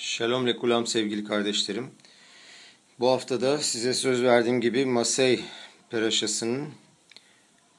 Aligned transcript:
Shalom 0.00 0.46
lekulam 0.46 0.86
sevgili 0.86 1.24
kardeşlerim. 1.24 1.90
Bu 3.00 3.08
haftada 3.08 3.58
size 3.58 3.94
söz 3.94 4.22
verdiğim 4.22 4.60
gibi 4.60 4.86
Masey 4.86 5.44
peraşasının 5.90 6.68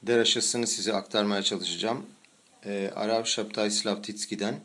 deraşasını 0.02 0.66
size 0.66 0.92
aktarmaya 0.92 1.42
çalışacağım. 1.42 2.06
Ee, 2.66 2.90
Arav 2.94 3.24
Şaptay 3.24 3.70
Slavtitski'den. 3.70 4.60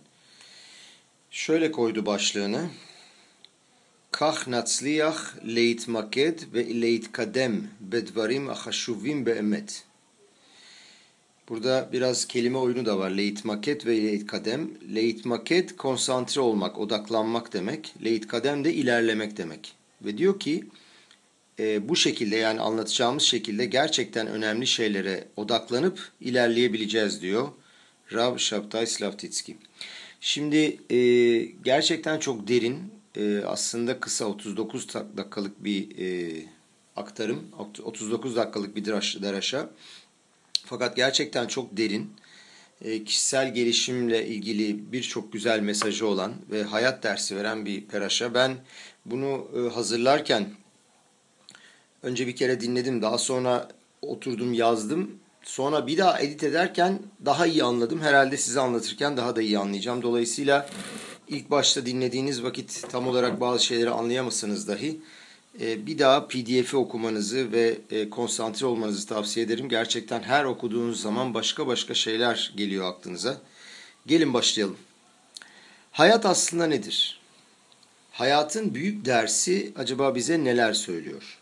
Şöyle 1.31 1.71
koydu 1.71 2.05
başlığını. 2.05 2.69
Kach 4.11 4.47
natzliyah 4.47 5.45
leit 5.55 5.87
maked 5.87 6.39
ve 6.53 6.81
leit 6.81 7.11
kadem 7.11 7.67
bedvarim 7.79 8.49
ahashuvim 8.49 9.25
beemet. 9.25 9.83
Burada 11.49 11.89
biraz 11.93 12.27
kelime 12.27 12.57
oyunu 12.57 12.85
da 12.85 12.99
var. 12.99 13.11
Leit 13.11 13.45
maket 13.45 13.85
ve 13.85 14.03
leit 14.03 14.27
kadem. 14.27 14.69
Leit 14.95 15.25
maket 15.25 15.77
konsantre 15.77 16.41
olmak, 16.41 16.79
odaklanmak 16.79 17.53
demek. 17.53 17.93
Leit 18.03 18.27
kadem 18.27 18.65
de 18.65 18.73
ilerlemek 18.73 19.37
demek. 19.37 19.73
Ve 20.01 20.17
diyor 20.17 20.39
ki 20.39 20.63
e, 21.59 21.89
bu 21.89 21.95
şekilde 21.95 22.35
yani 22.35 22.61
anlatacağımız 22.61 23.23
şekilde 23.23 23.65
gerçekten 23.65 24.27
önemli 24.27 24.67
şeylere 24.67 25.27
odaklanıp 25.35 26.11
ilerleyebileceğiz 26.21 27.21
diyor. 27.21 27.47
Rav 28.13 28.37
Shabtai 28.37 28.87
Slavtitski. 28.87 29.57
Şimdi 30.21 30.77
e, 30.89 30.97
gerçekten 31.63 32.19
çok 32.19 32.47
derin 32.47 32.77
e, 33.17 33.41
aslında 33.45 33.99
kısa 33.99 34.25
39 34.25 34.87
dakikalık 34.93 35.63
bir 35.63 35.97
e, 35.97 36.41
aktarım. 36.95 37.43
39 37.83 38.35
dakikalık 38.35 38.75
bir 38.75 38.85
deraşa. 38.85 39.69
Fakat 40.65 40.95
gerçekten 40.95 41.47
çok 41.47 41.77
derin, 41.77 42.13
e, 42.81 43.03
kişisel 43.03 43.53
gelişimle 43.53 44.27
ilgili 44.27 44.91
birçok 44.91 45.33
güzel 45.33 45.59
mesajı 45.59 46.07
olan 46.07 46.33
ve 46.51 46.63
hayat 46.63 47.03
dersi 47.03 47.35
veren 47.35 47.65
bir 47.65 47.85
peraşa. 47.85 48.33
Ben 48.33 48.55
bunu 49.05 49.47
e, 49.55 49.73
hazırlarken 49.73 50.49
önce 52.03 52.27
bir 52.27 52.35
kere 52.35 52.61
dinledim, 52.61 53.01
daha 53.01 53.17
sonra 53.17 53.67
oturdum 54.01 54.53
yazdım. 54.53 55.19
Sonra 55.43 55.87
bir 55.87 55.97
daha 55.97 56.19
edit 56.19 56.43
ederken 56.43 56.99
daha 57.25 57.45
iyi 57.45 57.63
anladım. 57.63 58.01
Herhalde 58.01 58.37
size 58.37 58.59
anlatırken 58.59 59.17
daha 59.17 59.35
da 59.35 59.41
iyi 59.41 59.59
anlayacağım. 59.59 60.01
Dolayısıyla 60.01 60.69
ilk 61.27 61.51
başta 61.51 61.85
dinlediğiniz 61.85 62.43
vakit 62.43 62.85
tam 62.89 63.07
olarak 63.07 63.41
bazı 63.41 63.65
şeyleri 63.65 63.89
anlayamazsınız 63.89 64.67
dahi. 64.67 65.01
Ee, 65.61 65.87
bir 65.87 65.99
daha 65.99 66.27
PDF'i 66.27 66.77
okumanızı 66.77 67.51
ve 67.51 67.77
e, 67.91 68.09
konsantre 68.09 68.65
olmanızı 68.65 69.07
tavsiye 69.07 69.45
ederim. 69.45 69.69
Gerçekten 69.69 70.23
her 70.23 70.45
okuduğunuz 70.45 71.01
zaman 71.01 71.33
başka 71.33 71.67
başka 71.67 71.93
şeyler 71.93 72.53
geliyor 72.57 72.85
aklınıza. 72.85 73.41
Gelin 74.07 74.33
başlayalım. 74.33 74.77
Hayat 75.91 76.25
aslında 76.25 76.67
nedir? 76.67 77.19
Hayatın 78.11 78.75
büyük 78.75 79.05
dersi 79.05 79.71
acaba 79.77 80.15
bize 80.15 80.43
neler 80.43 80.73
söylüyor? 80.73 81.39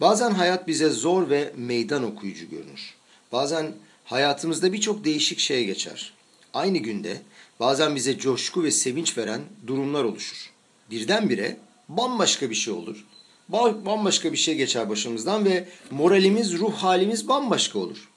Bazen 0.00 0.30
hayat 0.30 0.66
bize 0.66 0.88
zor 0.88 1.30
ve 1.30 1.52
meydan 1.56 2.04
okuyucu 2.04 2.50
görünür. 2.50 2.94
Bazen 3.32 3.72
hayatımızda 4.04 4.72
birçok 4.72 5.04
değişik 5.04 5.38
şey 5.38 5.66
geçer. 5.66 6.12
Aynı 6.54 6.78
günde 6.78 7.22
bazen 7.60 7.96
bize 7.96 8.18
coşku 8.18 8.64
ve 8.64 8.70
sevinç 8.70 9.18
veren 9.18 9.40
durumlar 9.66 10.04
oluşur. 10.04 10.50
Birdenbire 10.90 11.56
bambaşka 11.88 12.50
bir 12.50 12.54
şey 12.54 12.74
olur 12.74 13.06
bambaşka 13.52 14.32
bir 14.32 14.36
şey 14.36 14.54
geçer 14.54 14.88
başımızdan 14.88 15.44
ve 15.44 15.68
moralimiz, 15.90 16.58
ruh 16.58 16.74
halimiz 16.74 17.28
bambaşka 17.28 17.78
olur. 17.78 18.10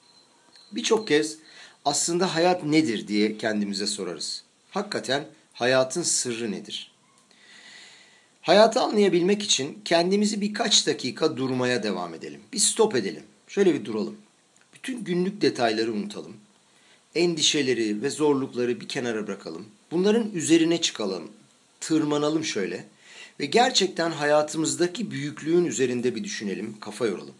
Birçok 0.72 1.08
kez 1.08 1.38
aslında 1.86 2.36
hayat 2.36 2.64
nedir 2.64 3.08
diye 3.08 3.38
kendimize 3.38 3.88
sorarız. 3.88 4.44
Hakikaten 4.72 5.26
hayatın 5.54 6.02
sırrı 6.02 6.52
nedir? 6.52 6.92
Hayatı 8.42 8.80
anlayabilmek 8.80 9.44
için 9.44 9.80
kendimizi 9.86 10.42
birkaç 10.42 10.88
dakika 10.88 11.38
durmaya 11.38 11.84
devam 11.84 12.14
edelim. 12.14 12.42
Bir 12.54 12.60
stop 12.60 12.96
edelim. 12.96 13.24
Şöyle 13.48 13.74
bir 13.74 13.86
duralım. 13.86 14.18
Bütün 14.74 15.04
günlük 15.04 15.42
detayları 15.42 15.94
unutalım. 15.94 16.34
Endişeleri 17.16 18.02
ve 18.02 18.10
zorlukları 18.10 18.82
bir 18.82 18.88
kenara 18.88 19.28
bırakalım. 19.28 19.66
Bunların 19.92 20.32
üzerine 20.32 20.82
çıkalım. 20.82 21.32
Tırmanalım 21.80 22.44
şöyle 22.44 22.86
ve 23.40 23.46
gerçekten 23.46 24.12
hayatımızdaki 24.12 25.12
büyüklüğün 25.12 25.66
üzerinde 25.66 26.16
bir 26.16 26.24
düşünelim, 26.24 26.80
kafa 26.80 27.06
yoralım. 27.06 27.36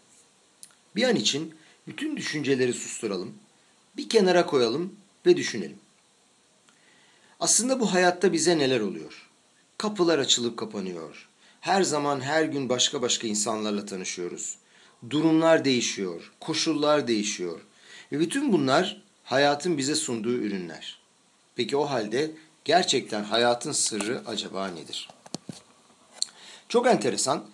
Bir 0.96 1.02
an 1.02 1.16
için 1.16 1.54
bütün 1.86 2.16
düşünceleri 2.16 2.72
susturalım, 2.72 3.34
bir 3.96 4.08
kenara 4.08 4.46
koyalım 4.46 4.96
ve 5.26 5.36
düşünelim. 5.36 5.78
Aslında 7.40 7.80
bu 7.80 7.92
hayatta 7.92 8.32
bize 8.32 8.58
neler 8.58 8.80
oluyor? 8.80 9.30
Kapılar 9.78 10.18
açılıp 10.18 10.56
kapanıyor. 10.56 11.28
Her 11.60 11.82
zaman 11.82 12.20
her 12.20 12.44
gün 12.44 12.68
başka 12.68 13.02
başka 13.02 13.26
insanlarla 13.26 13.86
tanışıyoruz. 13.86 14.56
Durumlar 15.10 15.64
değişiyor, 15.64 16.32
koşullar 16.40 17.08
değişiyor. 17.08 17.60
Ve 18.12 18.20
bütün 18.20 18.52
bunlar 18.52 19.02
hayatın 19.24 19.78
bize 19.78 19.94
sunduğu 19.94 20.32
ürünler. 20.32 20.98
Peki 21.56 21.76
o 21.76 21.84
halde 21.90 22.30
gerçekten 22.64 23.24
hayatın 23.24 23.72
sırrı 23.72 24.22
acaba 24.26 24.68
nedir? 24.68 25.08
Çok 26.74 26.86
enteresan. 26.86 27.44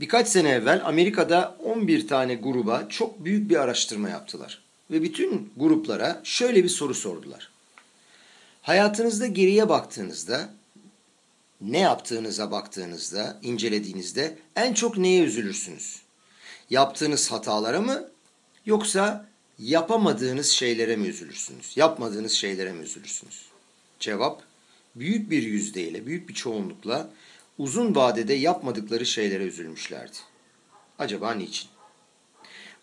Birkaç 0.00 0.28
sene 0.28 0.48
evvel 0.48 0.82
Amerika'da 0.84 1.56
11 1.64 2.08
tane 2.08 2.34
gruba 2.34 2.88
çok 2.88 3.24
büyük 3.24 3.50
bir 3.50 3.56
araştırma 3.56 4.08
yaptılar. 4.08 4.62
Ve 4.90 5.02
bütün 5.02 5.52
gruplara 5.56 6.20
şöyle 6.24 6.64
bir 6.64 6.68
soru 6.68 6.94
sordular. 6.94 7.50
Hayatınızda 8.62 9.26
geriye 9.26 9.68
baktığınızda, 9.68 10.50
ne 11.60 11.78
yaptığınıza 11.78 12.50
baktığınızda, 12.50 13.38
incelediğinizde 13.42 14.38
en 14.56 14.74
çok 14.74 14.98
neye 14.98 15.22
üzülürsünüz? 15.22 16.02
Yaptığınız 16.70 17.32
hatalara 17.32 17.80
mı 17.80 18.08
yoksa 18.66 19.26
yapamadığınız 19.58 20.48
şeylere 20.48 20.96
mi 20.96 21.06
üzülürsünüz? 21.06 21.76
Yapmadığınız 21.76 22.32
şeylere 22.32 22.72
mi 22.72 22.82
üzülürsünüz? 22.82 23.42
Cevap 24.00 24.42
büyük 24.94 25.30
bir 25.30 25.42
yüzdeyle, 25.42 26.06
büyük 26.06 26.28
bir 26.28 26.34
çoğunlukla 26.34 27.10
uzun 27.58 27.94
vadede 27.94 28.34
yapmadıkları 28.34 29.06
şeylere 29.06 29.44
üzülmüşlerdi. 29.44 30.16
Acaba 30.98 31.34
niçin? 31.34 31.68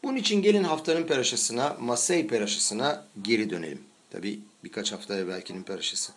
Bunun 0.04 0.18
için 0.18 0.42
gelin 0.42 0.64
haftanın 0.64 1.04
peraşasına, 1.04 1.78
Masey 1.80 2.28
peraşasına 2.28 3.06
geri 3.22 3.50
dönelim. 3.50 3.82
Tabi 4.10 4.40
birkaç 4.64 4.92
hafta 4.92 5.16
evvelkinin 5.16 5.64
peraşası. 5.64 6.14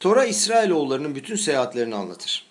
Tora 0.00 0.24
İsrailoğullarının 0.24 1.14
bütün 1.14 1.36
seyahatlerini 1.36 1.94
anlatır. 1.94 2.46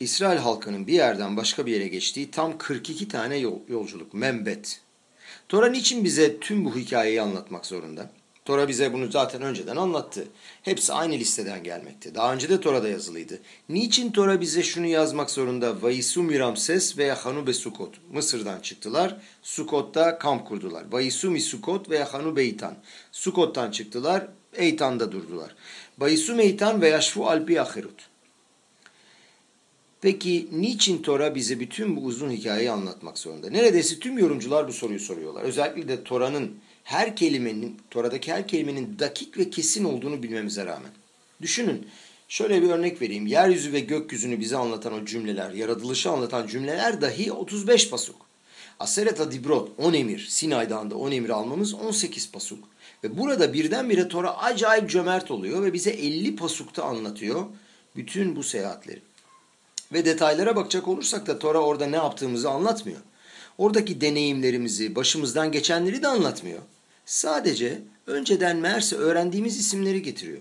İsrail 0.00 0.38
halkının 0.38 0.86
bir 0.86 0.92
yerden 0.92 1.36
başka 1.36 1.66
bir 1.66 1.72
yere 1.72 1.88
geçtiği 1.88 2.30
tam 2.30 2.58
42 2.58 3.08
tane 3.08 3.36
yolculuk, 3.68 4.14
membet. 4.14 4.80
Tora 5.48 5.68
niçin 5.68 6.04
bize 6.04 6.40
tüm 6.40 6.64
bu 6.64 6.76
hikayeyi 6.76 7.22
anlatmak 7.22 7.66
zorunda? 7.66 8.10
Tora 8.46 8.68
bize 8.68 8.92
bunu 8.92 9.10
zaten 9.10 9.42
önceden 9.42 9.76
anlattı. 9.76 10.24
Hepsi 10.62 10.92
aynı 10.92 11.14
listeden 11.14 11.64
gelmekte. 11.64 12.14
Daha 12.14 12.34
önce 12.34 12.48
de 12.48 12.60
Tora'da 12.60 12.88
yazılıydı. 12.88 13.38
Niçin 13.68 14.10
Tora 14.10 14.40
bize 14.40 14.62
şunu 14.62 14.86
yazmak 14.86 15.30
zorunda? 15.30 15.82
Vaisumi 15.82 16.38
Ramses 16.38 16.98
veya 16.98 17.24
Hanube 17.24 17.52
Sukot. 17.52 17.94
Mısır'dan 18.12 18.60
çıktılar. 18.60 19.16
Sukot'ta 19.42 20.18
kamp 20.18 20.48
kurdular. 20.48 20.84
Vaisumi 20.92 21.40
Sukot 21.40 21.90
veya 21.90 22.12
Hanube 22.12 22.42
Eitan. 22.42 22.74
Sukot'tan 23.12 23.70
çıktılar. 23.70 24.26
Eytan'da 24.54 25.12
durdular. 25.12 25.54
Vaisum 25.98 26.40
Eytan 26.40 26.82
veya 26.82 27.00
Şfu 27.00 27.26
Alpi 27.26 27.60
Ahirut. 27.60 28.08
Peki 30.00 30.48
niçin 30.52 31.02
Tora 31.02 31.34
bize 31.34 31.60
bütün 31.60 31.96
bu 31.96 32.00
uzun 32.00 32.30
hikayeyi 32.30 32.70
anlatmak 32.70 33.18
zorunda? 33.18 33.50
Neredeyse 33.50 33.98
tüm 33.98 34.18
yorumcular 34.18 34.68
bu 34.68 34.72
soruyu 34.72 35.00
soruyorlar. 35.00 35.42
Özellikle 35.42 35.88
de 35.88 36.04
Tora'nın 36.04 36.56
her 36.86 37.16
kelimenin, 37.16 37.76
Tora'daki 37.90 38.32
her 38.32 38.48
kelimenin 38.48 38.98
dakik 38.98 39.38
ve 39.38 39.50
kesin 39.50 39.84
olduğunu 39.84 40.22
bilmemize 40.22 40.66
rağmen. 40.66 40.90
Düşünün, 41.42 41.86
şöyle 42.28 42.62
bir 42.62 42.70
örnek 42.70 43.02
vereyim. 43.02 43.26
Yeryüzü 43.26 43.72
ve 43.72 43.80
gökyüzünü 43.80 44.40
bize 44.40 44.56
anlatan 44.56 44.92
o 44.92 45.04
cümleler, 45.04 45.50
yaratılışı 45.50 46.10
anlatan 46.10 46.46
cümleler 46.46 47.00
dahi 47.00 47.32
35 47.32 47.90
pasuk. 47.90 48.16
Aseret 48.80 49.20
Adibrot, 49.20 49.70
10 49.78 49.92
emir, 49.92 50.26
Sinay 50.28 50.70
Dağı'nda 50.70 50.96
10 50.96 51.12
emir 51.12 51.30
almamız 51.30 51.74
18 51.74 52.32
pasuk. 52.32 52.64
Ve 53.04 53.18
burada 53.18 53.52
birdenbire 53.52 54.08
Tora 54.08 54.36
acayip 54.38 54.90
cömert 54.90 55.30
oluyor 55.30 55.62
ve 55.62 55.72
bize 55.72 55.90
50 55.90 56.36
pasukta 56.36 56.82
anlatıyor 56.84 57.44
bütün 57.96 58.36
bu 58.36 58.42
seyahatleri. 58.42 59.00
Ve 59.92 60.04
detaylara 60.04 60.56
bakacak 60.56 60.88
olursak 60.88 61.26
da 61.26 61.38
Tora 61.38 61.58
orada 61.58 61.86
ne 61.86 61.96
yaptığımızı 61.96 62.50
anlatmıyor. 62.50 63.00
Oradaki 63.58 64.00
deneyimlerimizi, 64.00 64.94
başımızdan 64.94 65.52
geçenleri 65.52 66.02
de 66.02 66.08
anlatmıyor. 66.08 66.62
Sadece 67.06 67.82
önceden 68.06 68.56
meğerse 68.56 68.96
öğrendiğimiz 68.96 69.58
isimleri 69.58 70.02
getiriyor. 70.02 70.40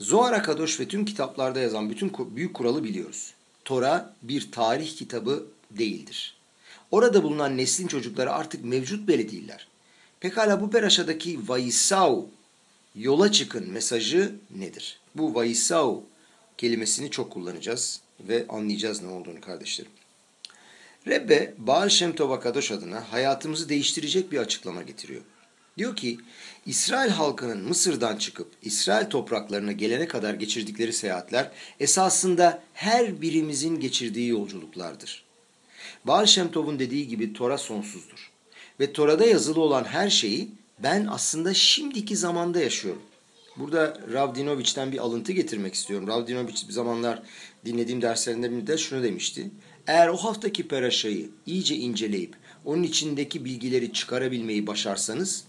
Zohar 0.00 0.32
Akadosh 0.32 0.80
ve 0.80 0.88
tüm 0.88 1.04
kitaplarda 1.04 1.60
yazan 1.60 1.90
bütün 1.90 2.12
büyük 2.36 2.54
kuralı 2.54 2.84
biliyoruz. 2.84 3.34
Tora 3.64 4.14
bir 4.22 4.52
tarih 4.52 4.96
kitabı 4.96 5.46
değildir. 5.70 6.36
Orada 6.90 7.22
bulunan 7.22 7.56
neslin 7.56 7.86
çocukları 7.86 8.32
artık 8.32 8.64
mevcut 8.64 9.08
bile 9.08 9.30
değiller. 9.30 9.68
Pekala 10.20 10.60
bu 10.60 10.70
peraşadaki 10.70 11.48
Vaisau, 11.48 12.28
yola 12.94 13.32
çıkın 13.32 13.70
mesajı 13.70 14.34
nedir? 14.56 15.00
Bu 15.14 15.34
Vaisau, 15.34 16.02
kelimesini 16.58 17.10
çok 17.10 17.32
kullanacağız 17.32 18.00
ve 18.20 18.46
anlayacağız 18.48 19.02
ne 19.02 19.08
olduğunu 19.08 19.40
kardeşlerim. 19.40 19.92
Rebbe 21.08 21.54
Baal 21.58 21.88
Shem 21.88 22.14
Tov 22.14 22.30
Akadosh 22.30 22.72
adına 22.72 23.12
hayatımızı 23.12 23.68
değiştirecek 23.68 24.32
bir 24.32 24.38
açıklama 24.38 24.82
getiriyor. 24.82 25.22
Diyor 25.78 25.96
ki 25.96 26.18
İsrail 26.66 27.10
halkının 27.10 27.68
Mısır'dan 27.68 28.16
çıkıp 28.16 28.48
İsrail 28.62 29.06
topraklarına 29.06 29.72
gelene 29.72 30.08
kadar 30.08 30.34
geçirdikleri 30.34 30.92
seyahatler 30.92 31.50
esasında 31.80 32.62
her 32.74 33.20
birimizin 33.20 33.80
geçirdiği 33.80 34.28
yolculuklardır. 34.28 35.24
Baal 36.04 36.26
Shem 36.26 36.50
Tov'un 36.50 36.78
dediği 36.78 37.08
gibi 37.08 37.32
Tora 37.32 37.58
sonsuzdur. 37.58 38.30
Ve 38.80 38.92
Tora'da 38.92 39.26
yazılı 39.26 39.60
olan 39.60 39.84
her 39.84 40.10
şeyi 40.10 40.48
ben 40.78 41.06
aslında 41.10 41.54
şimdiki 41.54 42.16
zamanda 42.16 42.60
yaşıyorum. 42.60 43.02
Burada 43.56 44.00
Rav 44.12 44.34
Dinovich'ten 44.34 44.92
bir 44.92 44.98
alıntı 44.98 45.32
getirmek 45.32 45.74
istiyorum. 45.74 46.08
Rav 46.08 46.26
Dinovich 46.26 46.68
bir 46.68 46.72
zamanlar 46.72 47.22
dinlediğim 47.64 48.02
derslerinde 48.02 48.66
de 48.66 48.78
şunu 48.78 49.02
demişti. 49.02 49.50
Eğer 49.86 50.08
o 50.08 50.16
haftaki 50.16 50.68
peraşayı 50.68 51.30
iyice 51.46 51.76
inceleyip 51.76 52.36
onun 52.64 52.82
içindeki 52.82 53.44
bilgileri 53.44 53.92
çıkarabilmeyi 53.92 54.66
başarsanız 54.66 55.44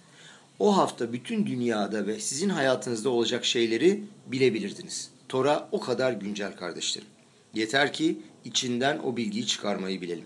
o 0.59 0.77
hafta 0.77 1.13
bütün 1.13 1.45
dünyada 1.45 2.07
ve 2.07 2.19
sizin 2.19 2.49
hayatınızda 2.49 3.09
olacak 3.09 3.45
şeyleri 3.45 4.03
bilebilirdiniz. 4.27 5.09
Tora 5.29 5.69
o 5.71 5.79
kadar 5.79 6.11
güncel 6.11 6.55
kardeşlerim. 6.55 7.07
Yeter 7.53 7.93
ki 7.93 8.17
içinden 8.45 8.99
o 8.99 9.17
bilgiyi 9.17 9.47
çıkarmayı 9.47 10.01
bilelim. 10.01 10.25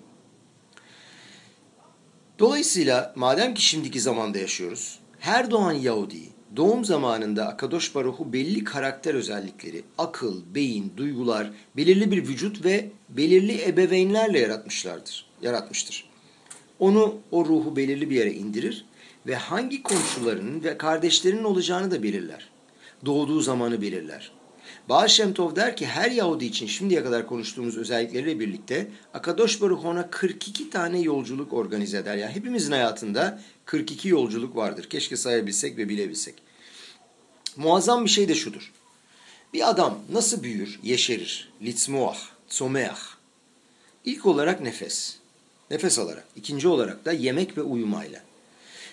Dolayısıyla 2.40 3.14
madem 3.16 3.54
ki 3.54 3.62
şimdiki 3.62 4.02
zamanda 4.02 4.40
yaşıyoruz, 4.40 5.00
her 5.20 5.52
doğan 5.52 5.72
Yahudi 5.72 6.30
doğum 6.56 6.86
zamanında 6.86 7.48
Akadosh 7.48 7.96
Baruhu 7.96 8.34
belli 8.34 8.64
karakter 8.64 9.14
özellikleri, 9.14 9.84
akıl, 9.98 10.42
beyin, 10.56 10.94
duygular, 10.98 11.52
belirli 11.78 12.12
bir 12.12 12.28
vücut 12.28 12.66
ve 12.66 12.90
belirli 13.10 13.64
ebeveynlerle 13.64 14.40
yaratmışlardır, 14.40 15.26
yaratmıştır. 15.42 16.10
Onu 16.80 17.16
o 17.32 17.46
ruhu 17.46 17.76
belirli 17.76 18.10
bir 18.10 18.16
yere 18.16 18.34
indirir 18.34 18.86
ve 19.28 19.36
hangi 19.36 19.84
komşularının 19.84 20.64
ve 20.64 20.78
kardeşlerinin 20.78 21.44
olacağını 21.44 21.92
da 21.92 22.04
belirler. 22.04 22.50
Doğduğu 23.06 23.42
zamanı 23.42 23.82
belirler. 23.82 24.32
Baal 24.90 25.08
Shem 25.08 25.34
Tov 25.34 25.56
der 25.56 25.78
ki 25.78 25.86
her 25.86 26.12
Yahudi 26.12 26.46
için 26.46 26.68
şimdiye 26.68 27.04
kadar 27.04 27.28
konuştuğumuz 27.28 27.78
özellikleriyle 27.78 28.40
birlikte 28.40 28.88
Akadosh 29.14 29.62
Baruch 29.62 29.86
ona 29.86 30.10
42 30.10 30.70
tane 30.70 31.00
yolculuk 31.00 31.54
organize 31.54 31.98
eder. 31.98 32.18
Yani 32.18 32.36
hepimizin 32.36 32.72
hayatında 32.72 33.42
42 33.66 34.08
yolculuk 34.08 34.56
vardır. 34.56 34.90
Keşke 34.90 35.18
sayabilsek 35.18 35.78
ve 35.78 35.90
bilebilsek. 35.90 36.36
Muazzam 37.56 38.06
bir 38.06 38.10
şey 38.10 38.28
de 38.28 38.36
şudur. 38.36 38.72
Bir 39.54 39.70
adam 39.70 40.00
nasıl 40.12 40.44
büyür, 40.44 40.80
yeşerir, 40.84 41.50
litzmuah, 41.62 42.18
tsomeah. 42.50 43.00
İlk 44.06 44.26
olarak 44.26 44.62
nefes. 44.62 45.16
Nefes 45.72 46.00
alarak. 46.00 46.28
İkinci 46.36 46.68
olarak 46.68 47.06
da 47.06 47.12
yemek 47.12 47.58
ve 47.58 47.62
uyumayla. 47.62 48.22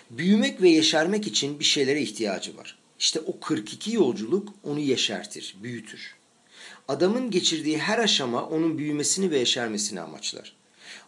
Büyümek 0.09 0.61
ve 0.61 0.69
yeşermek 0.69 1.27
için 1.27 1.59
bir 1.59 1.65
şeylere 1.65 2.01
ihtiyacı 2.01 2.57
var. 2.57 2.77
İşte 2.99 3.19
o 3.19 3.39
42 3.39 3.95
yolculuk 3.95 4.53
onu 4.63 4.79
yeşertir, 4.79 5.55
büyütür. 5.63 6.15
Adamın 6.87 7.31
geçirdiği 7.31 7.77
her 7.77 7.99
aşama 7.99 8.45
onun 8.45 8.77
büyümesini 8.77 9.31
ve 9.31 9.39
yeşermesini 9.39 10.01
amaçlar. 10.01 10.55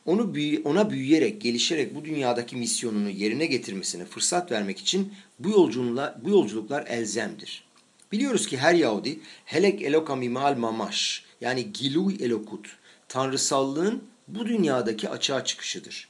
Onu 0.06 0.36
büyü, 0.36 0.62
ona 0.64 0.90
büyüyerek, 0.90 1.42
gelişerek 1.42 1.96
bu 1.96 2.06
dünyadaki 2.06 2.56
misyonunu 2.56 3.10
yerine 3.10 3.46
getirmesine 3.46 4.06
fırsat 4.06 4.52
vermek 4.52 4.80
için 4.80 5.14
bu 5.40 5.50
yolculuklar, 5.50 6.26
bu 6.26 6.30
yolculuklar 6.30 6.88
elzemdir. 6.88 7.64
Biliyoruz 8.12 8.48
ki 8.48 8.58
her 8.58 8.74
Yahudi 8.74 9.20
helek 9.46 9.82
elokam 9.82 10.22
imal 10.22 10.58
mamash 10.58 11.24
yani 11.42 11.74
giluy 11.74 12.16
elokut, 12.20 12.78
tanrısallığın 13.08 14.04
bu 14.28 14.46
dünyadaki 14.46 15.10
açığa 15.10 15.44
çıkışıdır. 15.44 16.10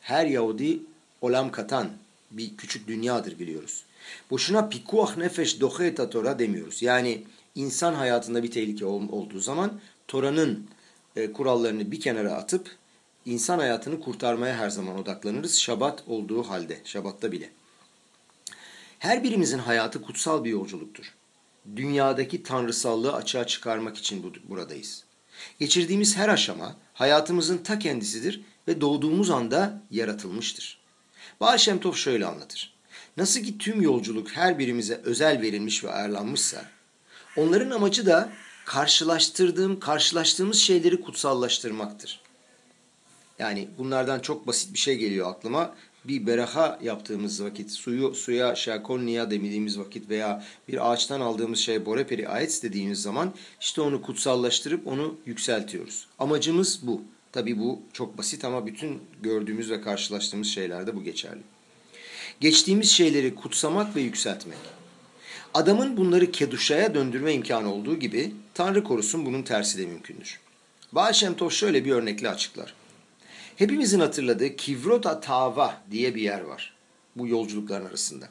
Her 0.00 0.26
Yahudi 0.26 0.80
olam 1.20 1.52
katan 1.52 1.90
bir 2.30 2.56
küçük 2.56 2.88
dünyadır 2.88 3.38
biliyoruz. 3.38 3.84
Boşuna 4.30 4.68
pikuah 4.68 5.16
nefeş 5.16 5.60
doheta 5.60 6.10
Tora 6.10 6.38
demiyoruz. 6.38 6.82
Yani 6.82 7.24
insan 7.54 7.94
hayatında 7.94 8.42
bir 8.42 8.50
tehlike 8.50 8.86
olduğu 8.86 9.40
zaman 9.40 9.80
Tora'nın 10.08 10.66
e, 11.16 11.32
kurallarını 11.32 11.90
bir 11.90 12.00
kenara 12.00 12.32
atıp 12.32 12.76
insan 13.24 13.58
hayatını 13.58 14.00
kurtarmaya 14.00 14.56
her 14.56 14.70
zaman 14.70 14.98
odaklanırız. 14.98 15.58
Şabat 15.58 16.02
olduğu 16.06 16.42
halde, 16.42 16.80
şabatta 16.84 17.32
bile. 17.32 17.50
Her 18.98 19.22
birimizin 19.22 19.58
hayatı 19.58 20.02
kutsal 20.02 20.44
bir 20.44 20.50
yolculuktur. 20.50 21.14
Dünyadaki 21.76 22.42
tanrısallığı 22.42 23.12
açığa 23.12 23.46
çıkarmak 23.46 23.96
için 23.96 24.22
bu, 24.22 24.50
buradayız. 24.50 25.04
Geçirdiğimiz 25.60 26.16
her 26.16 26.28
aşama 26.28 26.76
hayatımızın 26.94 27.58
ta 27.58 27.78
kendisidir 27.78 28.40
ve 28.68 28.80
doğduğumuz 28.80 29.30
anda 29.30 29.82
yaratılmıştır. 29.90 30.78
Baal 31.40 31.58
Shem 31.58 31.80
Tov 31.80 31.92
şöyle 31.92 32.26
anlatır. 32.26 32.77
Nasıl 33.18 33.40
ki 33.40 33.58
tüm 33.58 33.82
yolculuk 33.82 34.30
her 34.30 34.58
birimize 34.58 35.00
özel 35.04 35.42
verilmiş 35.42 35.84
ve 35.84 35.90
ayarlanmışsa, 35.90 36.64
onların 37.36 37.70
amacı 37.70 38.06
da 38.06 38.32
karşılaştırdığım, 38.64 39.80
karşılaştığımız 39.80 40.58
şeyleri 40.58 41.00
kutsallaştırmaktır. 41.00 42.20
Yani 43.38 43.68
bunlardan 43.78 44.20
çok 44.20 44.46
basit 44.46 44.74
bir 44.74 44.78
şey 44.78 44.96
geliyor 44.96 45.30
aklıma. 45.30 45.74
Bir 46.04 46.26
beraha 46.26 46.78
yaptığımız 46.82 47.44
vakit, 47.44 47.70
suyu 47.70 48.14
suya 48.14 48.54
şakonniya 48.54 49.30
demediğimiz 49.30 49.78
vakit 49.78 50.10
veya 50.10 50.44
bir 50.68 50.92
ağaçtan 50.92 51.20
aldığımız 51.20 51.58
şey 51.58 51.86
boreperi 51.86 52.28
ayet 52.28 52.62
dediğimiz 52.62 53.02
zaman 53.02 53.34
işte 53.60 53.80
onu 53.80 54.02
kutsallaştırıp 54.02 54.86
onu 54.86 55.16
yükseltiyoruz. 55.26 56.06
Amacımız 56.18 56.80
bu. 56.82 57.02
Tabi 57.32 57.58
bu 57.58 57.80
çok 57.92 58.18
basit 58.18 58.44
ama 58.44 58.66
bütün 58.66 59.02
gördüğümüz 59.22 59.70
ve 59.70 59.80
karşılaştığımız 59.80 60.48
şeylerde 60.48 60.96
bu 60.96 61.04
geçerli. 61.04 61.42
Geçtiğimiz 62.40 62.90
şeyleri 62.90 63.34
kutsamak 63.34 63.96
ve 63.96 64.00
yükseltmek. 64.00 64.58
Adamın 65.54 65.96
bunları 65.96 66.32
keduşaya 66.32 66.94
döndürme 66.94 67.34
imkanı 67.34 67.74
olduğu 67.74 67.96
gibi 67.96 68.34
Tanrı 68.54 68.84
korusun 68.84 69.26
bunun 69.26 69.42
tersi 69.42 69.78
de 69.78 69.86
mümkündür. 69.86 70.40
Baal 70.92 71.12
Shem 71.12 71.34
Tov 71.34 71.50
şöyle 71.50 71.84
bir 71.84 71.92
örnekle 71.92 72.30
açıklar. 72.30 72.74
Hepimizin 73.56 74.00
hatırladığı 74.00 74.56
Kivrota 74.56 75.20
Tava 75.20 75.82
diye 75.90 76.14
bir 76.14 76.22
yer 76.22 76.40
var 76.40 76.74
bu 77.16 77.28
yolculukların 77.28 77.86
arasında. 77.86 78.28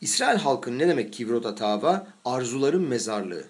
İsrail 0.00 0.38
halkının 0.38 0.78
ne 0.78 0.88
demek 0.88 1.12
Kivrota 1.12 1.54
Tava? 1.54 2.06
Arzuların 2.24 2.82
mezarlığı. 2.82 3.44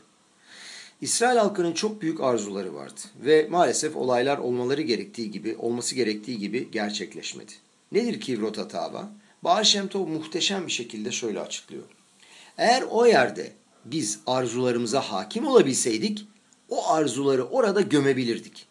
İsrail 1.01 1.39
halkının 1.39 1.73
çok 1.73 2.03
büyük 2.03 2.21
arzuları 2.21 2.75
vardı 2.75 3.01
ve 3.25 3.49
maalesef 3.51 3.97
olaylar 3.97 4.39
olmaları 4.39 4.83
gerektiği 4.83 5.31
gibi, 5.31 5.57
olması 5.59 5.95
gerektiği 5.95 6.39
gibi 6.39 6.71
gerçekleşmedi. 6.71 7.53
Nedir 7.93 8.21
Kivrota 8.21 8.69
Tava? 8.69 9.11
Baal 9.45 9.65
Shem 9.65 9.89
Tov 9.89 10.07
muhteşem 10.07 10.67
bir 10.67 10.73
şekilde 10.73 11.13
şöyle 11.13 11.41
açıklıyor. 11.41 11.85
Eğer 12.59 12.85
o 12.91 13.07
yerde 13.07 13.53
biz 13.85 14.21
arzularımıza 14.27 15.01
hakim 15.01 15.47
olabilseydik, 15.47 16.27
o 16.69 16.89
arzuları 16.91 17.45
orada 17.45 17.81
gömebilirdik. 17.81 18.67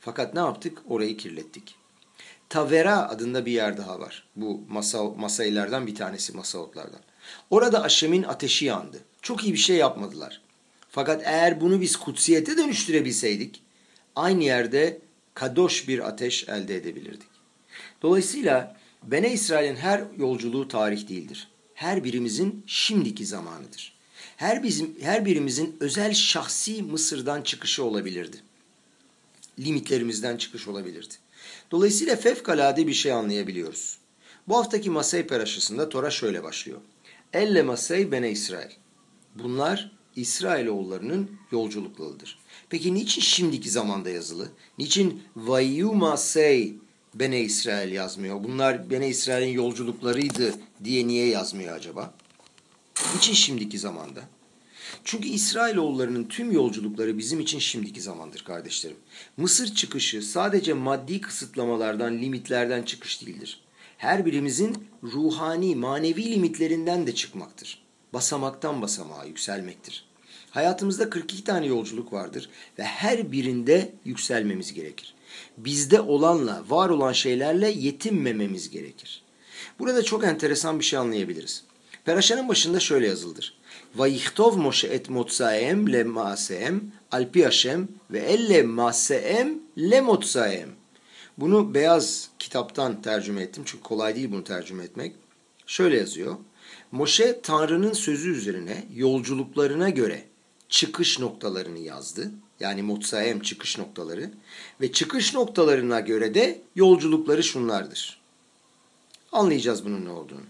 Fakat 0.00 0.34
ne 0.34 0.40
yaptık? 0.40 0.82
Orayı 0.88 1.16
kirlettik. 1.16 1.74
Tavera 2.48 3.08
adında 3.08 3.46
bir 3.46 3.52
yer 3.52 3.76
daha 3.76 4.00
var. 4.00 4.28
Bu 4.36 4.60
masa, 4.68 5.04
masaylardan 5.04 5.86
bir 5.86 5.94
tanesi, 5.94 6.36
masaotlardan. 6.36 7.00
Orada 7.50 7.82
Aşem'in 7.82 8.22
ateşi 8.22 8.64
yandı. 8.64 8.98
Çok 9.22 9.44
iyi 9.44 9.52
bir 9.52 9.58
şey 9.58 9.76
yapmadılar. 9.76 10.40
Fakat 10.90 11.22
eğer 11.24 11.60
bunu 11.60 11.80
biz 11.80 11.96
kutsiyete 11.96 12.56
dönüştürebilseydik, 12.56 13.62
aynı 14.16 14.44
yerde 14.44 14.98
kadoş 15.34 15.88
bir 15.88 16.08
ateş 16.08 16.48
elde 16.48 16.76
edebilirdik. 16.76 17.28
Dolayısıyla 18.02 18.79
Bene 19.02 19.32
İsrail'in 19.32 19.76
her 19.76 20.04
yolculuğu 20.18 20.68
tarih 20.68 21.08
değildir. 21.08 21.48
Her 21.74 22.04
birimizin 22.04 22.64
şimdiki 22.66 23.26
zamanıdır. 23.26 24.00
Her 24.36 24.62
bizim 24.62 24.96
her 25.00 25.24
birimizin 25.24 25.76
özel 25.80 26.14
şahsi 26.14 26.82
Mısır'dan 26.82 27.42
çıkışı 27.42 27.84
olabilirdi. 27.84 28.36
Limitlerimizden 29.58 30.36
çıkış 30.36 30.68
olabilirdi. 30.68 31.14
Dolayısıyla 31.70 32.16
fevkalade 32.16 32.86
bir 32.86 32.92
şey 32.92 33.12
anlayabiliyoruz. 33.12 33.98
Bu 34.48 34.56
haftaki 34.56 34.90
Masay 34.90 35.26
peraşısında 35.26 35.88
Tora 35.88 36.10
şöyle 36.10 36.42
başlıyor. 36.42 36.80
Elle 37.32 37.62
Masay 37.62 38.12
Bene 38.12 38.30
İsrail. 38.30 38.70
Bunlar 39.34 39.92
İsrailoğullarının 40.16 41.30
yolculuklarıdır. 41.52 42.38
Peki 42.70 42.94
niçin 42.94 43.20
şimdiki 43.22 43.70
zamanda 43.70 44.10
yazılı? 44.10 44.48
Niçin 44.78 45.22
Vayu 45.36 45.92
Masay 45.92 46.72
Bene 47.14 47.40
İsrail 47.40 47.92
yazmıyor? 47.92 48.44
Bunlar 48.44 48.90
Bene 48.90 49.08
İsrail'in 49.08 49.52
yolculuklarıydı 49.52 50.54
diye 50.84 51.06
niye 51.06 51.26
yazmıyor 51.26 51.76
acaba? 51.76 52.14
Niçin 53.14 53.34
şimdiki 53.34 53.78
zamanda? 53.78 54.20
Çünkü 55.04 55.28
İsrailoğullarının 55.28 56.24
tüm 56.24 56.52
yolculukları 56.52 57.18
bizim 57.18 57.40
için 57.40 57.58
şimdiki 57.58 58.00
zamandır 58.00 58.44
kardeşlerim. 58.44 58.96
Mısır 59.36 59.74
çıkışı 59.74 60.22
sadece 60.22 60.72
maddi 60.72 61.20
kısıtlamalardan, 61.20 62.18
limitlerden 62.18 62.82
çıkış 62.82 63.26
değildir. 63.26 63.60
Her 63.98 64.26
birimizin 64.26 64.84
ruhani, 65.02 65.76
manevi 65.76 66.30
limitlerinden 66.32 67.06
de 67.06 67.14
çıkmaktır. 67.14 67.82
Basamaktan 68.12 68.82
basamağa 68.82 69.24
yükselmektir. 69.24 70.04
Hayatımızda 70.50 71.10
42 71.10 71.44
tane 71.44 71.66
yolculuk 71.66 72.12
vardır 72.12 72.50
ve 72.78 72.82
her 72.82 73.32
birinde 73.32 73.92
yükselmemiz 74.04 74.74
gerekir. 74.74 75.14
Bizde 75.64 76.00
olanla, 76.00 76.62
var 76.68 76.90
olan 76.90 77.12
şeylerle 77.12 77.70
yetinmememiz 77.70 78.70
gerekir. 78.70 79.22
Burada 79.78 80.02
çok 80.02 80.24
enteresan 80.24 80.78
bir 80.78 80.84
şey 80.84 80.98
anlayabiliriz. 80.98 81.64
Peraşanın 82.04 82.48
başında 82.48 82.80
şöyle 82.80 83.06
yazıldır. 83.06 83.58
Vayihtov 83.96 84.56
Moshe 84.56 84.88
et 84.88 85.10
motsaem 85.10 85.92
le 85.92 86.04
maaseem 86.04 86.80
alpi 87.12 87.44
Hashem 87.44 87.88
ve 88.10 88.18
elle 88.18 88.62
maaseem 88.62 89.58
le 89.78 90.00
motsaem. 90.00 90.68
Bunu 91.38 91.74
beyaz 91.74 92.28
kitaptan 92.38 93.02
tercüme 93.02 93.42
ettim 93.42 93.62
çünkü 93.66 93.82
kolay 93.82 94.16
değil 94.16 94.32
bunu 94.32 94.44
tercüme 94.44 94.84
etmek. 94.84 95.12
Şöyle 95.66 95.98
yazıyor. 95.98 96.36
Moşe 96.92 97.40
Tanrı'nın 97.42 97.92
sözü 97.92 98.30
üzerine 98.30 98.84
yolculuklarına 98.94 99.90
göre 99.90 100.24
çıkış 100.70 101.18
noktalarını 101.18 101.78
yazdı. 101.78 102.30
Yani 102.60 102.82
Motsaem 102.82 103.40
çıkış 103.40 103.78
noktaları. 103.78 104.30
Ve 104.80 104.92
çıkış 104.92 105.34
noktalarına 105.34 106.00
göre 106.00 106.34
de 106.34 106.62
yolculukları 106.74 107.42
şunlardır. 107.42 108.20
Anlayacağız 109.32 109.84
bunun 109.84 110.04
ne 110.04 110.10
olduğunu. 110.10 110.44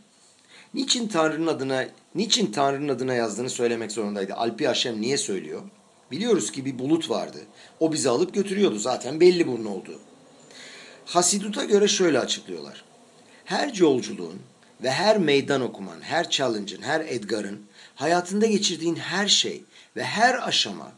Niçin 0.74 1.08
Tanrı'nın 1.08 1.46
adına, 1.46 1.88
niçin 2.14 2.52
Tanrı'nın 2.52 2.88
adına 2.88 3.14
yazdığını 3.14 3.50
söylemek 3.50 3.92
zorundaydı. 3.92 4.34
Alpi 4.34 4.66
Haşem 4.66 5.00
niye 5.00 5.18
söylüyor? 5.18 5.62
Biliyoruz 6.10 6.52
ki 6.52 6.64
bir 6.64 6.78
bulut 6.78 7.10
vardı. 7.10 7.38
O 7.80 7.92
bizi 7.92 8.08
alıp 8.08 8.34
götürüyordu. 8.34 8.78
Zaten 8.78 9.20
belli 9.20 9.46
bunun 9.46 9.64
olduğu. 9.64 9.98
Hasidut'a 11.04 11.64
göre 11.64 11.88
şöyle 11.88 12.18
açıklıyorlar. 12.18 12.84
Her 13.44 13.74
yolculuğun 13.74 14.40
ve 14.82 14.90
her 14.90 15.18
meydan 15.18 15.60
okuman, 15.60 16.00
her 16.00 16.30
challenge'ın, 16.30 16.82
her 16.82 17.00
Edgar'ın 17.00 17.60
hayatında 17.94 18.46
geçirdiğin 18.46 18.96
her 18.96 19.28
şey 19.28 19.62
ve 19.96 20.04
her 20.04 20.48
aşama 20.48 20.92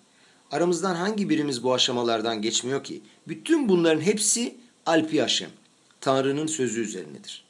aramızdan 0.51 0.95
hangi 0.95 1.29
birimiz 1.29 1.63
bu 1.63 1.75
aşamalardan 1.75 2.43
geçmiyor 2.43 2.85
ki? 2.85 3.03
Bütün 3.29 3.69
bunların 3.69 4.01
hepsi 4.01 4.55
Alpi 4.87 5.21
Haşem, 5.21 5.51
Tanrı'nın 6.01 6.47
sözü 6.47 6.81
üzerinedir. 6.81 7.45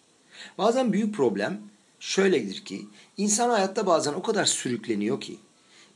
Bazen 0.59 0.93
büyük 0.93 1.15
problem 1.15 1.61
şöyledir 2.01 2.65
ki 2.65 2.87
insan 3.17 3.51
hayatta 3.51 3.87
bazen 3.87 4.13
o 4.13 4.23
kadar 4.23 4.45
sürükleniyor 4.45 5.21
ki 5.21 5.37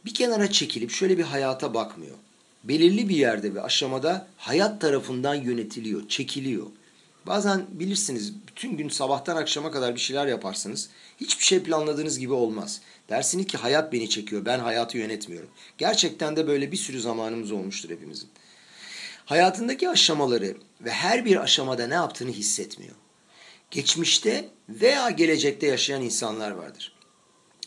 bir 0.05 0.15
kenara 0.15 0.51
çekilip 0.51 0.91
şöyle 0.91 1.19
bir 1.19 1.23
hayata 1.23 1.75
bakmıyor. 1.75 2.17
Belirli 2.65 3.09
bir 3.09 3.17
yerde 3.17 3.55
ve 3.55 3.63
aşamada 3.63 4.29
hayat 4.37 4.81
tarafından 4.81 5.35
yönetiliyor, 5.35 6.09
çekiliyor. 6.09 6.67
Bazen 7.27 7.67
bilirsiniz 7.71 8.33
bütün 8.49 8.77
gün 8.77 8.89
sabahtan 8.89 9.37
akşama 9.37 9.71
kadar 9.71 9.95
bir 9.95 10.01
şeyler 10.01 10.27
yaparsınız. 10.27 10.89
Hiçbir 11.21 11.45
şey 11.45 11.63
planladığınız 11.63 12.19
gibi 12.19 12.33
olmaz. 12.33 12.81
Dersiniz 13.09 13.47
ki 13.47 13.57
hayat 13.57 13.93
beni 13.93 14.09
çekiyor, 14.09 14.45
ben 14.45 14.59
hayatı 14.59 14.99
yönetmiyorum. 14.99 15.49
Gerçekten 15.79 16.37
de 16.37 16.47
böyle 16.47 16.73
bir 16.73 16.77
sürü 16.77 17.01
zamanımız 17.01 17.53
olmuştur 17.53 17.91
hepimizin. 17.91 18.29
Hayatındaki 19.25 19.89
aşamaları 19.89 20.57
ve 20.81 20.91
her 20.91 21.25
bir 21.25 21.37
aşamada 21.37 21.87
ne 21.87 21.95
yaptığını 21.95 22.31
hissetmiyor. 22.31 22.95
Geçmişte 23.71 24.49
veya 24.69 25.11
gelecekte 25.11 25.67
yaşayan 25.67 26.03
insanlar 26.03 26.51
vardır. 26.51 26.93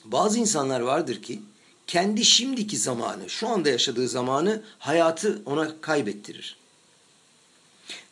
Bazı 0.05 0.39
insanlar 0.39 0.79
vardır 0.79 1.21
ki 1.21 1.41
kendi 1.87 2.25
şimdiki 2.25 2.77
zamanı, 2.77 3.29
şu 3.29 3.47
anda 3.47 3.69
yaşadığı 3.69 4.07
zamanı 4.07 4.63
hayatı 4.79 5.41
ona 5.45 5.81
kaybettirir. 5.81 6.58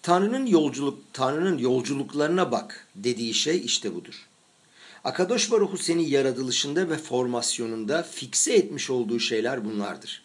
Tanrı'nın 0.02 0.46
yolculuk 0.46 1.00
Tanrı'nın 1.14 1.58
yolculuklarına 1.58 2.52
bak 2.52 2.88
dediği 2.96 3.34
şey 3.34 3.66
işte 3.66 3.96
budur. 3.96 4.28
Akadosh 5.04 5.52
Baruhu 5.52 5.78
seni 5.78 6.10
yaratılışında 6.10 6.90
ve 6.90 6.98
formasyonunda 6.98 8.04
fikse 8.04 8.54
etmiş 8.54 8.90
olduğu 8.90 9.20
şeyler 9.20 9.66
bunlardır. 9.66 10.24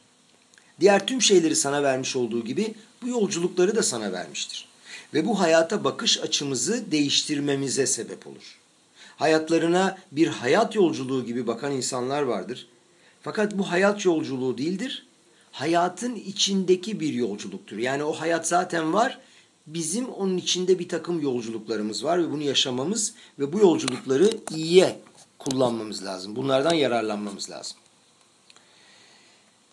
Diğer 0.81 1.07
tüm 1.07 1.23
şeyleri 1.23 1.57
sana 1.57 1.83
vermiş 1.83 2.17
olduğu 2.17 2.45
gibi 2.45 2.75
bu 3.03 3.09
yolculukları 3.09 3.77
da 3.77 3.83
sana 3.83 4.13
vermiştir. 4.13 4.69
Ve 5.15 5.27
bu 5.27 5.41
hayata 5.41 5.85
bakış 5.85 6.21
açımızı 6.21 6.91
değiştirmemize 6.91 7.87
sebep 7.87 8.27
olur. 8.27 8.59
Hayatlarına 9.17 9.99
bir 10.13 10.27
hayat 10.27 10.75
yolculuğu 10.75 11.25
gibi 11.25 11.47
bakan 11.47 11.73
insanlar 11.73 12.23
vardır. 12.23 12.67
Fakat 13.23 13.59
bu 13.59 13.71
hayat 13.71 14.05
yolculuğu 14.05 14.59
değildir. 14.59 15.07
Hayatın 15.53 16.15
içindeki 16.15 17.01
bir 17.01 17.13
yolculuktur. 17.13 17.79
Yani 17.79 18.05
o 18.05 18.13
hayat 18.13 18.49
zaten 18.49 18.93
var 18.93 19.19
bizim 19.67 20.09
onun 20.09 20.37
içinde 20.37 20.79
bir 20.79 20.89
takım 20.89 21.21
yolculuklarımız 21.21 22.05
var 22.05 22.19
ve 22.19 22.31
bunu 22.31 22.43
yaşamamız 22.43 23.15
ve 23.39 23.53
bu 23.53 23.59
yolculukları 23.59 24.31
iyiye 24.51 25.01
kullanmamız 25.39 26.05
lazım. 26.05 26.37
Bunlardan 26.37 26.75
yararlanmamız 26.75 27.51
lazım. 27.51 27.77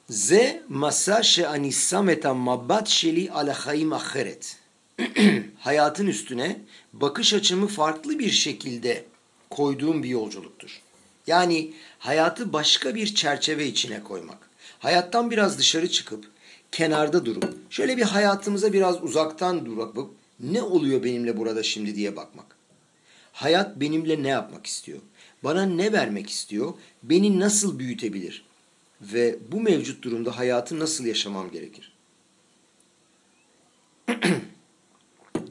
Ze 0.09 0.63
masa 0.69 1.23
she'anisam 1.23 2.09
et 2.09 2.25
mabat 2.25 2.87
sheli 2.87 3.31
ala 3.31 3.53
hayim 3.65 3.93
aheret. 3.93 4.57
Hayatın 5.59 6.07
üstüne 6.07 6.61
bakış 6.93 7.33
açımı 7.33 7.67
farklı 7.67 8.19
bir 8.19 8.31
şekilde 8.31 9.05
koyduğum 9.49 10.03
bir 10.03 10.09
yolculuktur. 10.09 10.81
Yani 11.27 11.73
hayatı 11.99 12.53
başka 12.53 12.95
bir 12.95 13.15
çerçeve 13.15 13.67
içine 13.67 14.03
koymak. 14.03 14.49
Hayattan 14.79 15.31
biraz 15.31 15.57
dışarı 15.57 15.89
çıkıp 15.89 16.25
kenarda 16.71 17.25
durup 17.25 17.55
şöyle 17.69 17.97
bir 17.97 18.03
hayatımıza 18.03 18.73
biraz 18.73 19.03
uzaktan 19.03 19.65
durup 19.65 20.11
ne 20.39 20.61
oluyor 20.61 21.03
benimle 21.03 21.37
burada 21.37 21.63
şimdi 21.63 21.95
diye 21.95 22.15
bakmak. 22.15 22.55
Hayat 23.31 23.79
benimle 23.79 24.23
ne 24.23 24.27
yapmak 24.27 24.65
istiyor? 24.65 24.99
Bana 25.43 25.65
ne 25.65 25.91
vermek 25.91 26.29
istiyor? 26.29 26.73
Beni 27.03 27.39
nasıl 27.39 27.79
büyütebilir? 27.79 28.45
Ve 29.01 29.37
bu 29.51 29.61
mevcut 29.61 30.03
durumda 30.03 30.37
hayatı 30.37 30.79
nasıl 30.79 31.05
yaşamam 31.05 31.51
gerekir? 31.51 31.93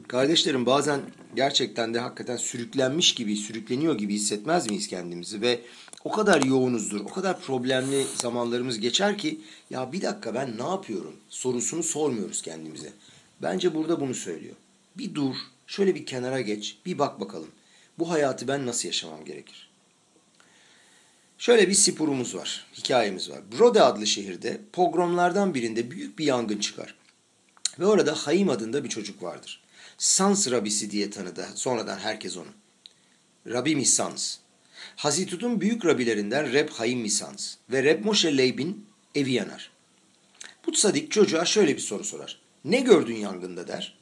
Kardeşlerim 0.07 0.65
bazen 0.65 1.01
gerçekten 1.35 1.93
de 1.93 1.99
hakikaten 1.99 2.37
sürüklenmiş 2.37 3.15
gibi, 3.15 3.35
sürükleniyor 3.35 3.97
gibi 3.97 4.13
hissetmez 4.13 4.69
miyiz 4.69 4.87
kendimizi? 4.87 5.41
Ve 5.41 5.61
o 6.03 6.11
kadar 6.11 6.43
yoğunuzdur, 6.43 6.99
o 6.99 7.07
kadar 7.07 7.41
problemli 7.41 8.05
zamanlarımız 8.21 8.79
geçer 8.79 9.17
ki 9.17 9.41
ya 9.69 9.91
bir 9.91 10.01
dakika 10.01 10.33
ben 10.33 10.57
ne 10.57 10.69
yapıyorum 10.69 11.15
sorusunu 11.29 11.83
sormuyoruz 11.83 12.41
kendimize. 12.41 12.93
Bence 13.41 13.75
burada 13.75 14.01
bunu 14.01 14.13
söylüyor. 14.13 14.55
Bir 14.97 15.15
dur, 15.15 15.35
şöyle 15.67 15.95
bir 15.95 16.05
kenara 16.05 16.41
geç, 16.41 16.77
bir 16.85 16.99
bak 16.99 17.19
bakalım. 17.19 17.49
Bu 17.99 18.09
hayatı 18.09 18.47
ben 18.47 18.65
nasıl 18.65 18.87
yaşamam 18.87 19.25
gerekir? 19.25 19.69
Şöyle 21.37 21.69
bir 21.69 21.73
sipurumuz 21.73 22.35
var, 22.35 22.65
hikayemiz 22.77 23.29
var. 23.29 23.39
Brode 23.51 23.81
adlı 23.81 24.07
şehirde 24.07 24.61
pogromlardan 24.73 25.53
birinde 25.53 25.91
büyük 25.91 26.19
bir 26.19 26.25
yangın 26.25 26.57
çıkar. 26.57 26.95
Ve 27.79 27.85
orada 27.85 28.15
Hayim 28.15 28.49
adında 28.49 28.83
bir 28.83 28.89
çocuk 28.89 29.23
vardır. 29.23 29.61
Sans 29.97 30.51
Rabisi 30.51 30.91
diye 30.91 31.09
tanıdı 31.09 31.47
sonradan 31.55 31.97
herkes 31.97 32.37
onu. 32.37 32.49
Rabbi 33.47 33.75
Misans. 33.75 34.37
Hazitut'un 34.99 35.61
büyük 35.61 35.85
rabilerinden 35.85 36.53
Reb 36.53 36.69
Haim 36.69 36.99
Misans 36.99 37.55
ve 37.71 37.83
Reb 37.83 38.05
Moshe 38.05 38.37
Leib'in 38.37 38.85
evi 39.15 39.31
yanar. 39.31 39.71
Bu 40.65 40.75
sadik 40.75 41.11
çocuğa 41.11 41.45
şöyle 41.45 41.75
bir 41.75 41.81
soru 41.81 42.03
sorar. 42.03 42.39
Ne 42.65 42.79
gördün 42.79 43.15
yangında 43.15 43.67
der. 43.67 43.97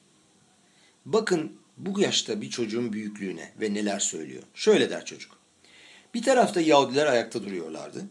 Bakın 1.06 1.51
bu 1.77 2.00
yaşta 2.00 2.42
bir 2.42 2.50
çocuğun 2.50 2.94
büyüklüğüne 2.94 3.51
ve 3.62 3.74
neler 3.74 4.00
söylüyor. 4.00 4.44
Şöyle 4.54 4.89
der 4.89 5.06
çocuk. 5.06 5.38
Bir 6.13 6.24
tarafta 6.24 6.62
Yahudiler 6.62 7.06
ayakta 7.06 7.44
duruyorlardı 7.44 8.06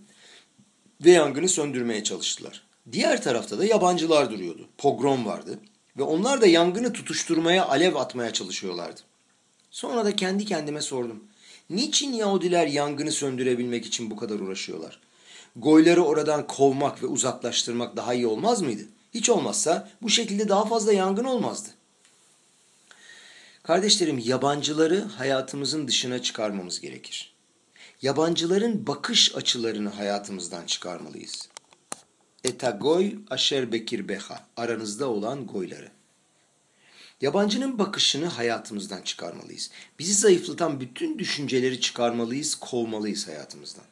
ve 1.04 1.10
yangını 1.10 1.48
söndürmeye 1.48 2.04
çalıştılar. 2.04 2.62
Diğer 2.92 3.22
tarafta 3.22 3.58
da 3.58 3.64
yabancılar 3.64 4.30
duruyordu. 4.30 4.68
Pogrom 4.78 5.26
vardı 5.26 5.58
ve 5.96 6.02
onlar 6.02 6.40
da 6.40 6.46
yangını 6.46 6.92
tutuşturmaya, 6.92 7.66
alev 7.66 7.94
atmaya 7.94 8.32
çalışıyorlardı. 8.32 9.00
Sonra 9.70 10.04
da 10.04 10.16
kendi 10.16 10.44
kendime 10.44 10.80
sordum. 10.80 11.24
Niçin 11.70 12.12
Yahudiler 12.12 12.66
yangını 12.66 13.12
söndürebilmek 13.12 13.86
için 13.86 14.10
bu 14.10 14.16
kadar 14.16 14.40
uğraşıyorlar? 14.40 15.00
Goyları 15.56 16.04
oradan 16.04 16.46
kovmak 16.46 17.02
ve 17.02 17.06
uzaklaştırmak 17.06 17.96
daha 17.96 18.14
iyi 18.14 18.26
olmaz 18.26 18.62
mıydı? 18.62 18.82
Hiç 19.14 19.30
olmazsa 19.30 19.90
bu 20.02 20.10
şekilde 20.10 20.48
daha 20.48 20.64
fazla 20.64 20.92
yangın 20.92 21.24
olmazdı. 21.24 21.68
Kardeşlerim 23.62 24.18
yabancıları 24.18 25.00
hayatımızın 25.00 25.88
dışına 25.88 26.22
çıkarmamız 26.22 26.80
gerekir. 26.80 27.34
Yabancıların 28.02 28.86
bakış 28.86 29.36
açılarını 29.36 29.88
hayatımızdan 29.88 30.66
çıkarmalıyız. 30.66 31.48
Etagoy 32.44 33.14
aşer 33.30 33.72
bekir 33.72 34.08
beha 34.08 34.46
aranızda 34.56 35.08
olan 35.08 35.46
goyları. 35.46 35.95
Yabancının 37.20 37.78
bakışını 37.78 38.26
hayatımızdan 38.26 39.02
çıkarmalıyız. 39.02 39.70
Bizi 39.98 40.14
zayıflatan 40.14 40.80
bütün 40.80 41.18
düşünceleri 41.18 41.80
çıkarmalıyız, 41.80 42.54
kovmalıyız 42.54 43.28
hayatımızdan. 43.28 43.84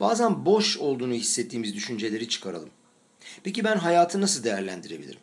Bazen 0.00 0.46
boş 0.46 0.78
olduğunu 0.78 1.12
hissettiğimiz 1.12 1.74
düşünceleri 1.74 2.28
çıkaralım. 2.28 2.70
Peki 3.44 3.64
ben 3.64 3.76
hayatı 3.76 4.20
nasıl 4.20 4.44
değerlendirebilirim? 4.44 5.20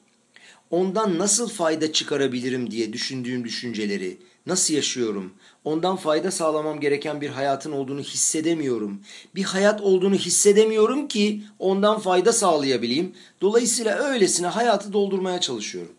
ondan 0.71 1.19
nasıl 1.19 1.49
fayda 1.49 1.93
çıkarabilirim 1.93 2.71
diye 2.71 2.93
düşündüğüm 2.93 3.43
düşünceleri, 3.43 4.17
nasıl 4.45 4.73
yaşıyorum, 4.73 5.33
ondan 5.63 5.95
fayda 5.95 6.31
sağlamam 6.31 6.79
gereken 6.79 7.21
bir 7.21 7.29
hayatın 7.29 7.71
olduğunu 7.71 8.01
hissedemiyorum. 8.01 9.01
Bir 9.35 9.43
hayat 9.43 9.81
olduğunu 9.81 10.15
hissedemiyorum 10.15 11.07
ki 11.07 11.43
ondan 11.59 11.99
fayda 11.99 12.33
sağlayabileyim. 12.33 13.13
Dolayısıyla 13.41 13.97
öylesine 13.97 14.47
hayatı 14.47 14.93
doldurmaya 14.93 15.41
çalışıyorum. 15.41 15.93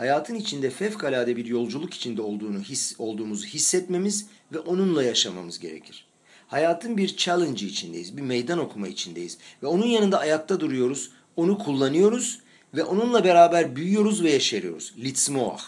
Hayatın 0.00 0.34
içinde 0.34 0.70
fevkalade 0.70 1.36
bir 1.36 1.46
yolculuk 1.46 1.94
içinde 1.94 2.22
olduğunu 2.22 2.60
his, 2.60 2.94
olduğumuzu 2.98 3.46
hissetmemiz 3.46 4.26
ve 4.52 4.58
onunla 4.58 5.02
yaşamamız 5.02 5.58
gerekir. 5.58 6.06
Hayatın 6.48 6.96
bir 6.96 7.16
challenge 7.16 7.66
içindeyiz, 7.66 8.16
bir 8.16 8.22
meydan 8.22 8.58
okuma 8.58 8.88
içindeyiz 8.88 9.38
ve 9.62 9.66
onun 9.66 9.86
yanında 9.86 10.18
ayakta 10.18 10.60
duruyoruz, 10.60 11.10
onu 11.36 11.58
kullanıyoruz 11.58 12.40
ve 12.74 12.84
onunla 12.84 13.24
beraber 13.24 13.76
büyüyoruz 13.76 14.22
ve 14.22 14.30
yeşeriyoruz. 14.30 14.94
Litzmoach. 14.98 15.62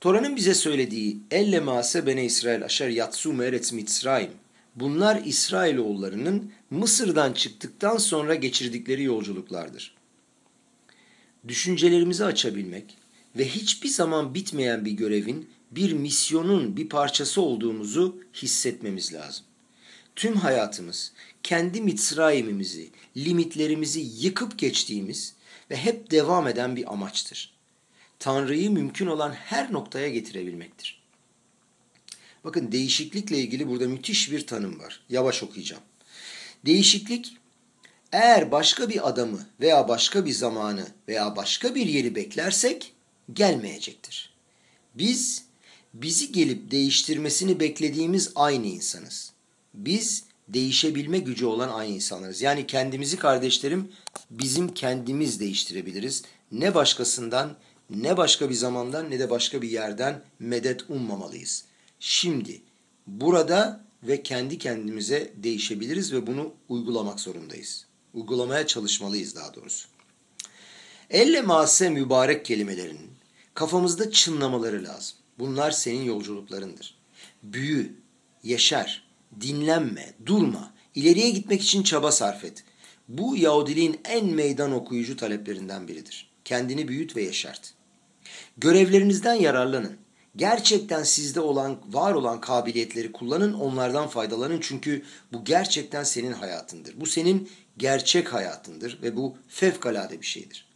Tora'nın 0.00 0.36
bize 0.36 0.54
söylediği 0.54 1.18
elle 1.30 1.60
mase 1.60 2.06
bene 2.06 2.24
İsrail 2.24 2.64
aşer 2.64 2.88
yatsu 2.88 3.32
meretz 3.32 3.72
mitzrayim. 3.72 4.32
Bunlar 4.76 5.22
İsrailoğullarının 5.24 6.52
Mısır'dan 6.70 7.32
çıktıktan 7.32 7.96
sonra 7.96 8.34
geçirdikleri 8.34 9.02
yolculuklardır. 9.02 10.03
Düşüncelerimizi 11.48 12.24
açabilmek 12.24 12.96
ve 13.36 13.48
hiçbir 13.48 13.88
zaman 13.88 14.34
bitmeyen 14.34 14.84
bir 14.84 14.92
görevin, 14.92 15.50
bir 15.70 15.92
misyonun 15.92 16.76
bir 16.76 16.88
parçası 16.88 17.42
olduğumuzu 17.42 18.16
hissetmemiz 18.34 19.14
lazım. 19.14 19.44
Tüm 20.16 20.36
hayatımız 20.36 21.12
kendi 21.42 21.80
mitzrayimimizi, 21.80 22.90
limitlerimizi 23.16 24.00
yıkıp 24.00 24.58
geçtiğimiz 24.58 25.34
ve 25.70 25.76
hep 25.76 26.10
devam 26.10 26.48
eden 26.48 26.76
bir 26.76 26.92
amaçtır. 26.92 27.54
Tanrı'yı 28.18 28.70
mümkün 28.70 29.06
olan 29.06 29.32
her 29.32 29.72
noktaya 29.72 30.08
getirebilmektir. 30.08 31.02
Bakın 32.44 32.72
değişiklikle 32.72 33.38
ilgili 33.38 33.68
burada 33.68 33.88
müthiş 33.88 34.32
bir 34.32 34.46
tanım 34.46 34.78
var. 34.78 35.00
Yavaş 35.08 35.42
okuyacağım. 35.42 35.82
Değişiklik 36.66 37.36
eğer 38.14 38.50
başka 38.50 38.88
bir 38.88 39.08
adamı 39.08 39.46
veya 39.60 39.88
başka 39.88 40.26
bir 40.26 40.32
zamanı 40.32 40.86
veya 41.08 41.36
başka 41.36 41.74
bir 41.74 41.86
yeri 41.86 42.14
beklersek 42.14 42.92
gelmeyecektir. 43.32 44.34
Biz 44.94 45.44
bizi 45.94 46.32
gelip 46.32 46.70
değiştirmesini 46.70 47.60
beklediğimiz 47.60 48.32
aynı 48.34 48.66
insanız. 48.66 49.32
Biz 49.74 50.24
değişebilme 50.48 51.18
gücü 51.18 51.46
olan 51.46 51.68
aynı 51.68 51.94
insanlarız. 51.94 52.42
Yani 52.42 52.66
kendimizi 52.66 53.16
kardeşlerim 53.16 53.92
bizim 54.30 54.74
kendimiz 54.74 55.40
değiştirebiliriz. 55.40 56.22
Ne 56.52 56.74
başkasından, 56.74 57.56
ne 57.90 58.16
başka 58.16 58.50
bir 58.50 58.54
zamandan, 58.54 59.10
ne 59.10 59.18
de 59.18 59.30
başka 59.30 59.62
bir 59.62 59.70
yerden 59.70 60.22
medet 60.38 60.90
ummamalıyız. 60.90 61.64
Şimdi, 62.00 62.62
burada 63.06 63.84
ve 64.02 64.22
kendi 64.22 64.58
kendimize 64.58 65.32
değişebiliriz 65.36 66.12
ve 66.12 66.26
bunu 66.26 66.52
uygulamak 66.68 67.20
zorundayız. 67.20 67.86
Uygulamaya 68.14 68.66
çalışmalıyız 68.66 69.36
daha 69.36 69.54
doğrusu. 69.54 69.88
Elle 71.10 71.42
mase 71.42 71.90
mübarek 71.90 72.44
kelimelerinin 72.44 73.10
kafamızda 73.54 74.10
çınlamaları 74.10 74.84
lazım. 74.84 75.16
Bunlar 75.38 75.70
senin 75.70 76.04
yolculuklarındır. 76.04 76.98
Büyü, 77.42 77.92
yeşer, 78.42 79.04
dinlenme, 79.40 80.14
durma, 80.26 80.74
ileriye 80.94 81.30
gitmek 81.30 81.62
için 81.62 81.82
çaba 81.82 82.12
sarf 82.12 82.44
et. 82.44 82.64
Bu 83.08 83.36
Yahudiliğin 83.36 84.00
en 84.04 84.26
meydan 84.26 84.72
okuyucu 84.72 85.16
taleplerinden 85.16 85.88
biridir. 85.88 86.30
Kendini 86.44 86.88
büyüt 86.88 87.16
ve 87.16 87.22
yeşert. 87.22 87.74
Görevlerinizden 88.56 89.34
yararlanın. 89.34 89.96
Gerçekten 90.36 91.02
sizde 91.02 91.40
olan, 91.40 91.78
var 91.88 92.14
olan 92.14 92.40
kabiliyetleri 92.40 93.12
kullanın, 93.12 93.52
onlardan 93.52 94.08
faydalanın. 94.08 94.60
Çünkü 94.60 95.02
bu 95.32 95.44
gerçekten 95.44 96.04
senin 96.04 96.32
hayatındır. 96.32 97.00
Bu 97.00 97.06
senin 97.06 97.48
gerçek 97.76 98.32
hayatındır 98.32 99.02
ve 99.02 99.16
bu 99.16 99.36
fevkalade 99.48 100.20
bir 100.20 100.26
şeydir. 100.26 100.68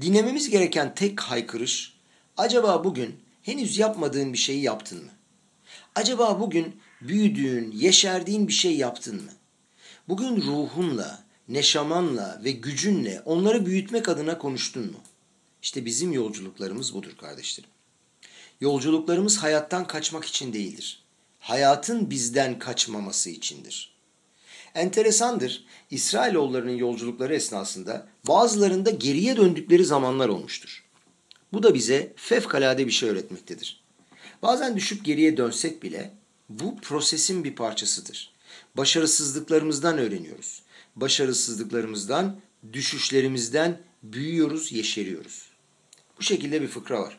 Dinlememiz 0.00 0.50
gereken 0.50 0.94
tek 0.94 1.20
haykırış, 1.20 1.94
acaba 2.36 2.84
bugün 2.84 3.16
henüz 3.42 3.78
yapmadığın 3.78 4.32
bir 4.32 4.38
şeyi 4.38 4.62
yaptın 4.62 5.04
mı? 5.04 5.10
Acaba 5.94 6.40
bugün 6.40 6.80
büyüdüğün, 7.00 7.70
yeşerdiğin 7.70 8.48
bir 8.48 8.52
şey 8.52 8.76
yaptın 8.76 9.16
mı? 9.16 9.30
Bugün 10.08 10.42
ruhunla, 10.42 11.24
neşamanla 11.48 12.40
ve 12.44 12.50
gücünle 12.50 13.22
onları 13.24 13.66
büyütmek 13.66 14.08
adına 14.08 14.38
konuştun 14.38 14.86
mu? 14.86 14.98
İşte 15.62 15.84
bizim 15.84 16.12
yolculuklarımız 16.12 16.94
budur 16.94 17.16
kardeşlerim. 17.20 17.70
Yolculuklarımız 18.60 19.38
hayattan 19.38 19.86
kaçmak 19.86 20.24
için 20.24 20.52
değildir. 20.52 21.02
Hayatın 21.40 22.10
bizden 22.10 22.58
kaçmaması 22.58 23.30
içindir. 23.30 23.91
Enteresandır, 24.74 25.64
İsrailoğullarının 25.90 26.76
yolculukları 26.76 27.34
esnasında 27.34 28.08
bazılarında 28.28 28.90
geriye 28.90 29.36
döndükleri 29.36 29.84
zamanlar 29.84 30.28
olmuştur. 30.28 30.84
Bu 31.52 31.62
da 31.62 31.74
bize 31.74 32.12
fevkalade 32.16 32.86
bir 32.86 32.92
şey 32.92 33.08
öğretmektedir. 33.08 33.82
Bazen 34.42 34.76
düşüp 34.76 35.04
geriye 35.04 35.36
dönsek 35.36 35.82
bile 35.82 36.14
bu 36.48 36.80
prosesin 36.80 37.44
bir 37.44 37.54
parçasıdır. 37.54 38.32
Başarısızlıklarımızdan 38.76 39.98
öğreniyoruz. 39.98 40.62
Başarısızlıklarımızdan, 40.96 42.40
düşüşlerimizden 42.72 43.80
büyüyoruz, 44.02 44.72
yeşeriyoruz. 44.72 45.42
Bu 46.18 46.22
şekilde 46.22 46.62
bir 46.62 46.68
fıkra 46.68 47.00
var. 47.00 47.18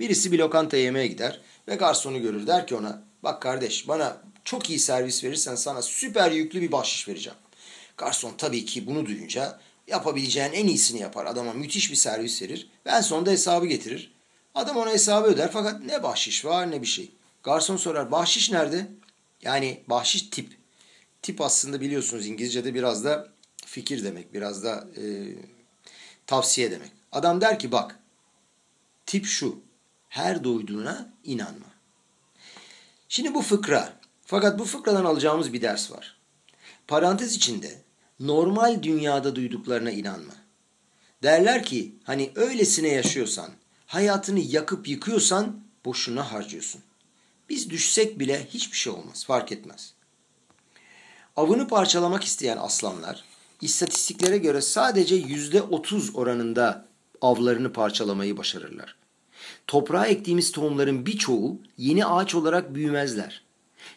Birisi 0.00 0.32
bir 0.32 0.38
lokantaya 0.38 0.82
yemeğe 0.82 1.06
gider 1.06 1.40
ve 1.68 1.74
garsonu 1.74 2.22
görür. 2.22 2.46
Der 2.46 2.66
ki 2.66 2.74
ona 2.74 3.02
bak 3.22 3.42
kardeş 3.42 3.88
bana 3.88 4.22
çok 4.46 4.70
iyi 4.70 4.78
servis 4.78 5.24
verirsen 5.24 5.54
sana 5.54 5.82
süper 5.82 6.30
yüklü 6.30 6.62
bir 6.62 6.72
bahşiş 6.72 7.08
vereceğim. 7.08 7.38
Garson 7.96 8.34
tabii 8.38 8.64
ki 8.64 8.86
bunu 8.86 9.06
duyunca 9.06 9.60
yapabileceğin 9.86 10.52
en 10.52 10.66
iyisini 10.66 11.00
yapar. 11.00 11.26
Adama 11.26 11.52
müthiş 11.52 11.90
bir 11.90 11.96
servis 11.96 12.42
verir. 12.42 12.70
Ben 12.84 13.00
sonunda 13.00 13.30
hesabı 13.30 13.66
getirir. 13.66 14.12
Adam 14.54 14.76
ona 14.76 14.90
hesabı 14.90 15.26
öder 15.26 15.50
fakat 15.52 15.80
ne 15.80 16.02
bahşiş 16.02 16.44
var 16.44 16.70
ne 16.70 16.82
bir 16.82 16.86
şey. 16.86 17.10
Garson 17.42 17.76
sorar 17.76 18.10
bahşiş 18.10 18.50
nerede? 18.50 18.86
Yani 19.42 19.80
bahşiş 19.88 20.22
tip. 20.22 20.56
Tip 21.22 21.40
aslında 21.40 21.80
biliyorsunuz 21.80 22.26
İngilizce'de 22.26 22.74
biraz 22.74 23.04
da 23.04 23.28
fikir 23.66 24.04
demek. 24.04 24.34
Biraz 24.34 24.64
da 24.64 24.88
e, 24.96 25.02
tavsiye 26.26 26.70
demek. 26.70 26.90
Adam 27.12 27.40
der 27.40 27.58
ki 27.58 27.72
bak 27.72 27.98
tip 29.06 29.26
şu. 29.26 29.60
Her 30.08 30.44
duyduğuna 30.44 31.12
inanma. 31.24 31.66
Şimdi 33.08 33.34
bu 33.34 33.42
fıkra. 33.42 33.96
Fakat 34.26 34.58
bu 34.58 34.64
fıkradan 34.64 35.04
alacağımız 35.04 35.52
bir 35.52 35.62
ders 35.62 35.92
var. 35.92 36.16
Parantez 36.88 37.34
içinde 37.34 37.82
normal 38.20 38.82
dünyada 38.82 39.36
duyduklarına 39.36 39.90
inanma. 39.90 40.32
Derler 41.22 41.62
ki 41.62 41.94
hani 42.04 42.30
öylesine 42.34 42.88
yaşıyorsan, 42.88 43.50
hayatını 43.86 44.40
yakıp 44.40 44.88
yıkıyorsan 44.88 45.60
boşuna 45.84 46.32
harcıyorsun. 46.32 46.80
Biz 47.48 47.70
düşsek 47.70 48.18
bile 48.18 48.46
hiçbir 48.46 48.76
şey 48.76 48.92
olmaz, 48.92 49.24
fark 49.24 49.52
etmez. 49.52 49.92
Avını 51.36 51.68
parçalamak 51.68 52.24
isteyen 52.24 52.56
aslanlar, 52.56 53.24
istatistiklere 53.60 54.38
göre 54.38 54.60
sadece 54.60 55.14
yüzde 55.14 55.62
otuz 55.62 56.16
oranında 56.16 56.86
avlarını 57.20 57.72
parçalamayı 57.72 58.36
başarırlar. 58.36 58.96
Toprağa 59.66 60.06
ektiğimiz 60.06 60.52
tohumların 60.52 61.06
birçoğu 61.06 61.60
yeni 61.78 62.06
ağaç 62.06 62.34
olarak 62.34 62.74
büyümezler. 62.74 63.45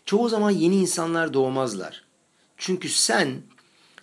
Çoğu 0.05 0.29
zaman 0.29 0.51
yeni 0.51 0.75
insanlar 0.75 1.33
doğmazlar. 1.33 2.03
Çünkü 2.57 2.89
sen 2.89 3.41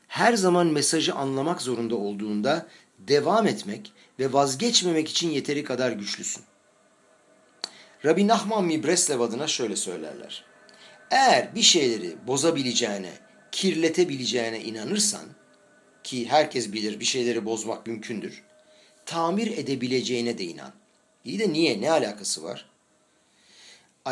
her 0.08 0.34
zaman 0.34 0.66
mesajı 0.66 1.14
anlamak 1.14 1.62
zorunda 1.62 1.96
olduğunda 1.96 2.66
devam 2.98 3.46
etmek 3.46 3.92
ve 4.18 4.32
vazgeçmemek 4.32 5.08
için 5.08 5.30
yeteri 5.30 5.64
kadar 5.64 5.92
güçlüsün. 5.92 6.42
Rabbi 8.04 8.28
Nachman 8.28 8.64
Mibreslev 8.64 9.20
adına 9.20 9.46
şöyle 9.46 9.76
söylerler. 9.76 10.44
Eğer 11.10 11.54
bir 11.54 11.62
şeyleri 11.62 12.16
bozabileceğine, 12.26 13.12
kirletebileceğine 13.52 14.60
inanırsan, 14.60 15.24
ki 16.04 16.28
herkes 16.28 16.72
bilir 16.72 17.00
bir 17.00 17.04
şeyleri 17.04 17.44
bozmak 17.44 17.86
mümkündür, 17.86 18.42
tamir 19.06 19.58
edebileceğine 19.58 20.38
de 20.38 20.44
inan. 20.44 20.72
İyi 21.24 21.38
de 21.38 21.52
niye? 21.52 21.80
Ne 21.80 21.90
alakası 21.90 22.42
var? 22.42 22.68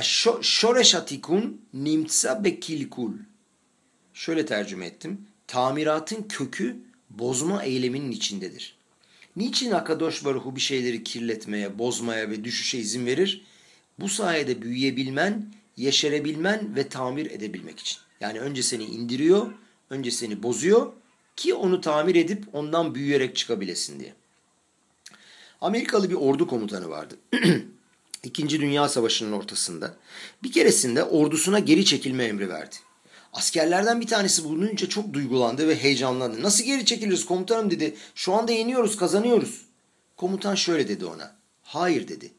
Şoreş 0.03 0.95
atikun 0.95 1.61
nimtsa 1.75 2.45
bekilkul. 2.45 3.13
Şöyle 4.15 4.47
tercüme 4.47 4.87
ettim. 4.87 5.27
Tamiratın 5.47 6.23
kökü 6.29 6.77
bozma 7.11 7.63
eyleminin 7.63 8.11
içindedir. 8.11 8.77
Niçin 9.37 9.71
Akadosh 9.71 10.25
Baruhu 10.25 10.57
bir 10.57 10.61
şeyleri 10.61 11.05
kirletmeye, 11.05 11.79
bozmaya 11.79 12.31
ve 12.31 12.45
düşüşe 12.45 12.79
izin 12.79 13.07
verir? 13.07 13.45
Bu 14.01 14.09
sayede 14.09 14.63
büyüyebilmen, 14.63 15.47
yeşerebilmen 15.77 16.77
ve 16.77 16.89
tamir 16.89 17.31
edebilmek 17.31 17.81
için. 17.81 17.99
Yani 18.21 18.41
önce 18.41 18.63
seni 18.63 18.85
indiriyor, 18.85 19.53
önce 19.91 20.11
seni 20.11 20.43
bozuyor, 20.43 20.93
Ki 21.37 21.55
onu 21.55 21.81
tamir 21.81 22.15
edip 22.15 22.45
ondan 22.53 22.95
büyüyerek 22.95 23.37
çıkabilesin 23.37 24.01
diye. 24.01 24.15
Amerikalı 25.61 26.11
bir 26.11 26.15
ordu 26.15 26.47
komutanı 26.47 26.89
vardı. 26.89 27.17
İkinci 28.25 28.61
Dünya 28.61 28.89
Savaşı'nın 28.89 29.33
ortasında. 29.33 29.97
Bir 30.43 30.53
keresinde 30.53 31.05
ordusuna 31.05 31.59
geri 31.59 31.85
çekilme 31.85 32.25
emri 32.25 32.49
verdi. 32.49 32.77
Askerlerden 33.33 34.01
bir 34.01 34.07
tanesi 34.07 34.45
bulununca 34.45 34.89
çok 34.89 35.13
duygulandı 35.13 35.69
ve 35.69 35.77
heyecanlandı. 35.77 36.43
Nasıl 36.43 36.65
geri 36.65 36.85
çekiliriz 36.85 37.27
komutanım 37.27 37.71
dedi. 37.71 37.95
Şu 38.15 38.33
anda 38.33 38.53
yeniyoruz, 38.53 38.97
kazanıyoruz. 38.97 39.61
Komutan 40.17 40.55
şöyle 40.55 40.89
dedi 40.89 41.05
ona. 41.05 41.37
Hayır 41.63 42.09
dedi. 42.09 42.33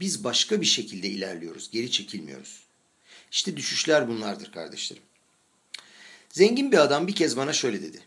Biz 0.00 0.24
başka 0.24 0.60
bir 0.60 0.66
şekilde 0.66 1.08
ilerliyoruz, 1.08 1.70
geri 1.70 1.90
çekilmiyoruz. 1.90 2.62
İşte 3.30 3.56
düşüşler 3.56 4.08
bunlardır 4.08 4.52
kardeşlerim. 4.52 5.02
Zengin 6.30 6.72
bir 6.72 6.78
adam 6.78 7.06
bir 7.06 7.14
kez 7.14 7.36
bana 7.36 7.52
şöyle 7.52 7.82
dedi. 7.82 8.00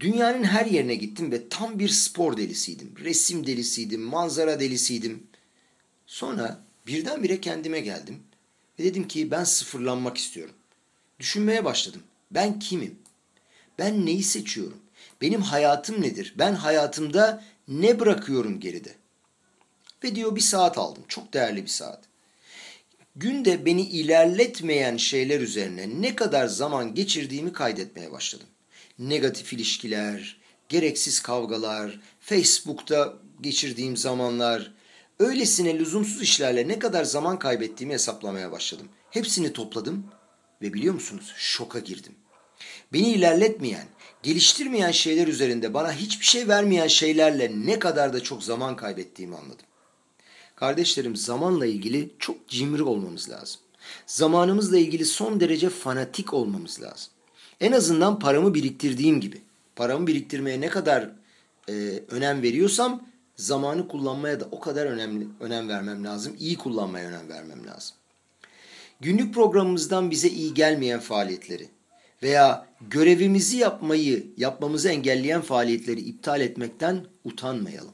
Dünyanın 0.00 0.44
her 0.44 0.66
yerine 0.66 0.94
gittim 0.94 1.32
ve 1.32 1.48
tam 1.48 1.78
bir 1.78 1.88
spor 1.88 2.36
delisiydim. 2.36 2.94
Resim 3.04 3.46
delisiydim, 3.46 4.00
manzara 4.00 4.60
delisiydim. 4.60 5.26
Sonra 6.06 6.60
birdenbire 6.86 7.40
kendime 7.40 7.80
geldim 7.80 8.22
ve 8.78 8.84
dedim 8.84 9.08
ki 9.08 9.30
ben 9.30 9.44
sıfırlanmak 9.44 10.18
istiyorum. 10.18 10.54
Düşünmeye 11.20 11.64
başladım. 11.64 12.02
Ben 12.30 12.58
kimim? 12.58 12.98
Ben 13.78 14.06
neyi 14.06 14.22
seçiyorum? 14.22 14.80
Benim 15.20 15.42
hayatım 15.42 16.02
nedir? 16.02 16.34
Ben 16.38 16.54
hayatımda 16.54 17.44
ne 17.68 18.00
bırakıyorum 18.00 18.60
geride? 18.60 18.94
Ve 20.04 20.14
diyor 20.14 20.36
bir 20.36 20.40
saat 20.40 20.78
aldım. 20.78 21.04
Çok 21.08 21.32
değerli 21.32 21.62
bir 21.62 21.68
saat. 21.68 22.00
Günde 23.16 23.64
beni 23.66 23.82
ilerletmeyen 23.82 24.96
şeyler 24.96 25.40
üzerine 25.40 26.02
ne 26.02 26.16
kadar 26.16 26.46
zaman 26.46 26.94
geçirdiğimi 26.94 27.52
kaydetmeye 27.52 28.12
başladım. 28.12 28.46
Negatif 28.98 29.52
ilişkiler, 29.52 30.36
gereksiz 30.68 31.20
kavgalar, 31.20 32.00
Facebook'ta 32.20 33.14
geçirdiğim 33.40 33.96
zamanlar, 33.96 34.72
öylesine 35.18 35.78
lüzumsuz 35.78 36.22
işlerle 36.22 36.68
ne 36.68 36.78
kadar 36.78 37.04
zaman 37.04 37.38
kaybettiğimi 37.38 37.94
hesaplamaya 37.94 38.52
başladım. 38.52 38.88
Hepsini 39.10 39.52
topladım 39.52 40.06
ve 40.62 40.74
biliyor 40.74 40.94
musunuz 40.94 41.32
şoka 41.36 41.78
girdim. 41.78 42.12
Beni 42.92 43.12
ilerletmeyen, 43.12 43.86
geliştirmeyen 44.22 44.90
şeyler 44.90 45.28
üzerinde 45.28 45.74
bana 45.74 45.92
hiçbir 45.92 46.26
şey 46.26 46.48
vermeyen 46.48 46.86
şeylerle 46.86 47.52
ne 47.54 47.78
kadar 47.78 48.12
da 48.12 48.22
çok 48.22 48.42
zaman 48.42 48.76
kaybettiğimi 48.76 49.36
anladım. 49.36 49.66
Kardeşlerim 50.56 51.16
zamanla 51.16 51.66
ilgili 51.66 52.10
çok 52.18 52.48
cimri 52.48 52.82
olmamız 52.82 53.30
lazım. 53.30 53.60
Zamanımızla 54.06 54.78
ilgili 54.78 55.04
son 55.04 55.40
derece 55.40 55.68
fanatik 55.68 56.34
olmamız 56.34 56.82
lazım. 56.82 57.12
En 57.60 57.72
azından 57.72 58.18
paramı 58.18 58.54
biriktirdiğim 58.54 59.20
gibi. 59.20 59.42
Paramı 59.76 60.06
biriktirmeye 60.06 60.60
ne 60.60 60.68
kadar 60.68 61.10
e, 61.68 61.72
önem 62.10 62.42
veriyorsam 62.42 63.06
zamanı 63.36 63.88
kullanmaya 63.88 64.40
da 64.40 64.44
o 64.50 64.60
kadar 64.60 64.86
önemli 64.86 65.26
önem 65.40 65.68
vermem 65.68 66.04
lazım. 66.04 66.36
İyi 66.38 66.56
kullanmaya 66.56 67.08
önem 67.08 67.28
vermem 67.28 67.66
lazım. 67.66 67.96
Günlük 69.00 69.34
programımızdan 69.34 70.10
bize 70.10 70.28
iyi 70.28 70.54
gelmeyen 70.54 71.00
faaliyetleri 71.00 71.68
veya 72.22 72.66
görevimizi 72.80 73.56
yapmayı, 73.56 74.26
yapmamızı 74.36 74.88
engelleyen 74.88 75.40
faaliyetleri 75.40 76.00
iptal 76.00 76.40
etmekten 76.40 77.06
utanmayalım. 77.24 77.92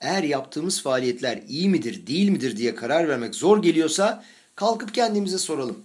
Eğer 0.00 0.22
yaptığımız 0.22 0.82
faaliyetler 0.82 1.42
iyi 1.48 1.68
midir, 1.68 2.06
değil 2.06 2.28
midir 2.28 2.56
diye 2.56 2.74
karar 2.74 3.08
vermek 3.08 3.34
zor 3.34 3.62
geliyorsa 3.62 4.24
kalkıp 4.56 4.94
kendimize 4.94 5.38
soralım. 5.38 5.78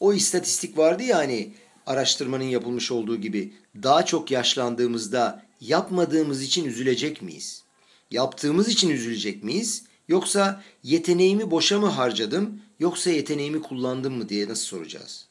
O 0.00 0.12
istatistik 0.12 0.78
vardı 0.78 1.02
ya 1.02 1.18
hani 1.18 1.52
araştırmanın 1.86 2.44
yapılmış 2.44 2.92
olduğu 2.92 3.16
gibi 3.16 3.52
daha 3.82 4.04
çok 4.04 4.30
yaşlandığımızda 4.30 5.42
yapmadığımız 5.60 6.42
için 6.42 6.64
üzülecek 6.64 7.22
miyiz? 7.22 7.63
Yaptığımız 8.10 8.68
için 8.68 8.90
üzülecek 8.90 9.44
miyiz? 9.44 9.84
Yoksa 10.08 10.62
yeteneğimi 10.82 11.50
boşa 11.50 11.78
mı 11.78 11.86
harcadım 11.86 12.60
yoksa 12.80 13.10
yeteneğimi 13.10 13.62
kullandım 13.62 14.14
mı 14.14 14.28
diye 14.28 14.48
nasıl 14.48 14.64
soracağız? 14.64 15.26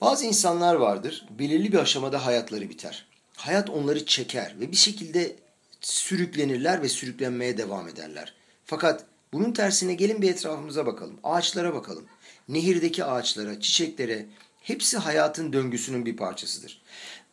Bazı 0.00 0.26
insanlar 0.26 0.74
vardır 0.74 1.26
belirli 1.38 1.72
bir 1.72 1.78
aşamada 1.78 2.26
hayatları 2.26 2.70
biter. 2.70 3.06
Hayat 3.36 3.70
onları 3.70 4.06
çeker 4.06 4.54
ve 4.60 4.72
bir 4.72 4.76
şekilde 4.76 5.36
sürüklenirler 5.80 6.82
ve 6.82 6.88
sürüklenmeye 6.88 7.58
devam 7.58 7.88
ederler. 7.88 8.34
Fakat 8.64 9.04
bunun 9.32 9.52
tersine 9.52 9.94
gelin 9.94 10.22
bir 10.22 10.30
etrafımıza 10.30 10.86
bakalım. 10.86 11.18
Ağaçlara 11.22 11.74
bakalım. 11.74 12.04
Nehirdeki 12.48 13.04
ağaçlara, 13.04 13.60
çiçeklere 13.60 14.26
hepsi 14.62 14.98
hayatın 14.98 15.52
döngüsünün 15.52 16.06
bir 16.06 16.16
parçasıdır. 16.16 16.82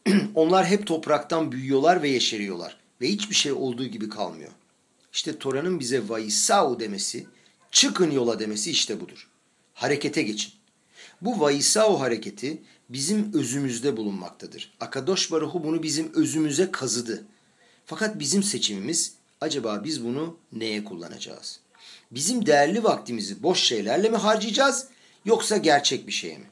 Onlar 0.35 0.65
hep 0.65 0.87
topraktan 0.87 1.51
büyüyorlar 1.51 2.01
ve 2.01 2.09
yeşeriyorlar 2.09 2.82
ve 3.03 3.09
hiçbir 3.09 3.35
şey 3.35 3.51
olduğu 3.51 3.85
gibi 3.85 4.09
kalmıyor. 4.09 4.51
İşte 5.13 5.39
Tora'nın 5.39 5.79
bize 5.79 6.09
vaisau 6.09 6.79
demesi, 6.79 7.27
çıkın 7.71 8.11
yola 8.11 8.39
demesi 8.39 8.71
işte 8.71 9.01
budur. 9.01 9.29
Harekete 9.73 10.21
geçin. 10.23 10.53
Bu 11.21 11.39
vaisau 11.39 11.99
hareketi 11.99 12.61
bizim 12.89 13.33
özümüzde 13.33 13.97
bulunmaktadır. 13.97 14.73
Akadosh 14.79 15.31
Baruhu 15.31 15.63
bunu 15.63 15.83
bizim 15.83 16.13
özümüze 16.13 16.71
kazıdı. 16.71 17.25
Fakat 17.85 18.19
bizim 18.19 18.43
seçimimiz 18.43 19.13
acaba 19.41 19.81
biz 19.83 20.05
bunu 20.05 20.37
neye 20.51 20.83
kullanacağız? 20.83 21.59
Bizim 22.11 22.45
değerli 22.45 22.83
vaktimizi 22.83 23.43
boş 23.43 23.63
şeylerle 23.63 24.09
mi 24.09 24.17
harcayacağız 24.17 24.87
yoksa 25.25 25.57
gerçek 25.57 26.07
bir 26.07 26.11
şeye 26.11 26.37
mi? 26.37 26.45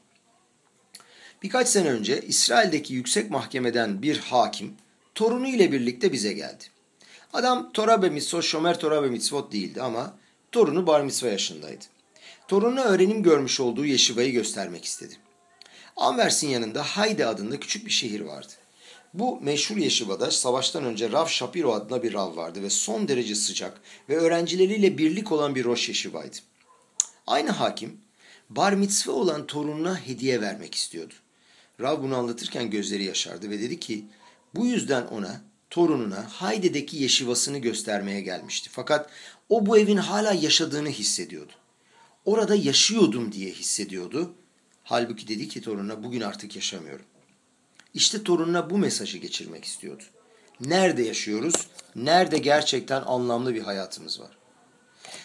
Birkaç 1.42 1.68
sene 1.68 1.90
önce 1.90 2.20
İsrail'deki 2.20 2.94
yüksek 2.94 3.30
mahkemeden 3.30 4.02
bir 4.02 4.18
hakim 4.18 4.74
torunu 5.14 5.48
ile 5.48 5.72
birlikte 5.72 6.12
bize 6.12 6.32
geldi. 6.32 6.64
Adam 7.32 7.72
Torah 7.72 8.02
ve 8.02 8.10
Mitzvot, 8.10 8.44
Şomer 8.44 8.80
Torah 8.80 9.02
ve 9.02 9.08
Mitzvot 9.08 9.52
değildi 9.52 9.82
ama 9.82 10.14
torunu 10.52 10.86
bar 10.86 11.00
mitzvah 11.00 11.30
yaşındaydı. 11.30 11.84
Torununa 12.48 12.82
öğrenim 12.82 13.22
görmüş 13.22 13.60
olduğu 13.60 13.86
yeşivayı 13.86 14.32
göstermek 14.32 14.84
istedi. 14.84 15.14
Anvers'in 15.96 16.48
yanında 16.48 16.82
Hayde 16.82 17.26
adında 17.26 17.60
küçük 17.60 17.86
bir 17.86 17.90
şehir 17.90 18.20
vardı. 18.20 18.52
Bu 19.14 19.40
meşhur 19.40 19.76
yeşivada 19.76 20.30
savaştan 20.30 20.84
önce 20.84 21.12
Rav 21.12 21.26
Shapiro 21.26 21.72
adına 21.72 22.02
bir 22.02 22.12
Rav 22.12 22.36
vardı 22.36 22.62
ve 22.62 22.70
son 22.70 23.08
derece 23.08 23.34
sıcak 23.34 23.80
ve 24.08 24.16
öğrencileriyle 24.16 24.98
birlik 24.98 25.32
olan 25.32 25.54
bir 25.54 25.64
Roş 25.64 25.88
yeşivaydı. 25.88 26.36
Aynı 27.26 27.50
hakim 27.50 28.00
bar 28.50 28.72
mitzvah 28.72 29.14
olan 29.14 29.46
torununa 29.46 30.00
hediye 30.06 30.40
vermek 30.40 30.74
istiyordu. 30.74 31.14
Rav 31.80 32.02
bunu 32.02 32.16
anlatırken 32.16 32.70
gözleri 32.70 33.04
yaşardı 33.04 33.50
ve 33.50 33.60
dedi 33.60 33.80
ki 33.80 34.04
bu 34.54 34.66
yüzden 34.66 35.06
ona 35.06 35.40
torununa 35.70 36.26
Hayde'deki 36.30 36.96
yeşivasını 36.96 37.58
göstermeye 37.58 38.20
gelmişti. 38.20 38.70
Fakat 38.72 39.10
o 39.48 39.66
bu 39.66 39.78
evin 39.78 39.96
hala 39.96 40.32
yaşadığını 40.32 40.88
hissediyordu. 40.88 41.52
Orada 42.24 42.54
yaşıyordum 42.54 43.32
diye 43.32 43.50
hissediyordu. 43.50 44.34
Halbuki 44.84 45.28
dedi 45.28 45.48
ki 45.48 45.60
torununa 45.60 46.04
bugün 46.04 46.20
artık 46.20 46.56
yaşamıyorum. 46.56 47.06
İşte 47.94 48.22
torununa 48.22 48.70
bu 48.70 48.78
mesajı 48.78 49.18
geçirmek 49.18 49.64
istiyordu. 49.64 50.02
Nerede 50.60 51.02
yaşıyoruz? 51.02 51.54
Nerede 51.96 52.38
gerçekten 52.38 53.02
anlamlı 53.02 53.54
bir 53.54 53.62
hayatımız 53.62 54.20
var? 54.20 54.30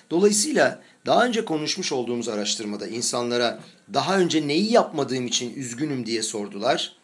Dolayısıyla 0.09 0.81
daha 1.05 1.25
önce 1.25 1.45
konuşmuş 1.45 1.91
olduğumuz 1.91 2.29
araştırmada 2.29 2.87
insanlara 2.87 3.59
daha 3.93 4.19
önce 4.19 4.47
neyi 4.47 4.71
yapmadığım 4.71 5.27
için 5.27 5.55
üzgünüm 5.55 6.05
diye 6.05 6.23
sordular. 6.23 6.97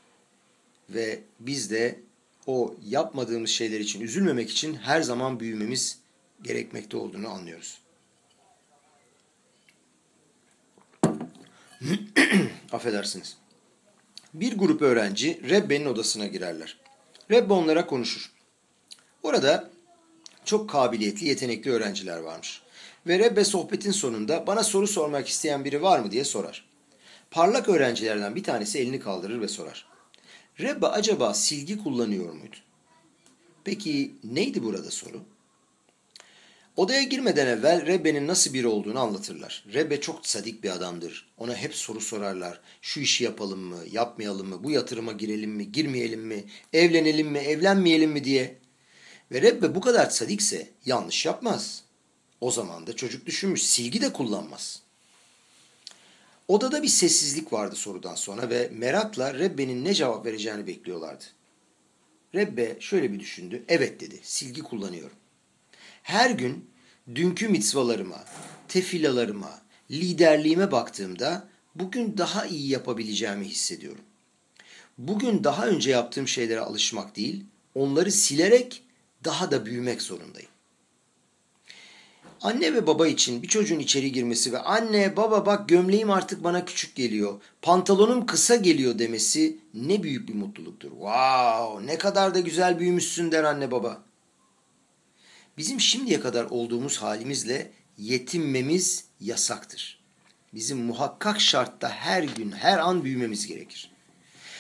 Ve 0.89 1.19
biz 1.39 1.71
de 1.71 1.99
o 2.47 2.75
yapmadığımız 2.86 3.49
şeyler 3.49 3.79
için 3.79 4.01
üzülmemek 4.01 4.49
için 4.49 4.75
her 4.75 5.01
zaman 5.01 5.39
büyümemiz 5.39 5.99
gerekmekte 6.41 6.97
olduğunu 6.97 7.29
anlıyoruz. 7.29 7.82
Affedersiniz. 12.71 13.38
Bir 14.34 14.58
grup 14.58 14.82
öğrenci 14.82 15.49
Rebbe'nin 15.49 15.86
odasına 15.86 16.27
girerler. 16.27 16.77
Rebbe 17.32 17.53
onlara 17.53 17.88
konuşur. 17.88 18.32
Orada 19.23 19.69
çok 20.45 20.69
kabiliyetli, 20.69 21.27
yetenekli 21.27 21.71
öğrenciler 21.71 22.17
varmış. 22.17 22.62
Ve 23.08 23.19
Rebbe 23.19 23.45
sohbetin 23.45 23.91
sonunda 23.91 24.47
bana 24.47 24.63
soru 24.63 24.88
sormak 24.88 25.27
isteyen 25.27 25.65
biri 25.65 25.82
var 25.82 25.99
mı 25.99 26.12
diye 26.12 26.23
sorar. 26.23 26.65
Parlak 27.32 27.69
öğrencilerden 27.69 28.36
bir 28.36 28.43
tanesi 28.43 28.79
elini 28.79 28.99
kaldırır 28.99 29.41
ve 29.41 29.47
sorar. 29.47 29.92
Rebbe 30.59 30.87
acaba 30.87 31.33
silgi 31.33 31.83
kullanıyor 31.83 32.33
muydu? 32.33 32.55
Peki 33.63 34.15
neydi 34.23 34.63
burada 34.63 34.91
soru? 34.91 35.21
Odaya 36.75 37.03
girmeden 37.03 37.47
evvel 37.47 37.85
Rebbe'nin 37.85 38.27
nasıl 38.27 38.53
biri 38.53 38.67
olduğunu 38.67 38.99
anlatırlar. 38.99 39.65
Rebbe 39.73 40.01
çok 40.01 40.27
sadik 40.27 40.63
bir 40.63 40.69
adamdır. 40.69 41.29
Ona 41.37 41.55
hep 41.55 41.75
soru 41.75 42.01
sorarlar. 42.01 42.61
Şu 42.81 42.99
işi 42.99 43.23
yapalım 43.23 43.59
mı, 43.59 43.77
yapmayalım 43.91 44.47
mı, 44.47 44.63
bu 44.63 44.71
yatırıma 44.71 45.11
girelim 45.11 45.51
mi, 45.51 45.71
girmeyelim 45.71 46.21
mi, 46.21 46.43
evlenelim 46.73 47.27
mi, 47.27 47.39
evlenmeyelim 47.39 48.11
mi 48.11 48.23
diye. 48.23 48.57
Ve 49.31 49.41
Rebbe 49.41 49.75
bu 49.75 49.81
kadar 49.81 50.09
sadikse 50.09 50.69
yanlış 50.85 51.25
yapmaz. 51.25 51.83
O 52.41 52.51
zaman 52.51 52.87
da 52.87 52.95
çocuk 52.95 53.25
düşünmüş, 53.25 53.63
silgi 53.63 54.01
de 54.01 54.13
kullanmaz. 54.13 54.82
Odada 56.47 56.84
bir 56.84 56.88
sessizlik 56.88 57.53
vardı 57.53 57.75
sorudan 57.75 58.15
sonra 58.15 58.49
ve 58.49 58.69
merakla 58.73 59.34
Rebbe'nin 59.34 59.86
ne 59.86 59.93
cevap 59.93 60.25
vereceğini 60.25 60.67
bekliyorlardı. 60.67 61.23
Rebbe 62.36 62.77
şöyle 62.79 63.13
bir 63.13 63.19
düşündü. 63.19 63.63
Evet 63.67 63.99
dedi. 63.99 64.19
Silgi 64.23 64.62
kullanıyorum. 64.62 65.17
Her 66.03 66.29
gün 66.29 66.69
dünkü 67.15 67.49
mitzvalarıma, 67.49 68.25
tefilalarıma, 68.67 69.62
liderliğime 69.91 70.71
baktığımda 70.71 71.47
bugün 71.75 72.17
daha 72.17 72.45
iyi 72.45 72.69
yapabileceğimi 72.69 73.45
hissediyorum. 73.45 74.03
Bugün 74.97 75.43
daha 75.43 75.67
önce 75.67 75.91
yaptığım 75.91 76.27
şeylere 76.27 76.60
alışmak 76.60 77.15
değil, 77.15 77.43
onları 77.75 78.12
silerek 78.12 78.84
daha 79.23 79.51
da 79.51 79.65
büyümek 79.65 80.01
zorundayım. 80.01 80.49
Anne 82.43 82.73
ve 82.73 82.88
baba 82.88 83.08
için 83.08 83.43
bir 83.43 83.47
çocuğun 83.47 83.79
içeri 83.79 84.12
girmesi 84.12 84.53
ve 84.53 84.60
anne 84.60 85.17
baba 85.17 85.45
bak 85.45 85.69
gömleğim 85.69 86.12
artık 86.12 86.43
bana 86.43 86.65
küçük 86.65 86.95
geliyor, 86.95 87.41
pantolonum 87.62 88.25
kısa 88.25 88.56
geliyor 88.56 88.99
demesi 88.99 89.58
ne 89.73 90.03
büyük 90.03 90.29
bir 90.29 90.34
mutluluktur. 90.34 90.89
Wow 90.89 91.86
ne 91.86 91.97
kadar 91.97 92.36
da 92.36 92.39
güzel 92.39 92.79
büyümüşsün 92.79 93.32
der 93.32 93.43
anne 93.43 93.71
baba. 93.71 94.03
Bizim 95.58 95.79
şimdiye 95.79 96.19
kadar 96.19 96.45
olduğumuz 96.45 96.97
halimizle 96.97 97.71
yetinmemiz 97.97 99.06
yasaktır. 99.19 99.99
Bizim 100.53 100.77
muhakkak 100.77 101.41
şartta 101.41 101.89
her 101.89 102.23
gün, 102.23 102.51
her 102.51 102.77
an 102.77 103.03
büyümemiz 103.03 103.47
gerekir. 103.47 103.91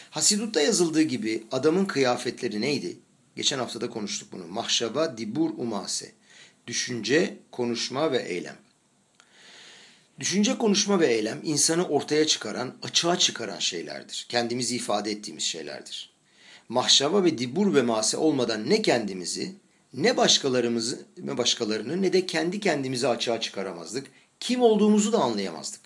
Hasidut'ta 0.09 0.61
yazıldığı 0.61 1.01
gibi 1.01 1.43
adamın 1.51 1.85
kıyafetleri 1.85 2.61
neydi? 2.61 2.97
Geçen 3.35 3.59
haftada 3.59 3.89
konuştuk 3.89 4.31
bunu. 4.31 4.47
Mahşaba, 4.47 5.17
dibur, 5.17 5.49
umase. 5.57 6.11
Düşünce, 6.67 7.37
konuşma 7.51 8.11
ve 8.11 8.17
eylem. 8.17 8.57
Düşünce, 10.19 10.57
konuşma 10.57 10.99
ve 10.99 11.07
eylem 11.07 11.39
insanı 11.43 11.87
ortaya 11.87 12.27
çıkaran, 12.27 12.73
açığa 12.83 13.19
çıkaran 13.19 13.59
şeylerdir. 13.59 14.25
Kendimizi 14.29 14.75
ifade 14.75 15.11
ettiğimiz 15.11 15.43
şeylerdir. 15.43 16.13
Mahşaba 16.69 17.23
ve 17.23 17.37
dibur 17.37 17.75
ve 17.75 17.81
mase 17.81 18.17
olmadan 18.17 18.69
ne 18.69 18.81
kendimizi, 18.81 19.55
ne 19.93 20.17
başkalarımızı, 20.17 21.05
ne 21.17 21.37
başkalarını 21.37 22.01
ne 22.01 22.13
de 22.13 22.25
kendi 22.25 22.59
kendimizi 22.59 23.07
açığa 23.07 23.41
çıkaramazdık. 23.41 24.07
Kim 24.39 24.61
olduğumuzu 24.61 25.13
da 25.13 25.19
anlayamazdık. 25.19 25.81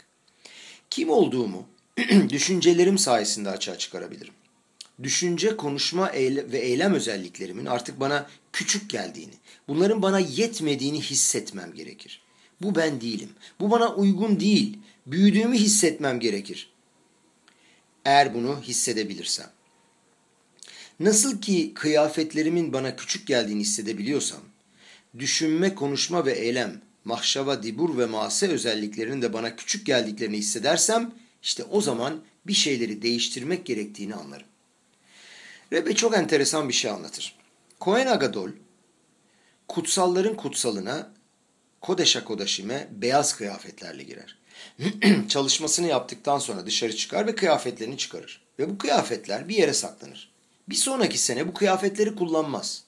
Kim 0.89 1.09
olduğumu 1.09 1.67
düşüncelerim 2.29 2.97
sayesinde 2.97 3.49
açığa 3.49 3.77
çıkarabilirim. 3.77 4.33
Düşünce, 5.03 5.57
konuşma 5.57 6.11
ve 6.13 6.59
eylem 6.59 6.93
özelliklerimin 6.93 7.65
artık 7.65 7.99
bana 7.99 8.29
küçük 8.57 8.89
geldiğini, 8.89 9.33
bunların 9.67 10.01
bana 10.01 10.19
yetmediğini 10.19 11.01
hissetmem 11.01 11.73
gerekir. 11.73 12.21
Bu 12.61 12.75
ben 12.75 13.01
değilim. 13.01 13.29
Bu 13.59 13.71
bana 13.71 13.95
uygun 13.95 14.39
değil. 14.39 14.77
Büyüdüğümü 15.07 15.57
hissetmem 15.57 16.19
gerekir. 16.19 16.69
Eğer 18.05 18.33
bunu 18.33 18.61
hissedebilirsem. 18.61 19.49
Nasıl 20.99 21.41
ki 21.41 21.73
kıyafetlerimin 21.73 22.73
bana 22.73 22.95
küçük 22.95 23.27
geldiğini 23.27 23.61
hissedebiliyorsam, 23.61 24.41
düşünme, 25.19 25.75
konuşma 25.75 26.25
ve 26.25 26.33
eylem, 26.33 26.81
mahşava, 27.05 27.63
dibur 27.63 27.97
ve 27.97 28.05
mase 28.05 28.47
özelliklerinin 28.47 29.21
de 29.21 29.33
bana 29.33 29.55
küçük 29.55 29.85
geldiklerini 29.85 30.37
hissedersem, 30.37 31.11
işte 31.43 31.63
o 31.63 31.81
zaman 31.81 32.23
bir 32.47 32.53
şeyleri 32.53 33.01
değiştirmek 33.01 33.65
gerektiğini 33.65 34.15
anlarım. 34.15 34.47
Rebbe 35.73 35.95
çok 35.95 36.17
enteresan 36.17 36.69
bir 36.69 36.73
şey 36.73 36.91
anlatır. 36.91 37.37
Kohen 37.79 38.07
Agadol, 38.07 38.49
kutsalların 39.67 40.37
kutsalına, 40.37 41.11
Kodeşa 41.81 42.23
Kodaşime 42.23 42.87
beyaz 42.91 43.35
kıyafetlerle 43.35 44.03
girer. 44.03 44.37
Çalışmasını 45.29 45.87
yaptıktan 45.87 46.39
sonra 46.39 46.65
dışarı 46.65 46.95
çıkar 46.95 47.27
ve 47.27 47.35
kıyafetlerini 47.35 47.97
çıkarır. 47.97 48.41
Ve 48.59 48.69
bu 48.69 48.77
kıyafetler 48.77 49.49
bir 49.49 49.55
yere 49.55 49.73
saklanır. 49.73 50.31
Bir 50.69 50.75
sonraki 50.75 51.17
sene 51.17 51.47
bu 51.47 51.53
kıyafetleri 51.53 52.15
kullanmaz. 52.15 52.83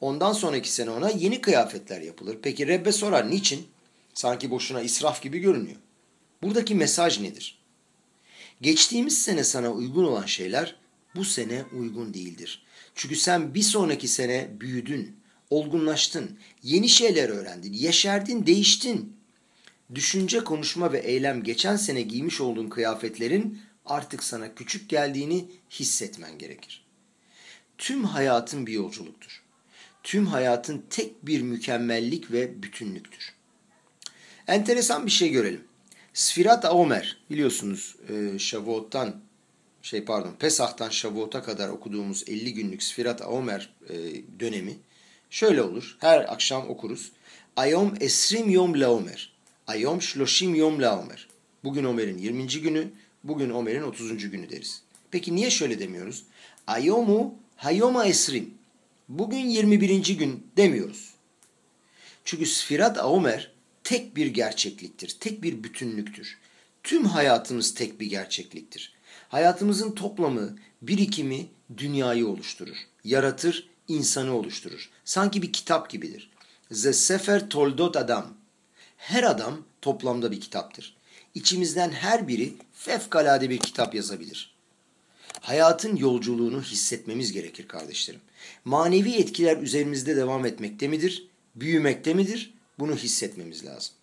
Ondan 0.00 0.32
sonraki 0.32 0.72
sene 0.72 0.90
ona 0.90 1.10
yeni 1.10 1.40
kıyafetler 1.40 2.00
yapılır. 2.00 2.38
Peki 2.42 2.66
Rebbe 2.66 2.92
sorar 2.92 3.30
niçin? 3.30 3.68
Sanki 4.14 4.50
boşuna 4.50 4.80
israf 4.80 5.22
gibi 5.22 5.38
görünüyor. 5.38 5.76
Buradaki 6.42 6.74
mesaj 6.74 7.20
nedir? 7.20 7.58
Geçtiğimiz 8.60 9.22
sene 9.22 9.44
sana 9.44 9.70
uygun 9.70 10.04
olan 10.04 10.26
şeyler 10.26 10.76
bu 11.16 11.24
sene 11.24 11.64
uygun 11.72 12.14
değildir. 12.14 12.66
Çünkü 12.94 13.16
sen 13.16 13.54
bir 13.54 13.62
sonraki 13.62 14.08
sene 14.08 14.48
büyüdün, 14.60 15.16
olgunlaştın, 15.50 16.38
yeni 16.62 16.88
şeyler 16.88 17.28
öğrendin, 17.28 17.72
yeşerdin, 17.72 18.46
değiştin. 18.46 19.16
Düşünce, 19.94 20.44
konuşma 20.44 20.92
ve 20.92 20.98
eylem 20.98 21.42
geçen 21.42 21.76
sene 21.76 22.02
giymiş 22.02 22.40
olduğun 22.40 22.68
kıyafetlerin 22.68 23.60
artık 23.84 24.24
sana 24.24 24.54
küçük 24.54 24.88
geldiğini 24.88 25.44
hissetmen 25.70 26.38
gerekir. 26.38 26.84
Tüm 27.78 28.04
hayatın 28.04 28.66
bir 28.66 28.72
yolculuktur. 28.72 29.42
Tüm 30.02 30.26
hayatın 30.26 30.84
tek 30.90 31.26
bir 31.26 31.42
mükemmellik 31.42 32.32
ve 32.32 32.62
bütünlüktür. 32.62 33.34
Enteresan 34.46 35.06
bir 35.06 35.10
şey 35.10 35.30
görelim. 35.30 35.64
Sfirat 36.14 36.64
Omer 36.64 37.16
biliyorsunuz 37.30 37.96
e, 38.08 38.38
Şavuot'tan 38.38 39.25
şey 39.86 40.04
pardon 40.04 40.34
Pesah'tan 40.38 40.90
Şavuot'a 40.90 41.42
kadar 41.42 41.68
okuduğumuz 41.68 42.24
50 42.28 42.54
günlük 42.54 42.82
Sfirat 42.82 43.22
Omer 43.22 43.70
e, 43.88 43.94
dönemi 44.40 44.76
şöyle 45.30 45.62
olur. 45.62 45.96
Her 46.00 46.32
akşam 46.32 46.70
okuruz. 46.70 47.12
Ayom 47.56 47.94
esrim 48.00 48.50
yom 48.50 48.80
laomer. 48.80 49.32
Ayom 49.66 50.02
şloşim 50.02 50.54
yom 50.54 50.82
laomer. 50.82 51.28
Bugün 51.64 51.84
Omer'in 51.84 52.18
20. 52.18 52.46
günü, 52.46 52.88
bugün 53.24 53.50
Omer'in 53.50 53.82
30. 53.82 54.30
günü 54.30 54.50
deriz. 54.50 54.82
Peki 55.10 55.36
niye 55.36 55.50
şöyle 55.50 55.78
demiyoruz? 55.78 56.24
Ayomu 56.66 57.34
hayoma 57.56 58.06
esrim. 58.06 58.54
Bugün 59.08 59.46
21. 59.46 60.18
gün 60.18 60.46
demiyoruz. 60.56 61.10
Çünkü 62.24 62.46
Sfirat 62.46 62.98
Omer 62.98 63.52
tek 63.84 64.16
bir 64.16 64.26
gerçekliktir, 64.26 65.16
tek 65.20 65.42
bir 65.42 65.64
bütünlüktür. 65.64 66.38
Tüm 66.82 67.04
hayatımız 67.04 67.74
tek 67.74 68.00
bir 68.00 68.06
gerçekliktir. 68.06 68.95
Hayatımızın 69.28 69.90
toplamı, 69.90 70.56
birikimi 70.82 71.46
dünyayı 71.76 72.28
oluşturur, 72.28 72.76
yaratır, 73.04 73.68
insanı 73.88 74.34
oluşturur. 74.34 74.90
Sanki 75.04 75.42
bir 75.42 75.52
kitap 75.52 75.90
gibidir. 75.90 76.30
The 76.82 76.92
Sefer 76.92 77.48
Toldot 77.50 77.96
Adam. 77.96 78.26
Her 78.96 79.22
adam 79.22 79.64
toplamda 79.82 80.32
bir 80.32 80.40
kitaptır. 80.40 80.96
İçimizden 81.34 81.90
her 81.90 82.28
biri 82.28 82.54
fevkalade 82.72 83.50
bir 83.50 83.58
kitap 83.58 83.94
yazabilir. 83.94 84.56
Hayatın 85.40 85.96
yolculuğunu 85.96 86.62
hissetmemiz 86.62 87.32
gerekir 87.32 87.68
kardeşlerim. 87.68 88.20
Manevi 88.64 89.14
etkiler 89.14 89.56
üzerimizde 89.56 90.16
devam 90.16 90.46
etmekte 90.46 90.88
midir? 90.88 91.28
Büyümekte 91.54 92.14
midir? 92.14 92.54
Bunu 92.78 92.96
hissetmemiz 92.96 93.64
lazım. 93.64 93.94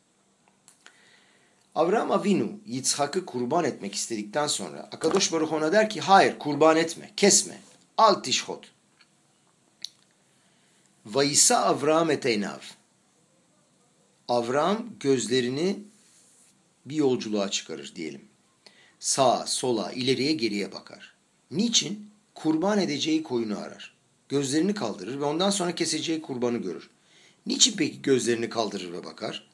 Avram 1.75 2.11
Avinu 2.11 2.59
Yitzhak'ı 2.65 3.25
kurban 3.25 3.63
etmek 3.63 3.95
istedikten 3.95 4.47
sonra 4.47 4.79
Akadosh 4.79 5.31
Baruch 5.31 5.53
ona 5.53 5.71
der 5.71 5.89
ki 5.89 6.01
hayır 6.01 6.39
kurban 6.39 6.77
etme, 6.77 7.11
kesme. 7.17 7.59
Al 7.97 8.13
tişhot. 8.13 8.71
Vayisa 11.05 11.57
Avram 11.57 12.11
eteynav. 12.11 12.59
Avram 14.27 14.89
gözlerini 14.99 15.79
bir 16.85 16.95
yolculuğa 16.95 17.51
çıkarır 17.51 17.93
diyelim. 17.95 18.25
Sağa, 18.99 19.45
sola, 19.47 19.91
ileriye, 19.91 20.33
geriye 20.33 20.71
bakar. 20.71 21.13
Niçin? 21.51 22.09
Kurban 22.35 22.79
edeceği 22.79 23.23
koyunu 23.23 23.59
arar. 23.59 23.93
Gözlerini 24.29 24.73
kaldırır 24.73 25.19
ve 25.19 25.25
ondan 25.25 25.49
sonra 25.49 25.75
keseceği 25.75 26.21
kurbanı 26.21 26.57
görür. 26.57 26.89
Niçin 27.45 27.77
peki 27.77 28.01
gözlerini 28.01 28.49
kaldırır 28.49 28.93
ve 28.93 29.05
bakar? 29.05 29.52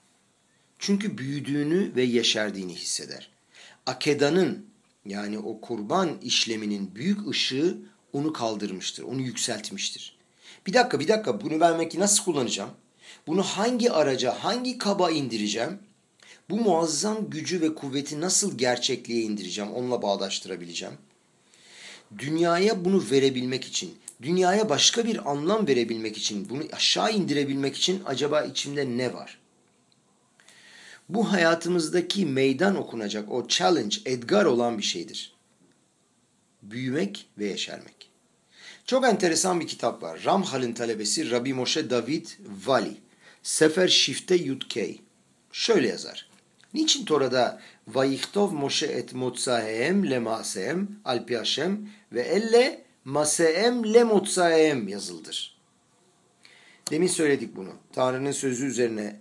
Çünkü 0.79 1.17
büyüdüğünü 1.17 1.95
ve 1.95 2.03
yeşerdiğini 2.03 2.75
hisseder. 2.75 3.29
Akedanın 3.85 4.65
yani 5.05 5.39
o 5.39 5.61
kurban 5.61 6.17
işleminin 6.21 6.95
büyük 6.95 7.27
ışığı 7.27 7.77
onu 8.13 8.33
kaldırmıştır, 8.33 9.03
onu 9.03 9.21
yükseltmiştir. 9.21 10.17
Bir 10.67 10.73
dakika 10.73 10.99
bir 10.99 11.07
dakika 11.07 11.41
bunu 11.41 11.59
ben 11.59 11.79
belki 11.79 11.99
nasıl 11.99 12.23
kullanacağım? 12.23 12.69
Bunu 13.27 13.43
hangi 13.43 13.91
araca, 13.91 14.43
hangi 14.43 14.77
kaba 14.77 15.11
indireceğim? 15.11 15.79
Bu 16.49 16.57
muazzam 16.57 17.29
gücü 17.29 17.61
ve 17.61 17.75
kuvveti 17.75 18.21
nasıl 18.21 18.57
gerçekliğe 18.57 19.21
indireceğim, 19.21 19.71
onunla 19.71 20.01
bağdaştırabileceğim? 20.01 20.95
Dünyaya 22.17 22.85
bunu 22.85 23.03
verebilmek 23.11 23.65
için, 23.65 23.97
dünyaya 24.21 24.69
başka 24.69 25.05
bir 25.05 25.31
anlam 25.31 25.67
verebilmek 25.67 26.17
için, 26.17 26.49
bunu 26.49 26.63
aşağı 26.71 27.13
indirebilmek 27.13 27.75
için 27.75 28.01
acaba 28.05 28.41
içimde 28.41 28.97
ne 28.97 29.13
var? 29.13 29.38
Bu 31.09 31.31
hayatımızdaki 31.31 32.25
meydan 32.25 32.75
okunacak 32.75 33.31
o 33.31 33.47
challenge, 33.47 33.97
edgar 34.05 34.45
olan 34.45 34.77
bir 34.77 34.83
şeydir. 34.83 35.33
Büyümek 36.61 37.29
ve 37.37 37.45
yeşermek. 37.45 38.09
Çok 38.85 39.05
enteresan 39.05 39.59
bir 39.59 39.67
kitap 39.67 40.03
var. 40.03 40.21
Ramhal'in 40.25 40.73
talebesi 40.73 41.31
Rabbi 41.31 41.53
Moshe 41.53 41.89
David 41.89 42.27
Vali. 42.65 42.97
Sefer 43.43 43.87
Şifte 43.87 44.35
Yudkey. 44.35 45.01
Şöyle 45.51 45.87
yazar. 45.87 46.29
Niçin 46.73 47.05
Tora'da 47.05 47.61
Vayihtov 47.87 48.51
Moshe 48.51 48.85
et 48.85 49.13
motsahem 49.13 50.09
le 50.09 50.19
masehem 50.19 50.87
alpi 51.05 51.37
Hashem 51.37 51.89
ve 52.11 52.21
elle 52.21 52.85
masehem 53.05 53.93
le 53.93 54.03
motsahem 54.03 54.87
yazıldır? 54.87 55.59
Demin 56.91 57.07
söyledik 57.07 57.55
bunu. 57.55 57.73
Tanrı'nın 57.93 58.31
sözü 58.31 58.65
üzerine 58.65 59.19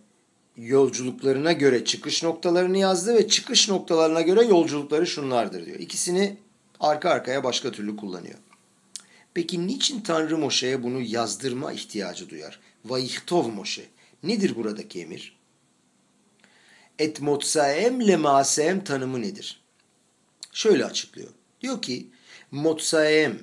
yolculuklarına 0.58 1.52
göre 1.52 1.84
çıkış 1.84 2.22
noktalarını 2.22 2.78
yazdı 2.78 3.14
ve 3.14 3.28
çıkış 3.28 3.68
noktalarına 3.68 4.20
göre 4.20 4.44
yolculukları 4.44 5.06
şunlardır 5.06 5.66
diyor. 5.66 5.78
İkisini 5.78 6.36
arka 6.80 7.10
arkaya 7.10 7.44
başka 7.44 7.72
türlü 7.72 7.96
kullanıyor. 7.96 8.38
Peki 9.34 9.66
niçin 9.66 10.00
Tanrı 10.00 10.38
Moşe'ye 10.38 10.82
bunu 10.82 11.00
yazdırma 11.00 11.72
ihtiyacı 11.72 12.28
duyar? 12.28 12.60
Vayihtov 12.84 13.48
Moşe. 13.48 13.84
Nedir 14.22 14.56
buradaki 14.56 15.00
emir? 15.00 15.38
Et 16.98 17.20
motsaem 17.20 18.06
le 18.06 18.16
masem 18.16 18.84
tanımı 18.84 19.22
nedir? 19.22 19.60
Şöyle 20.52 20.84
açıklıyor. 20.84 21.28
Diyor 21.60 21.82
ki 21.82 22.06
motsaem 22.50 23.38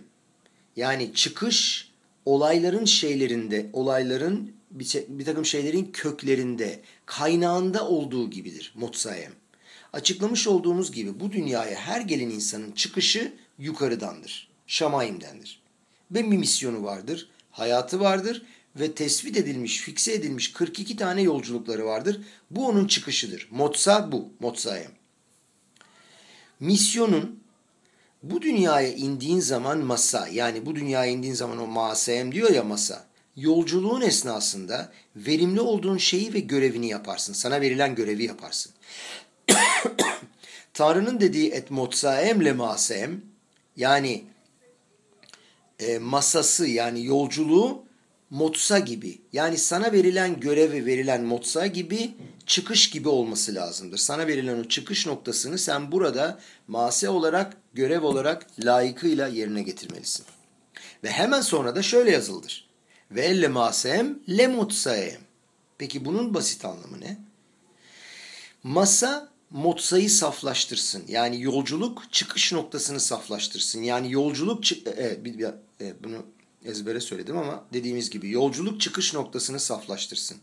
yani 0.75 1.13
çıkış 1.13 1.91
olayların 2.25 2.85
şeylerinde, 2.85 3.69
olayların 3.73 4.51
bir, 4.79 5.05
bir 5.07 5.25
takım 5.25 5.45
şeylerin 5.45 5.91
köklerinde, 5.91 6.81
kaynağında 7.05 7.87
olduğu 7.87 8.29
gibidir 8.29 8.73
motsaem. 8.75 9.31
Açıklamış 9.93 10.47
olduğumuz 10.47 10.91
gibi 10.91 11.19
bu 11.19 11.31
dünyaya 11.31 11.75
her 11.75 12.01
gelen 12.01 12.29
insanın 12.29 12.71
çıkışı 12.71 13.33
yukarıdandır. 13.59 14.47
Şamayim'dendir. 14.67 15.61
Ve 16.11 16.31
bir 16.31 16.37
misyonu 16.37 16.83
vardır, 16.83 17.29
hayatı 17.51 17.99
vardır 17.99 18.45
ve 18.75 18.91
tespit 18.91 19.37
edilmiş, 19.37 19.81
fikse 19.81 20.13
edilmiş 20.13 20.53
42 20.53 20.95
tane 20.95 21.21
yolculukları 21.21 21.85
vardır. 21.85 22.21
Bu 22.51 22.67
onun 22.67 22.87
çıkışıdır. 22.87 23.47
Motsa 23.51 24.11
bu, 24.11 24.29
Motsayem. 24.39 24.91
Misyonun 26.59 27.39
bu 28.23 28.41
dünyaya 28.41 28.93
indiğin 28.93 29.39
zaman 29.39 29.77
masa, 29.77 30.27
yani 30.27 30.65
bu 30.65 30.75
dünyaya 30.75 31.11
indiğin 31.11 31.33
zaman 31.33 31.57
o 31.57 31.67
masayem 31.67 32.31
diyor 32.31 32.49
ya 32.49 32.63
masa. 32.63 33.05
Yolculuğun 33.35 34.01
esnasında 34.01 34.91
verimli 35.15 35.61
olduğun 35.61 35.97
şeyi 35.97 36.33
ve 36.33 36.39
görevini 36.39 36.87
yaparsın. 36.87 37.33
Sana 37.33 37.61
verilen 37.61 37.95
görevi 37.95 38.23
yaparsın. 38.23 38.71
Tanrı'nın 40.73 41.19
dediği 41.19 41.51
et 41.51 41.71
motsaem 41.71 42.45
le 42.45 42.53
masem 42.53 43.21
yani 43.77 44.23
e, 45.79 45.99
masası 45.99 46.67
yani 46.67 47.05
yolculuğu 47.05 47.85
motsa 48.29 48.79
gibi 48.79 49.21
yani 49.33 49.57
sana 49.57 49.91
verilen 49.91 50.39
görevi 50.39 50.85
verilen 50.85 51.23
motsa 51.23 51.67
gibi 51.67 52.13
çıkış 52.45 52.89
gibi 52.89 53.09
olması 53.09 53.55
lazımdır. 53.55 53.97
Sana 53.97 54.27
verilen 54.27 54.59
o 54.59 54.63
çıkış 54.63 55.07
noktasını 55.07 55.57
sen 55.57 55.91
burada 55.91 56.39
mase 56.67 57.09
olarak 57.09 57.57
görev 57.73 58.03
olarak 58.03 58.47
layıkıyla 58.59 59.27
yerine 59.27 59.61
getirmelisin. 59.61 60.25
Ve 61.03 61.09
hemen 61.09 61.41
sonra 61.41 61.75
da 61.75 61.81
şöyle 61.81 62.11
yazıldır. 62.11 62.64
Ve 63.11 63.21
elle 63.21 63.47
masem 63.47 64.19
le 64.29 64.47
motsaem. 64.47 65.21
Peki 65.77 66.05
bunun 66.05 66.33
basit 66.33 66.65
anlamı 66.65 67.01
ne? 67.01 67.17
Masa 68.63 69.29
motsayı 69.49 70.09
saflaştırsın. 70.09 71.03
Yani 71.07 71.41
yolculuk 71.41 72.11
çıkış 72.11 72.53
noktasını 72.53 72.99
saflaştırsın. 72.99 73.83
Yani 73.83 74.11
yolculuk 74.11 74.71
evet, 74.87 75.19
e, 75.81 76.03
bunu 76.03 76.25
ezbere 76.65 76.99
söyledim 76.99 77.37
ama 77.37 77.65
dediğimiz 77.73 78.09
gibi 78.09 78.29
yolculuk 78.29 78.81
çıkış 78.81 79.13
noktasını 79.13 79.59
saflaştırsın. 79.59 80.37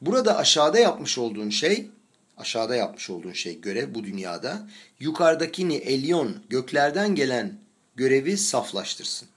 Burada 0.00 0.36
aşağıda 0.36 0.78
yapmış 0.78 1.18
olduğun 1.18 1.50
şey, 1.50 1.90
aşağıda 2.36 2.76
yapmış 2.76 3.10
olduğun 3.10 3.32
şey 3.32 3.60
görev 3.60 3.94
bu 3.94 4.04
dünyada 4.04 4.68
yukarıdakini 5.00 5.74
elyon 5.74 6.36
göklerden 6.48 7.14
gelen 7.14 7.58
görevi 7.96 8.36
saflaştırsın. 8.36 9.28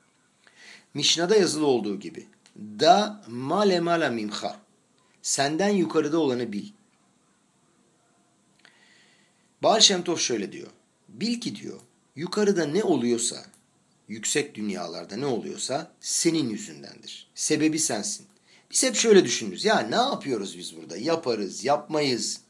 Mişna'da 0.94 1.36
yazılı 1.36 1.66
olduğu 1.66 2.00
gibi 2.00 2.28
da 2.58 3.24
male 3.28 3.80
mala 3.80 4.10
mimha 4.10 4.60
senden 5.22 5.70
yukarıda 5.70 6.20
olanı 6.20 6.54
bil. 6.54 6.70
Baal 9.64 9.80
Şemtov 9.80 10.18
şöyle 10.18 10.52
diyor. 10.52 10.68
Bil 11.10 11.42
ki 11.42 11.56
diyor 11.56 11.80
yukarıda 12.16 12.66
ne 12.66 12.84
oluyorsa 12.84 13.46
yüksek 14.08 14.56
dünyalarda 14.56 15.16
ne 15.16 15.26
oluyorsa 15.26 15.92
senin 16.00 16.50
yüzündendir. 16.50 17.30
Sebebi 17.36 17.80
sensin. 17.80 18.26
Biz 18.72 18.84
hep 18.84 18.96
şöyle 18.96 19.26
düşünürüz. 19.26 19.66
Ya 19.66 19.80
ne 19.80 19.96
yapıyoruz 19.96 20.58
biz 20.58 20.78
burada? 20.78 20.98
Yaparız, 20.98 21.64
yapmayız. 21.64 22.42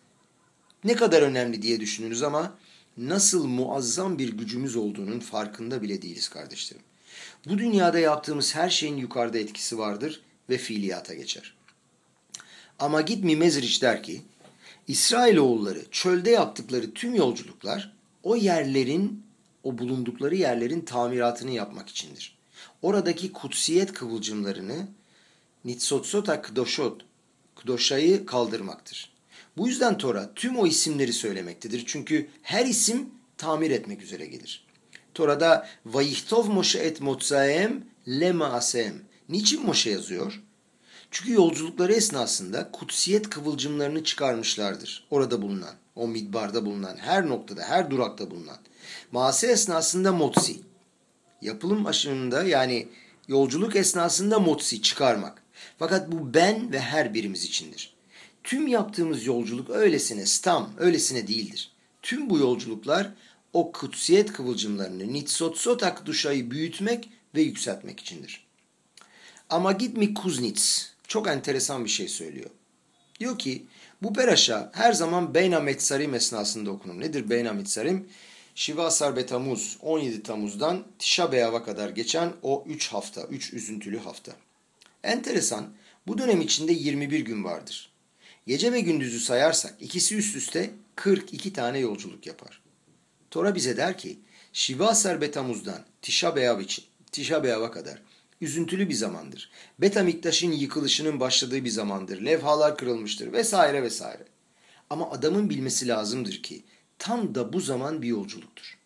Ne 0.84 0.96
kadar 0.96 1.22
önemli 1.22 1.62
diye 1.62 1.80
düşünürüz 1.80 2.24
ama 2.24 2.58
nasıl 2.98 3.46
muazzam 3.46 4.20
bir 4.20 4.38
gücümüz 4.38 4.76
olduğunun 4.76 5.20
farkında 5.20 5.82
bile 5.82 6.02
değiliz 6.02 6.30
kardeşlerim. 6.30 6.84
Bu 7.50 7.58
dünyada 7.58 8.00
yaptığımız 8.00 8.56
her 8.56 8.70
şeyin 8.70 8.98
yukarıda 8.98 9.38
etkisi 9.38 9.78
vardır 9.78 10.22
ve 10.50 10.58
fiiliyata 10.58 11.14
geçer. 11.14 11.54
Ama 12.80 13.02
git 13.02 13.24
Mimezriç 13.24 13.82
der 13.82 14.04
ki, 14.04 14.22
İsrailoğulları 14.88 15.86
çölde 15.92 16.30
yaptıkları 16.30 16.94
tüm 16.94 17.16
yolculuklar 17.16 17.94
o 18.24 18.36
yerlerin 18.36 19.24
o 19.64 19.78
bulundukları 19.78 20.36
yerlerin 20.36 20.82
tamiratını 20.82 21.52
yapmak 21.52 21.90
içindir. 21.90 22.38
Oradaki 22.82 23.32
kutsiyet 23.32 23.94
kıvılcımlarını 23.94 24.88
Nitsotsota 25.66 26.42
Kdoshot, 26.42 27.06
Kdosha'yı 27.56 28.26
kaldırmaktır. 28.26 29.12
Bu 29.58 29.68
yüzden 29.68 29.98
Tora 29.98 30.34
tüm 30.34 30.58
o 30.58 30.68
isimleri 30.68 31.14
söylemektedir. 31.14 31.84
Çünkü 31.86 32.30
her 32.42 32.66
isim 32.66 33.10
tamir 33.38 33.72
etmek 33.72 34.02
üzere 34.02 34.26
gelir. 34.26 34.61
Tora'da 35.14 35.68
Vayihtov 35.86 36.46
Moshe 36.46 36.80
et 36.80 37.02
Motsaem 37.02 37.84
le 38.08 38.32
Maasem. 38.32 38.94
Niçin 39.30 39.66
Moshe 39.66 39.90
yazıyor? 39.90 40.42
Çünkü 41.12 41.34
yolculukları 41.34 41.94
esnasında 41.94 42.72
kutsiyet 42.72 43.30
kıvılcımlarını 43.30 44.04
çıkarmışlardır. 44.04 45.08
Orada 45.10 45.42
bulunan, 45.42 45.76
o 45.96 46.08
midbarda 46.08 46.66
bulunan, 46.66 46.98
her 46.98 47.28
noktada, 47.30 47.64
her 47.64 47.92
durakta 47.92 48.32
bulunan. 48.32 48.58
Masi 49.12 49.48
esnasında 49.48 50.12
motsi. 50.12 50.56
Yapılım 51.42 51.86
aşımında 51.86 52.44
yani 52.44 52.88
yolculuk 53.28 53.76
esnasında 53.76 54.40
motsi 54.40 54.82
çıkarmak. 54.82 55.44
Fakat 55.80 56.12
bu 56.12 56.34
ben 56.34 56.72
ve 56.72 56.80
her 56.80 57.14
birimiz 57.14 57.44
içindir. 57.44 57.94
Tüm 58.44 58.68
yaptığımız 58.68 59.26
yolculuk 59.26 59.70
öylesine 59.70 60.26
stam, 60.26 60.70
öylesine 60.78 61.28
değildir. 61.28 61.72
Tüm 62.02 62.30
bu 62.30 62.38
yolculuklar 62.38 63.10
o 63.54 63.72
kutsiyet 63.72 64.34
kıvılcımlarını 64.34 65.14
nitsotsot 65.14 65.84
akduşayı 65.84 66.52
büyütmek 66.52 67.10
ve 67.36 67.42
yükseltmek 67.42 68.00
içindir. 68.00 68.48
Ama 69.50 69.72
gitmi 69.72 70.14
Kuznits 70.14 70.86
çok 71.08 71.28
enteresan 71.28 71.86
bir 71.86 71.90
şey 71.90 72.08
söylüyor. 72.08 72.50
Diyor 73.20 73.40
ki 73.40 73.66
bu 74.02 74.14
peraşa 74.14 74.72
her 74.74 74.94
zaman 74.94 75.34
Beyna 75.34 75.60
Metsarim 75.60 76.14
esnasında 76.14 76.72
okunur. 76.72 77.00
Nedir 77.00 77.30
Beyna 77.30 77.54
Metsarim? 77.54 78.10
Şiva 78.56 78.92
Sarbe 78.92 79.26
Tamuz 79.26 79.78
17 79.82 80.24
Temmuz'dan 80.24 80.84
Tişa 81.00 81.32
Beyav'a 81.32 81.64
kadar 81.64 81.90
geçen 81.90 82.34
o 82.42 82.64
3 82.68 82.88
hafta, 82.88 83.24
3 83.24 83.54
üzüntülü 83.54 84.00
hafta. 84.00 84.32
Enteresan, 85.04 85.74
bu 86.08 86.18
dönem 86.18 86.42
içinde 86.42 86.74
21 86.74 87.20
gün 87.20 87.44
vardır. 87.44 87.92
Gece 88.48 88.74
ve 88.74 88.80
gündüzü 88.80 89.20
sayarsak 89.20 89.76
ikisi 89.80 90.16
üst 90.16 90.36
üste 90.36 90.70
42 90.96 91.54
tane 91.54 91.80
yolculuk 91.80 92.28
yapar. 92.28 92.61
Tora 93.32 93.56
bize 93.56 93.78
der 93.78 93.98
ki 93.98 94.20
Şiva 94.54 94.96
Sarbe 94.96 95.32
Tamuz'dan 95.32 95.86
Tişa 96.02 96.36
Beyav 96.36 96.60
için 96.60 96.86
Tişa 97.12 97.44
Beyav'a 97.44 97.72
kadar 97.72 98.02
üzüntülü 98.42 98.90
bir 98.90 98.94
zamandır. 98.94 99.52
Betamiktaş'ın 99.80 100.52
yıkılışının 100.52 101.20
başladığı 101.20 101.66
bir 101.66 101.70
zamandır. 101.70 102.26
Levhalar 102.26 102.78
kırılmıştır 102.78 103.34
vesaire 103.34 103.84
vesaire. 103.84 104.26
Ama 104.90 105.12
adamın 105.12 105.50
bilmesi 105.50 105.88
lazımdır 105.88 106.44
ki 106.44 106.64
tam 107.00 107.36
da 107.36 107.54
bu 107.54 107.60
zaman 107.60 108.02
bir 108.02 108.08
yolculuktur. 108.08 108.78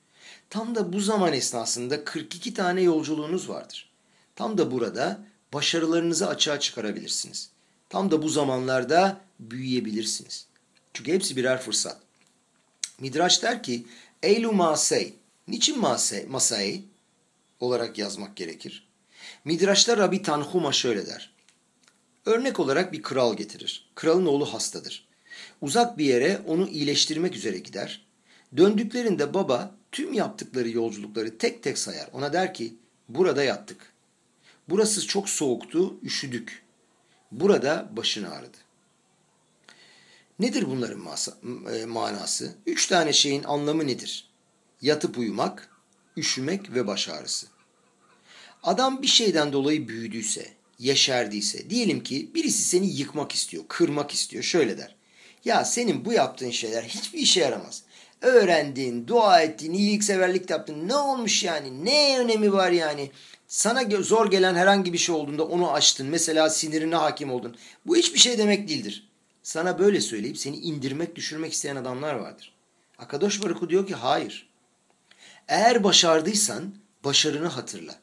Tam 0.49 0.75
da 0.75 0.93
bu 0.93 0.99
zaman 0.99 1.34
esnasında 1.34 2.03
42 2.03 2.53
tane 2.53 2.81
yolculuğunuz 2.81 3.49
vardır. 3.49 3.89
Tam 4.36 4.58
da 4.58 4.71
burada 4.71 5.19
başarılarınızı 5.53 6.27
açığa 6.27 6.60
çıkarabilirsiniz. 6.60 7.49
Tam 7.89 8.12
da 8.12 8.21
bu 8.21 8.29
zamanlarda 8.29 9.21
büyüyebilirsiniz. 9.39 10.45
Çünkü 10.93 11.13
hepsi 11.13 11.36
birer 11.36 11.62
fırsat. 11.62 11.97
Midraş 12.99 13.43
der 13.43 13.63
ki 13.63 13.85
Eylu 14.26 14.54
masey. 14.54 15.13
Niçin 15.48 15.80
masey, 15.80 16.26
masey 16.26 16.84
olarak 17.60 17.98
yazmak 17.98 18.36
gerekir? 18.36 18.88
Midraş'ta 19.46 19.98
Rabbi 19.98 20.21
Tanhuma 20.21 20.71
şöyle 20.71 21.08
der. 21.08 21.34
Örnek 22.26 22.60
olarak 22.60 22.94
bir 22.94 23.02
kral 23.02 23.38
getirir. 23.38 23.90
Kralın 23.96 24.26
oğlu 24.26 24.54
hastadır. 24.54 25.08
Uzak 25.62 25.98
bir 25.98 26.06
yere 26.06 26.42
onu 26.48 26.67
iyileştirmek 26.67 27.36
üzere 27.36 27.58
gider. 27.58 28.06
Döndüklerinde 28.58 29.34
baba 29.34 29.76
tüm 29.92 30.13
yaptıkları 30.13 30.69
yolculukları 30.69 31.38
tek 31.38 31.63
tek 31.63 31.78
sayar. 31.78 32.10
Ona 32.13 32.34
der 32.34 32.54
ki 32.54 32.76
burada 33.10 33.44
yattık. 33.44 33.94
Burası 34.69 35.08
çok 35.08 35.30
soğuktu, 35.30 36.04
üşüdük. 36.04 36.63
Burada 37.32 37.90
başın 37.92 38.23
ağrıdı. 38.23 38.58
Nedir 40.40 40.65
bunların 40.69 41.06
e, 41.73 41.86
manası? 41.86 42.56
Üç 42.65 42.88
tane 42.88 43.13
şeyin 43.13 43.44
anlamı 43.44 43.88
nedir? 43.88 44.29
Yatıp 44.81 45.17
uyumak, 45.17 45.69
üşümek 46.17 46.73
ve 46.73 46.88
baş 46.88 47.10
ağrısı. 47.10 47.48
Adam 48.63 49.02
bir 49.02 49.08
şeyden 49.08 49.54
dolayı 49.54 49.88
büyüdüyse, 49.88 50.48
yeşerdiyse, 50.79 51.69
diyelim 51.69 52.04
ki 52.04 52.31
birisi 52.36 52.63
seni 52.63 52.88
yıkmak 52.88 53.31
istiyor, 53.31 53.63
kırmak 53.67 54.12
istiyor, 54.12 54.44
şöyle 54.44 54.77
der. 54.77 54.96
Ya 55.46 55.65
senin 55.65 56.06
bu 56.06 56.13
yaptığın 56.13 56.52
şeyler 56.52 56.83
hiçbir 56.83 57.19
işe 57.19 57.40
yaramaz. 57.40 57.83
Öğrendin, 58.21 59.08
dua 59.08 59.42
ettin, 59.42 59.73
iyilikseverlik 59.73 60.50
yaptın. 60.50 60.88
Ne 60.88 60.96
olmuş 60.96 61.44
yani? 61.44 61.86
Ne 61.86 62.19
önemi 62.19 62.54
var 62.54 62.71
yani? 62.71 63.12
Sana 63.48 63.83
zor 64.02 64.31
gelen 64.31 64.56
herhangi 64.56 64.94
bir 64.94 64.98
şey 64.98 65.15
olduğunda 65.15 65.48
onu 65.48 65.71
açtın. 65.71 66.08
Mesela 66.08 66.50
sinirine 66.50 66.96
hakim 66.96 67.31
oldun. 67.31 67.58
Bu 67.86 67.96
hiçbir 67.96 68.19
şey 68.19 68.38
demek 68.38 68.67
değildir. 68.67 69.04
Sana 69.46 69.79
böyle 69.79 70.02
söyleyip 70.02 70.37
seni 70.37 70.58
indirmek, 70.58 71.15
düşürmek 71.15 71.54
isteyen 71.54 71.75
adamlar 71.75 72.13
vardır. 72.13 72.54
Akadosh 72.98 73.43
Baruku 73.43 73.69
diyor 73.69 73.87
ki 73.87 73.96
hayır. 73.96 74.50
Eğer 75.48 75.83
başardıysan 75.83 76.75
başarını 77.04 77.48
hatırla. 77.48 77.96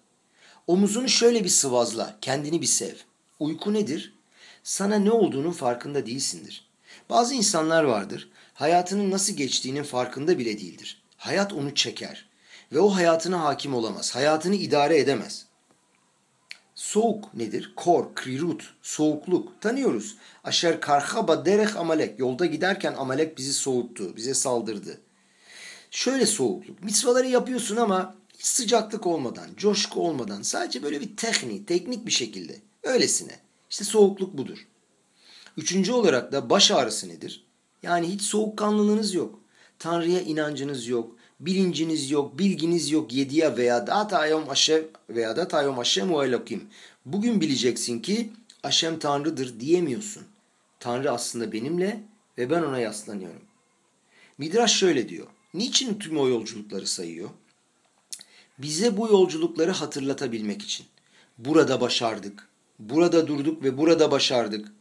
Omuzunu 0.66 1.08
şöyle 1.08 1.44
bir 1.44 1.48
sıvazla, 1.48 2.16
kendini 2.20 2.60
bir 2.60 2.66
sev. 2.66 2.94
Uyku 3.40 3.72
nedir? 3.72 4.14
Sana 4.62 4.96
ne 4.96 5.10
olduğunun 5.10 5.52
farkında 5.52 6.06
değilsindir. 6.06 6.68
Bazı 7.10 7.34
insanlar 7.34 7.84
vardır, 7.84 8.28
hayatının 8.54 9.10
nasıl 9.10 9.32
geçtiğinin 9.32 9.82
farkında 9.82 10.38
bile 10.38 10.58
değildir. 10.58 11.02
Hayat 11.16 11.52
onu 11.52 11.74
çeker 11.74 12.28
ve 12.72 12.80
o 12.80 12.94
hayatına 12.94 13.44
hakim 13.44 13.74
olamaz. 13.74 14.14
Hayatını 14.14 14.54
idare 14.54 14.98
edemez. 14.98 15.46
Soğuk 16.74 17.34
nedir? 17.34 17.72
Kor, 17.76 18.14
krirut, 18.14 18.74
soğukluk. 18.82 19.60
Tanıyoruz. 19.60 20.16
Aşer 20.44 20.80
karhaba 20.80 21.46
derek 21.46 21.76
amalek. 21.76 22.18
Yolda 22.18 22.46
giderken 22.46 22.94
amalek 22.98 23.38
bizi 23.38 23.52
soğuttu, 23.52 24.16
bize 24.16 24.34
saldırdı. 24.34 25.00
Şöyle 25.90 26.26
soğukluk. 26.26 26.82
Mitzvaları 26.82 27.28
yapıyorsun 27.28 27.76
ama 27.76 28.14
sıcaklık 28.38 29.06
olmadan, 29.06 29.48
coşku 29.56 30.00
olmadan 30.00 30.42
sadece 30.42 30.82
böyle 30.82 31.00
bir 31.00 31.16
teknik, 31.16 31.68
teknik 31.68 32.06
bir 32.06 32.10
şekilde. 32.10 32.56
Öylesine. 32.82 33.38
İşte 33.70 33.84
soğukluk 33.84 34.38
budur. 34.38 34.66
Üçüncü 35.56 35.92
olarak 35.92 36.32
da 36.32 36.50
baş 36.50 36.70
ağrısı 36.70 37.08
nedir? 37.08 37.44
Yani 37.82 38.08
hiç 38.08 38.22
soğukkanlılığınız 38.22 39.14
yok. 39.14 39.41
Tanrı'ya 39.82 40.20
inancınız 40.20 40.88
yok. 40.88 41.16
Bilinciniz 41.40 42.10
yok, 42.10 42.38
bilginiz 42.38 42.90
yok. 42.90 43.12
Yediye 43.12 43.56
veya 43.56 43.86
da 43.86 44.08
tayom 44.08 44.50
aşev 44.50 44.84
veya 45.10 45.36
da 45.36 45.48
tayom 45.48 45.78
aşem 45.78 46.14
ve 46.14 46.26
elokim. 46.26 46.68
Bugün 47.06 47.40
bileceksin 47.40 48.00
ki 48.00 48.30
Aşem 48.62 48.98
Tanrı'dır 48.98 49.60
diyemiyorsun. 49.60 50.22
Tanrı 50.80 51.10
aslında 51.10 51.52
benimle 51.52 52.02
ve 52.38 52.50
ben 52.50 52.62
ona 52.62 52.78
yaslanıyorum. 52.78 53.42
Midraş 54.38 54.78
şöyle 54.78 55.08
diyor. 55.08 55.26
Niçin 55.54 55.98
tüm 55.98 56.18
o 56.18 56.28
yolculukları 56.28 56.86
sayıyor? 56.86 57.30
Bize 58.58 58.96
bu 58.96 59.08
yolculukları 59.08 59.70
hatırlatabilmek 59.70 60.62
için. 60.62 60.86
Burada 61.38 61.80
başardık, 61.80 62.48
burada 62.78 63.26
durduk 63.26 63.64
ve 63.64 63.78
burada 63.78 64.10
başardık. 64.10 64.72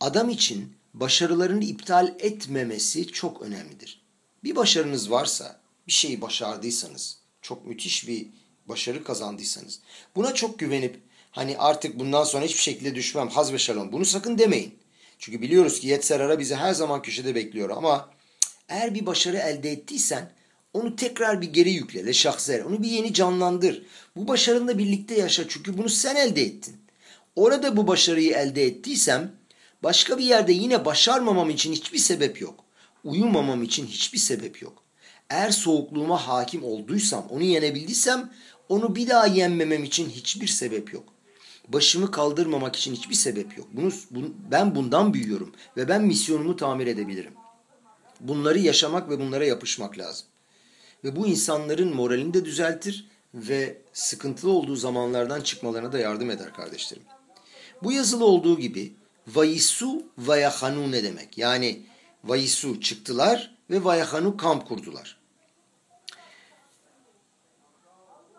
Adam 0.00 0.30
için 0.30 0.72
başarılarını 0.94 1.64
iptal 1.64 2.14
etmemesi 2.18 3.06
çok 3.06 3.42
önemlidir. 3.42 4.05
Bir 4.46 4.56
başarınız 4.56 5.10
varsa, 5.10 5.60
bir 5.86 5.92
şeyi 5.92 6.20
başardıysanız, 6.20 7.18
çok 7.42 7.66
müthiş 7.66 8.08
bir 8.08 8.26
başarı 8.66 9.04
kazandıysanız, 9.04 9.80
buna 10.16 10.34
çok 10.34 10.58
güvenip 10.58 11.00
hani 11.30 11.58
artık 11.58 11.98
bundan 11.98 12.24
sonra 12.24 12.44
hiçbir 12.44 12.62
şekilde 12.62 12.94
düşmem, 12.94 13.28
haz 13.28 13.52
ve 13.52 13.58
şalom 13.58 13.92
bunu 13.92 14.04
sakın 14.04 14.38
demeyin. 14.38 14.78
Çünkü 15.18 15.42
biliyoruz 15.42 15.80
ki 15.80 15.88
Yetserara 15.88 16.38
bizi 16.38 16.54
her 16.54 16.74
zaman 16.74 17.02
köşede 17.02 17.34
bekliyor 17.34 17.70
ama 17.70 18.10
eğer 18.68 18.94
bir 18.94 19.06
başarı 19.06 19.36
elde 19.36 19.70
ettiysen 19.70 20.32
onu 20.72 20.96
tekrar 20.96 21.40
bir 21.40 21.52
geri 21.52 21.70
yükle, 21.70 22.12
şahser. 22.12 22.60
Onu 22.60 22.82
bir 22.82 22.88
yeni 22.88 23.14
canlandır. 23.14 23.86
Bu 24.16 24.28
başarınla 24.28 24.78
birlikte 24.78 25.14
yaşa 25.14 25.48
çünkü 25.48 25.78
bunu 25.78 25.88
sen 25.88 26.16
elde 26.16 26.42
ettin. 26.42 26.76
Orada 27.36 27.76
bu 27.76 27.86
başarıyı 27.86 28.32
elde 28.32 28.66
ettiysem 28.66 29.32
başka 29.82 30.18
bir 30.18 30.24
yerde 30.24 30.52
yine 30.52 30.84
başarmamam 30.84 31.50
için 31.50 31.72
hiçbir 31.72 31.98
sebep 31.98 32.40
yok. 32.40 32.65
Uyumamam 33.06 33.62
için 33.62 33.86
hiçbir 33.86 34.18
sebep 34.18 34.62
yok. 34.62 34.82
Eğer 35.30 35.50
soğukluğuma 35.50 36.28
hakim 36.28 36.64
olduysam, 36.64 37.26
onu 37.30 37.42
yenebildiysem 37.42 38.32
onu 38.68 38.96
bir 38.96 39.08
daha 39.08 39.26
yenmemem 39.26 39.84
için 39.84 40.08
hiçbir 40.08 40.46
sebep 40.46 40.92
yok. 40.92 41.04
Başımı 41.68 42.10
kaldırmamak 42.10 42.76
için 42.76 42.94
hiçbir 42.94 43.14
sebep 43.14 43.58
yok. 43.58 43.68
Bunu, 43.72 43.92
bunu 44.10 44.34
ben 44.50 44.74
bundan 44.74 45.14
büyüyorum 45.14 45.52
ve 45.76 45.88
ben 45.88 46.02
misyonumu 46.02 46.56
tamir 46.56 46.86
edebilirim. 46.86 47.32
Bunları 48.20 48.58
yaşamak 48.58 49.10
ve 49.10 49.18
bunlara 49.18 49.44
yapışmak 49.44 49.98
lazım. 49.98 50.26
Ve 51.04 51.16
bu 51.16 51.26
insanların 51.26 51.94
moralini 51.94 52.34
de 52.34 52.44
düzeltir 52.44 53.06
ve 53.34 53.78
sıkıntılı 53.92 54.50
olduğu 54.50 54.76
zamanlardan 54.76 55.40
çıkmalarına 55.40 55.92
da 55.92 55.98
yardım 55.98 56.30
eder 56.30 56.52
kardeşlerim. 56.52 57.04
Bu 57.82 57.92
yazılı 57.92 58.24
olduğu 58.24 58.58
gibi 58.58 58.92
vayisu 59.28 60.02
vayahanu 60.18 60.92
ne 60.92 61.04
demek? 61.04 61.38
Yani 61.38 61.82
vayisu 62.26 62.80
çıktılar 62.80 63.56
ve 63.70 63.84
vayahanu 63.84 64.36
kamp 64.36 64.68
kurdular. 64.68 65.18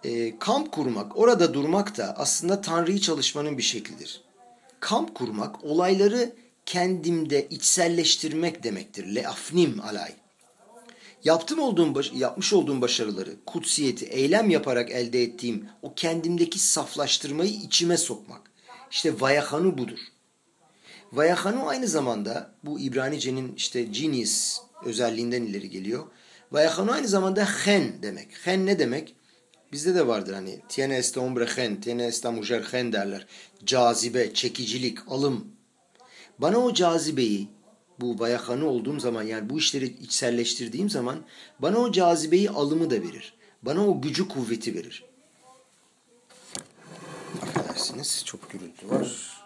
E, 0.04 0.40
kamp 0.40 0.72
kurmak, 0.72 1.18
orada 1.18 1.54
durmak 1.54 1.98
da 1.98 2.16
aslında 2.18 2.62
Tanrı'yı 2.62 3.00
çalışmanın 3.00 3.58
bir 3.58 3.64
şeklidir. 3.64 4.22
Kamp 4.80 5.16
kurmak 5.16 5.64
olayları 5.64 6.36
kendimde 6.66 7.48
içselleştirmek 7.50 8.64
demektir. 8.64 9.16
Leafnim 9.16 9.82
alay. 9.82 10.14
Yaptım 11.24 11.60
olduğum, 11.60 12.02
yapmış 12.14 12.54
olduğum 12.54 12.82
başarıları, 12.82 13.36
kutsiyeti, 13.46 14.06
eylem 14.06 14.50
yaparak 14.50 14.92
elde 14.92 15.24
ettiğim 15.24 15.70
o 15.82 15.94
kendimdeki 15.94 16.60
saflaştırmayı 16.60 17.52
içime 17.52 17.98
sokmak. 17.98 18.42
İşte 18.92 19.22
vayahanu 19.22 19.78
budur. 19.78 20.00
Vayahanu 21.14 21.68
aynı 21.68 21.88
zamanda 21.88 22.52
bu 22.64 22.80
İbranice'nin 22.80 23.56
işte 23.56 23.84
genius 23.84 24.58
özelliğinden 24.86 25.42
ileri 25.42 25.70
geliyor. 25.70 26.04
Vayahanu 26.52 26.92
aynı 26.92 27.08
zamanda 27.08 27.46
hen 27.46 28.04
demek. 28.04 28.28
Hen 28.44 28.66
ne 28.66 28.80
demek? 28.80 29.16
Bizde 29.72 29.96
de 29.96 30.08
vardır 30.08 30.34
hani 30.34 30.60
tiene 30.70 30.98
esta 30.98 31.22
hombre 31.22 31.46
hen, 31.46 31.82
tiene 31.82 32.06
esta 32.06 32.32
mujer 32.32 32.64
hen 32.72 32.94
derler. 32.94 33.28
Cazibe, 33.66 34.34
çekicilik, 34.34 34.98
alım. 35.08 35.48
Bana 36.40 36.58
o 36.58 36.74
cazibeyi, 36.74 37.48
bu 38.00 38.20
bayakanı 38.20 38.68
olduğum 38.68 39.00
zaman 39.00 39.24
yani 39.24 39.50
bu 39.50 39.60
işleri 39.60 39.86
içselleştirdiğim 39.86 40.90
zaman 40.90 41.26
bana 41.60 41.78
o 41.78 41.92
cazibeyi 41.92 42.50
alımı 42.50 42.90
da 42.90 42.96
verir. 42.96 43.34
Bana 43.62 43.88
o 43.88 44.02
gücü 44.02 44.28
kuvveti 44.28 44.76
verir. 44.76 45.06
Affedersiniz 47.42 48.24
çok 48.26 48.52
gürültü 48.52 48.90
var. 48.90 49.38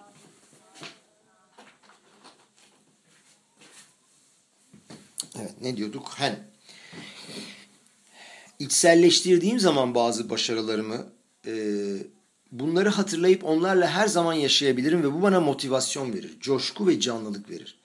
Evet 5.36 5.54
ne 5.62 5.78
diyorduk? 5.78 6.12
Hen. 6.16 6.40
İçselleştirdiğim 8.60 9.60
zaman 9.60 9.96
bazı 9.96 10.30
başarılarımı 10.30 11.06
e, 11.48 11.54
bunları 12.52 12.90
hatırlayıp 12.90 13.44
onlarla 13.44 13.88
her 13.88 14.08
zaman 14.08 14.34
yaşayabilirim 14.34 15.04
ve 15.04 15.14
bu 15.14 15.22
bana 15.22 15.40
motivasyon 15.40 16.14
verir. 16.14 16.40
Coşku 16.40 16.88
ve 16.88 17.00
canlılık 17.00 17.50
verir. 17.50 17.82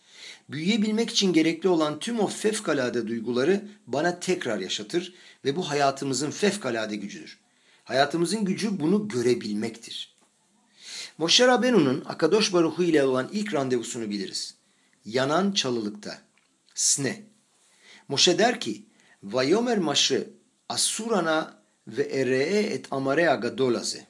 Büyüyebilmek 0.48 1.10
için 1.10 1.32
gerekli 1.32 1.68
olan 1.68 1.98
tüm 1.98 2.20
o 2.20 2.26
fevkalade 2.26 3.08
duyguları 3.08 3.68
bana 3.86 4.20
tekrar 4.20 4.58
yaşatır 4.58 5.14
ve 5.44 5.56
bu 5.56 5.70
hayatımızın 5.70 6.30
fevkalade 6.30 6.96
gücüdür. 6.96 7.38
Hayatımızın 7.84 8.44
gücü 8.44 8.80
bunu 8.80 9.08
görebilmektir. 9.08 10.16
Moşer 11.18 11.48
Rabenu'nun 11.48 12.04
Akadosh 12.06 12.52
Baruhu 12.52 12.82
ile 12.82 13.04
olan 13.04 13.28
ilk 13.32 13.54
randevusunu 13.54 14.10
biliriz. 14.10 14.54
Yanan 15.04 15.52
çalılıkta. 15.52 16.18
Sne. 16.74 17.22
Moşe 18.08 18.38
der 18.38 18.60
ki, 18.60 18.84
Vayomer 19.22 19.78
maşı 19.78 20.30
asurana 20.68 21.62
ve 21.86 22.02
eree 22.02 22.60
et 22.60 22.86
amarea 22.90 23.34
gadolaze. 23.34 24.06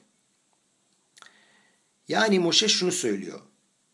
Yani 2.07 2.39
Moşe 2.39 2.67
şunu 2.67 2.91
söylüyor. 2.91 3.39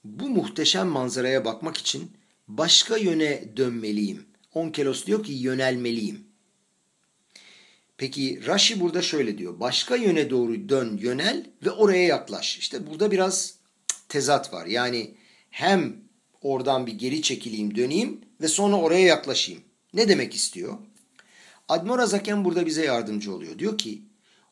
Bu 0.03 0.29
muhteşem 0.29 0.87
manzaraya 0.87 1.45
bakmak 1.45 1.77
için 1.77 2.11
başka 2.47 2.97
yöne 2.97 3.57
dönmeliyim. 3.57 4.25
Onkelos 4.53 5.05
diyor 5.05 5.23
ki 5.23 5.33
yönelmeliyim. 5.33 6.23
Peki 7.97 8.47
Rashi 8.47 8.79
burada 8.79 9.01
şöyle 9.01 9.37
diyor. 9.37 9.59
Başka 9.59 9.95
yöne 9.95 10.29
doğru 10.29 10.69
dön, 10.69 10.97
yönel 11.01 11.45
ve 11.65 11.71
oraya 11.71 12.03
yaklaş. 12.03 12.57
İşte 12.57 12.87
burada 12.87 13.11
biraz 13.11 13.55
tezat 14.09 14.53
var. 14.53 14.65
Yani 14.65 15.15
hem 15.49 15.95
oradan 16.41 16.87
bir 16.87 16.93
geri 16.93 17.21
çekileyim, 17.21 17.75
döneyim 17.75 18.21
ve 18.41 18.47
sonra 18.47 18.75
oraya 18.75 19.05
yaklaşayım. 19.05 19.61
Ne 19.93 20.07
demek 20.07 20.35
istiyor? 20.35 20.77
Admor 21.69 21.99
Azaken 21.99 22.45
burada 22.45 22.65
bize 22.65 22.85
yardımcı 22.85 23.33
oluyor. 23.33 23.59
Diyor 23.59 23.77
ki 23.77 24.01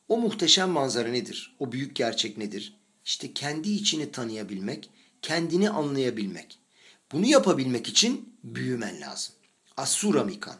o 0.08 0.18
muhteşem 0.18 0.70
manzara 0.70 1.08
nedir? 1.08 1.56
O 1.58 1.72
büyük 1.72 1.96
gerçek 1.96 2.38
nedir? 2.38 2.76
İşte 3.04 3.32
kendi 3.32 3.70
içini 3.70 4.12
tanıyabilmek, 4.12 4.90
kendini 5.22 5.70
anlayabilmek. 5.70 6.58
Bunu 7.12 7.26
yapabilmek 7.26 7.88
için 7.88 8.34
büyümen 8.44 9.00
lazım. 9.00 9.34
Asura 9.76 10.24
mikan. 10.24 10.56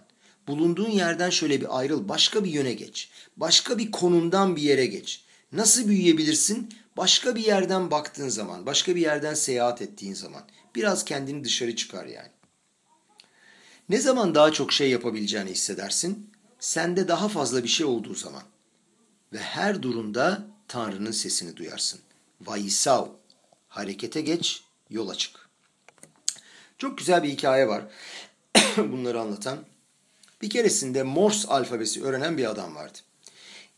Bulunduğun 0.49 0.91
yerden 0.91 1.31
şöyle 1.31 1.61
bir 1.61 1.79
ayrıl, 1.79 2.09
başka 2.09 2.45
bir 2.45 2.51
yöne 2.51 2.73
geç. 2.73 3.11
Başka 3.37 3.79
bir 3.79 3.91
konumdan 3.91 4.57
bir 4.57 4.63
yere 4.63 4.87
geç. 4.87 5.25
Nasıl 5.53 5.89
büyüyebilirsin? 5.89 6.69
Başka 6.97 7.37
bir 7.37 7.45
yerden 7.45 7.91
baktığın 7.91 8.29
zaman, 8.29 8.67
başka 8.67 8.97
bir 8.97 9.01
yerden 9.01 9.35
seyahat 9.35 9.83
ettiğin 9.83 10.15
zaman. 10.15 10.43
Biraz 10.75 11.05
kendini 11.05 11.45
dışarı 11.45 11.77
çıkar 11.77 12.07
yani. 12.07 12.29
Ne 13.93 14.01
zaman 14.01 14.35
daha 14.35 14.53
çok 14.53 14.73
şey 14.73 14.91
yapabileceğini 14.91 15.51
hissedersin? 15.51 16.31
Sende 16.61 17.09
daha 17.09 17.29
fazla 17.29 17.63
bir 17.63 17.69
şey 17.69 17.87
olduğu 17.87 18.15
zaman. 18.15 18.43
Ve 19.33 19.39
her 19.39 19.83
durumda 19.83 20.47
Tanrı'nın 20.69 21.11
sesini 21.11 21.57
duyarsın. 21.57 22.01
Vayisav. 22.41 23.07
Harekete 23.69 24.21
geç, 24.21 24.63
yola 24.91 25.15
çık. 25.15 25.49
Çok 26.79 26.99
güzel 26.99 27.23
bir 27.23 27.29
hikaye 27.29 27.69
var. 27.69 27.85
Bunları 28.77 29.21
anlatan. 29.21 29.59
Bir 30.43 30.51
keresinde 30.51 31.03
Morse 31.03 31.49
alfabesi 31.49 32.05
öğrenen 32.05 32.39
bir 32.39 32.51
adam 32.51 32.75
vardı. 32.75 32.99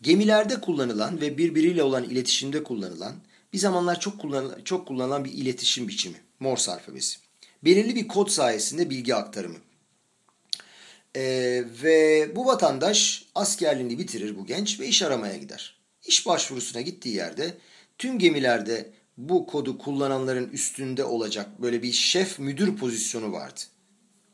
Gemilerde 0.03 0.61
kullanılan 0.61 1.21
ve 1.21 1.39
birbiriyle 1.39 1.83
olan 1.83 2.05
iletişimde 2.05 2.63
kullanılan, 2.63 3.15
bir 3.53 3.59
zamanlar 3.59 4.01
çok 4.01 4.21
kullanılan, 4.21 4.63
çok 4.65 4.89
kullanılan 4.89 5.25
bir 5.25 5.33
iletişim 5.33 5.89
biçimi. 5.89 6.21
Morse 6.41 6.73
alfabesi. 6.73 7.19
Belirli 7.65 7.95
bir 7.95 8.09
kod 8.09 8.29
sayesinde 8.29 8.91
bilgi 8.91 9.15
aktarımı. 9.15 9.64
Ee, 11.17 11.65
ve 11.83 12.29
bu 12.37 12.47
vatandaş 12.47 13.25
askerliğini 13.35 13.99
bitirir 13.99 14.39
bu 14.39 14.47
genç 14.47 14.81
ve 14.81 14.87
iş 14.87 15.03
aramaya 15.03 15.37
gider. 15.37 15.77
İş 16.07 16.27
başvurusuna 16.27 16.83
gittiği 16.83 17.15
yerde 17.15 17.55
tüm 17.99 18.19
gemilerde 18.19 18.93
bu 19.19 19.47
kodu 19.47 19.79
kullananların 19.79 20.49
üstünde 20.49 21.05
olacak 21.05 21.63
böyle 21.63 21.83
bir 21.83 21.93
şef 21.93 22.39
müdür 22.39 22.77
pozisyonu 22.77 23.33
vardı. 23.33 23.61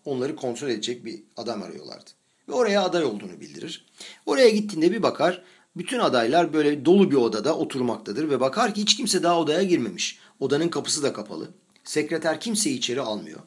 Onları 0.05 0.37
kontrol 0.37 0.69
edecek 0.69 1.05
bir 1.05 1.23
adam 1.37 1.63
arıyorlardı. 1.63 2.11
Ve 2.49 2.53
oraya 2.53 2.83
aday 2.83 3.05
olduğunu 3.05 3.41
bildirir. 3.41 3.87
Oraya 4.27 4.49
gittiğinde 4.49 4.93
bir 4.93 5.03
bakar 5.03 5.43
bütün 5.77 5.99
adaylar 5.99 6.53
böyle 6.53 6.85
dolu 6.85 7.11
bir 7.11 7.17
odada 7.17 7.57
oturmaktadır 7.57 8.31
ve 8.31 8.41
bakar 8.41 8.75
ki 8.75 8.81
hiç 8.81 8.97
kimse 8.97 9.23
daha 9.23 9.41
odaya 9.41 9.63
girmemiş. 9.63 10.19
Odanın 10.41 10.69
kapısı 10.69 11.03
da 11.03 11.13
kapalı. 11.13 11.49
Sekreter 11.85 12.41
kimseyi 12.41 12.79
içeri 12.79 13.01
almıyor. 13.01 13.41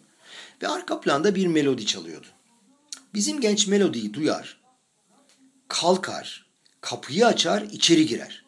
Ve 0.62 0.68
arka 0.68 1.00
planda 1.00 1.36
bir 1.36 1.48
melodi 1.48 1.86
çalıyordu. 1.86 2.28
Bizim 3.14 3.42
genç 3.42 3.68
melodiyi 3.68 4.14
duyar, 4.14 4.62
kalkar, 5.68 6.46
kapıyı 6.82 7.28
açar, 7.28 7.62
içeri 7.62 8.08
girer. 8.08 8.46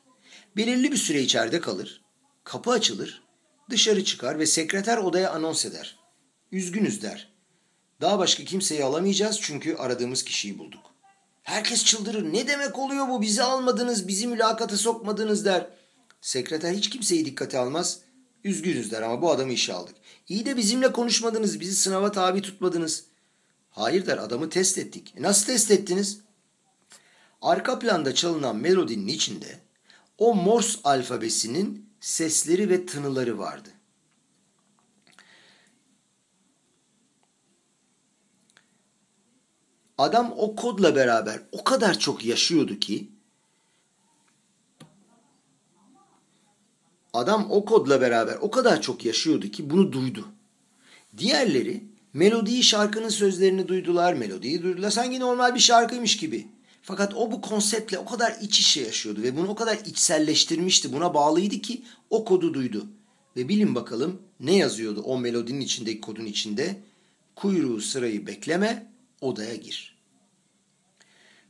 Belirli 0.57 0.91
bir 0.91 0.97
süre 0.97 1.21
içeride 1.21 1.59
kalır, 1.59 2.01
kapı 2.43 2.71
açılır, 2.71 3.23
dışarı 3.69 4.03
çıkar 4.03 4.39
ve 4.39 4.45
sekreter 4.45 4.97
odaya 4.97 5.31
anons 5.31 5.65
eder. 5.65 5.99
Üzgünüz 6.51 7.01
der. 7.01 7.33
Daha 8.01 8.19
başka 8.19 8.43
kimseyi 8.43 8.83
alamayacağız 8.83 9.39
çünkü 9.41 9.75
aradığımız 9.75 10.23
kişiyi 10.23 10.59
bulduk. 10.59 10.95
Herkes 11.43 11.85
çıldırır. 11.85 12.33
Ne 12.33 12.47
demek 12.47 12.79
oluyor 12.79 13.07
bu? 13.07 13.21
Bizi 13.21 13.43
almadınız, 13.43 14.07
bizi 14.07 14.27
mülakata 14.27 14.77
sokmadınız 14.77 15.45
der. 15.45 15.67
Sekreter 16.21 16.73
hiç 16.73 16.89
kimseyi 16.89 17.25
dikkate 17.25 17.57
almaz. 17.57 17.99
Üzgünüz 18.43 18.91
der 18.91 19.01
ama 19.01 19.21
bu 19.21 19.31
adamı 19.31 19.53
işe 19.53 19.73
aldık. 19.73 19.95
İyi 20.29 20.45
de 20.45 20.57
bizimle 20.57 20.91
konuşmadınız, 20.91 21.59
bizi 21.59 21.75
sınava 21.75 22.11
tabi 22.11 22.41
tutmadınız. 22.41 23.05
Hayır 23.75 24.05
der 24.05 24.17
adamı 24.17 24.49
test 24.49 24.77
ettik. 24.77 25.13
E 25.17 25.21
nasıl 25.21 25.45
test 25.45 25.71
ettiniz? 25.71 26.21
Arka 27.41 27.79
planda 27.79 28.15
çalınan 28.15 28.55
melodinin 28.55 29.07
içinde 29.07 29.59
o 30.17 30.35
Morse 30.35 30.79
alfabesinin 30.83 31.89
sesleri 31.99 32.69
ve 32.69 32.85
tınıları 32.85 33.39
vardı. 33.39 33.69
Adam 39.97 40.33
o 40.37 40.55
kodla 40.55 40.95
beraber 40.95 41.41
o 41.51 41.63
kadar 41.63 41.99
çok 41.99 42.25
yaşıyordu 42.25 42.79
ki 42.79 43.11
adam 47.13 47.51
o 47.51 47.65
kodla 47.65 48.01
beraber 48.01 48.37
o 48.41 48.51
kadar 48.51 48.81
çok 48.81 49.05
yaşıyordu 49.05 49.47
ki 49.47 49.69
bunu 49.69 49.91
duydu. 49.91 50.27
Diğerleri 51.17 51.94
melodiyi 52.15 52.63
şarkının 52.63 53.09
sözlerini 53.09 53.67
duydular, 53.67 54.13
melodiyi 54.13 54.63
duydular. 54.63 54.89
Sanki 54.89 55.19
normal 55.19 55.55
bir 55.55 55.59
şarkıymış 55.59 56.17
gibi. 56.17 56.47
Fakat 56.81 57.13
o 57.13 57.31
bu 57.31 57.41
konseptle 57.41 57.99
o 57.99 58.05
kadar 58.05 58.37
iç 58.41 58.59
içe 58.59 58.81
yaşıyordu 58.81 59.23
ve 59.23 59.37
bunu 59.37 59.47
o 59.47 59.55
kadar 59.55 59.77
içselleştirmişti, 59.85 60.93
buna 60.93 61.13
bağlıydı 61.13 61.55
ki 61.55 61.83
o 62.09 62.25
kodu 62.25 62.53
duydu. 62.53 62.87
Ve 63.35 63.49
bilin 63.49 63.75
bakalım 63.75 64.21
ne 64.39 64.55
yazıyordu 64.55 65.01
o 65.01 65.19
melodinin 65.19 65.61
içindeki 65.61 66.01
kodun 66.01 66.25
içinde? 66.25 66.81
Kuyruğu 67.35 67.81
sırayı 67.81 68.27
bekleme, 68.27 68.91
odaya 69.21 69.55
gir. 69.55 69.95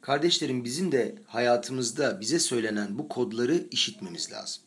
Kardeşlerim 0.02 0.64
bizim 0.64 0.92
de 0.92 1.16
hayatımızda 1.28 2.22
bize 2.22 2.40
söylenen 2.40 2.98
bu 2.98 3.08
kodları 3.08 3.68
işitmemiz 3.72 4.32
lazım. 4.32 4.64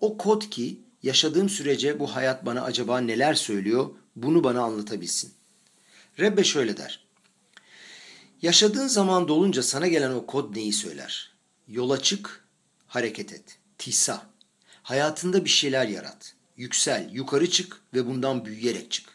O 0.00 0.18
kod 0.18 0.42
ki 0.42 0.80
yaşadığım 1.02 1.48
sürece 1.48 2.00
bu 2.00 2.14
hayat 2.14 2.46
bana 2.46 2.62
acaba 2.62 2.98
neler 2.98 3.34
söylüyor 3.34 3.90
bunu 4.16 4.44
bana 4.44 4.62
anlatabilsin. 4.62 5.32
Rebbe 6.18 6.44
şöyle 6.44 6.76
der. 6.76 7.04
Yaşadığın 8.42 8.86
zaman 8.86 9.28
dolunca 9.28 9.62
sana 9.62 9.88
gelen 9.88 10.10
o 10.10 10.26
kod 10.26 10.56
neyi 10.56 10.72
söyler? 10.72 11.30
Yola 11.68 12.02
çık, 12.02 12.44
hareket 12.86 13.32
et. 13.32 13.58
Tisa. 13.78 14.26
Hayatında 14.82 15.44
bir 15.44 15.50
şeyler 15.50 15.88
yarat. 15.88 16.34
Yüksel, 16.56 17.10
yukarı 17.12 17.50
çık 17.50 17.80
ve 17.94 18.06
bundan 18.06 18.44
büyüyerek 18.44 18.90
çık. 18.90 19.08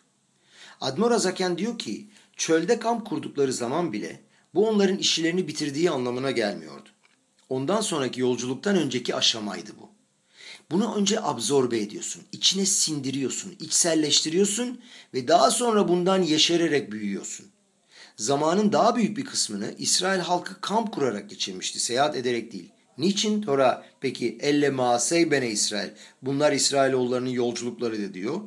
Admor 0.82 1.12
Azaken 1.12 1.58
diyor 1.58 1.80
ki, 1.80 2.08
çölde 2.38 2.80
kamp 2.80 3.08
kurdukları 3.08 3.54
zaman 3.54 3.94
bile 3.94 4.22
bu 4.54 4.70
onların 4.70 4.98
işlerini 4.98 5.48
bitirdiği 5.48 5.92
anlamına 5.92 6.32
gelmiyordu. 6.32 6.90
Ondan 7.50 7.82
sonraki 7.82 8.22
yolculuktan 8.22 8.76
önceki 8.76 9.16
aşamaydı 9.16 9.72
bu. 9.82 9.89
Bunu 10.72 10.96
önce 10.96 11.22
absorbe 11.22 11.80
ediyorsun, 11.80 12.24
içine 12.32 12.66
sindiriyorsun, 12.66 13.56
içselleştiriyorsun 13.60 14.82
ve 15.14 15.28
daha 15.28 15.52
sonra 15.52 15.88
bundan 15.88 16.22
yeşererek 16.22 16.92
büyüyorsun. 16.92 17.46
Zamanın 18.18 18.72
daha 18.72 18.96
büyük 18.96 19.18
bir 19.18 19.26
kısmını 19.26 19.76
İsrail 19.78 20.20
halkı 20.20 20.62
kamp 20.62 20.94
kurarak 20.94 21.30
geçirmişti, 21.30 21.80
seyahat 21.80 22.16
ederek 22.16 22.52
değil. 22.52 22.70
Niçin 22.98 23.42
Tora 23.42 23.86
peki 24.02 24.38
elle 24.42 24.70
maasey 24.70 25.32
bene 25.32 25.50
İsrail? 25.50 25.90
Bunlar 26.22 26.52
İsrailoğullarının 26.52 27.30
yolculukları 27.30 28.02
da 28.02 28.14
diyor. 28.14 28.42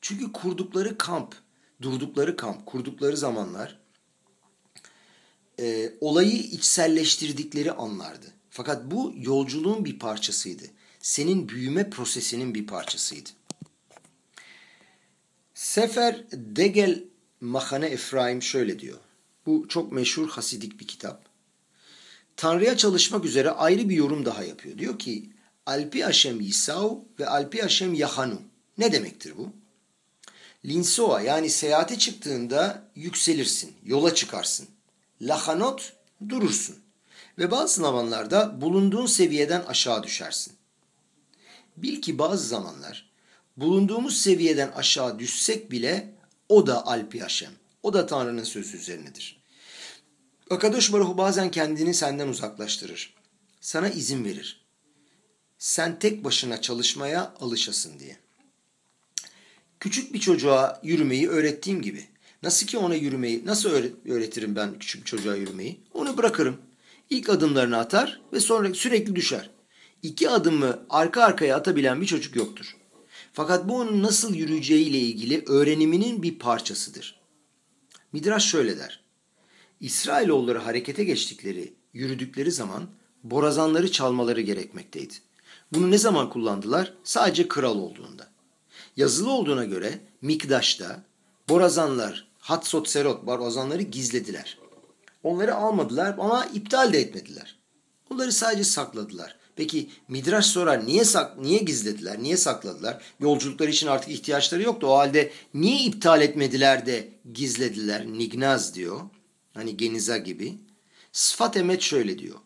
Çünkü 0.00 0.32
kurdukları 0.32 0.98
kamp, 0.98 1.34
durdukları 1.82 2.36
kamp, 2.36 2.66
kurdukları 2.66 3.16
zamanlar 3.16 3.78
e, 5.60 5.92
olayı 6.00 6.32
içselleştirdikleri 6.32 7.72
anlardı. 7.72 8.26
Fakat 8.50 8.90
bu 8.90 9.12
yolculuğun 9.16 9.84
bir 9.84 9.98
parçasıydı. 9.98 10.64
Senin 11.00 11.48
büyüme 11.48 11.90
prosesinin 11.90 12.54
bir 12.54 12.66
parçasıydı. 12.66 13.30
Sefer 15.54 16.24
Degel 16.32 17.04
Mahane 17.40 17.86
Efraim 17.86 18.42
şöyle 18.42 18.78
diyor. 18.78 18.98
Bu 19.46 19.68
çok 19.68 19.92
meşhur 19.92 20.28
hasidik 20.28 20.80
bir 20.80 20.86
kitap. 20.86 21.24
Tanrı'ya 22.36 22.76
çalışmak 22.76 23.24
üzere 23.24 23.50
ayrı 23.50 23.88
bir 23.88 23.96
yorum 23.96 24.24
daha 24.24 24.44
yapıyor. 24.44 24.78
Diyor 24.78 24.98
ki 24.98 25.30
Alpi 25.66 26.04
Haşem 26.04 26.40
Yisav 26.40 26.96
ve 27.18 27.26
Alpi 27.28 27.62
Haşem 27.62 27.94
Yahanu. 27.94 28.42
Ne 28.78 28.92
demektir 28.92 29.34
bu? 29.36 29.52
Linsoa 30.64 31.20
yani 31.20 31.50
seyahate 31.50 31.98
çıktığında 31.98 32.90
yükselirsin, 32.94 33.72
yola 33.84 34.14
çıkarsın. 34.14 34.68
Lahanot 35.22 35.92
durursun. 36.28 36.76
Ve 37.38 37.50
bazı 37.50 37.80
zamanlarda 37.80 38.60
bulunduğun 38.60 39.06
seviyeden 39.06 39.60
aşağı 39.60 40.02
düşersin. 40.02 40.59
Bil 41.76 42.02
ki 42.02 42.18
bazı 42.18 42.48
zamanlar 42.48 43.10
bulunduğumuz 43.56 44.18
seviyeden 44.18 44.72
aşağı 44.72 45.18
düşsek 45.18 45.70
bile 45.70 46.14
o 46.48 46.66
da 46.66 46.86
Alpi 46.86 47.20
Haşem. 47.20 47.52
O 47.82 47.92
da 47.92 48.06
Tanrı'nın 48.06 48.44
sözü 48.44 48.76
üzerinedir. 48.76 49.40
Akadosh 50.50 50.92
Baruhu 50.92 51.18
bazen 51.18 51.50
kendini 51.50 51.94
senden 51.94 52.28
uzaklaştırır. 52.28 53.14
Sana 53.60 53.88
izin 53.88 54.24
verir. 54.24 54.64
Sen 55.58 55.98
tek 55.98 56.24
başına 56.24 56.60
çalışmaya 56.60 57.34
alışasın 57.40 57.98
diye. 57.98 58.16
Küçük 59.80 60.14
bir 60.14 60.20
çocuğa 60.20 60.80
yürümeyi 60.82 61.28
öğrettiğim 61.28 61.82
gibi. 61.82 62.06
Nasıl 62.42 62.66
ki 62.66 62.78
ona 62.78 62.94
yürümeyi, 62.94 63.46
nasıl 63.46 63.70
öğretirim 64.08 64.56
ben 64.56 64.78
küçük 64.78 65.00
bir 65.00 65.06
çocuğa 65.06 65.34
yürümeyi? 65.34 65.80
Onu 65.94 66.16
bırakırım. 66.16 66.56
İlk 67.10 67.28
adımlarını 67.28 67.78
atar 67.78 68.20
ve 68.32 68.40
sonra 68.40 68.74
sürekli 68.74 69.16
düşer. 69.16 69.50
İki 70.02 70.30
adımı 70.30 70.86
arka 70.90 71.22
arkaya 71.22 71.56
atabilen 71.56 72.00
bir 72.00 72.06
çocuk 72.06 72.36
yoktur. 72.36 72.76
Fakat 73.32 73.68
bu 73.68 73.76
onun 73.76 74.02
nasıl 74.02 74.34
yürüyeceği 74.34 74.86
ile 74.86 74.98
ilgili 74.98 75.44
öğreniminin 75.46 76.22
bir 76.22 76.38
parçasıdır. 76.38 77.20
Midraş 78.12 78.44
şöyle 78.46 78.78
der. 78.78 79.04
İsrailoğulları 79.80 80.58
harekete 80.58 81.04
geçtikleri, 81.04 81.74
yürüdükleri 81.92 82.52
zaman 82.52 82.90
borazanları 83.24 83.92
çalmaları 83.92 84.40
gerekmekteydi. 84.40 85.14
Bunu 85.72 85.90
ne 85.90 85.98
zaman 85.98 86.30
kullandılar? 86.30 86.94
Sadece 87.04 87.48
kral 87.48 87.78
olduğunda. 87.78 88.28
Yazılı 88.96 89.30
olduğuna 89.30 89.64
göre 89.64 90.00
Mikdaş'ta 90.22 91.04
borazanlar, 91.48 92.28
Hatsot 92.38 92.88
Serot 92.88 93.26
borazanları 93.26 93.82
gizlediler. 93.82 94.58
Onları 95.22 95.54
almadılar 95.54 96.14
ama 96.18 96.44
iptal 96.44 96.92
de 96.92 96.98
etmediler. 97.00 97.58
Onları 98.10 98.32
sadece 98.32 98.64
sakladılar. 98.64 99.39
Peki 99.60 99.88
Midrash 100.08 100.46
sorar 100.46 100.86
niye 100.86 101.04
sak 101.04 101.38
niye 101.38 101.58
gizlediler? 101.58 102.22
Niye 102.22 102.36
sakladılar? 102.36 103.02
Yolculukları 103.20 103.70
için 103.70 103.86
artık 103.86 104.10
ihtiyaçları 104.10 104.62
yoktu. 104.62 104.86
O 104.86 104.98
halde 104.98 105.32
niye 105.54 105.80
iptal 105.80 106.22
etmediler 106.22 106.86
de 106.86 107.08
gizlediler? 107.34 108.06
Nignaz 108.06 108.74
diyor. 108.74 109.00
Hani 109.54 109.76
geniza 109.76 110.18
gibi. 110.18 110.58
Sıfat 111.12 111.56
emet 111.56 111.82
şöyle 111.82 112.18
diyor. 112.18 112.38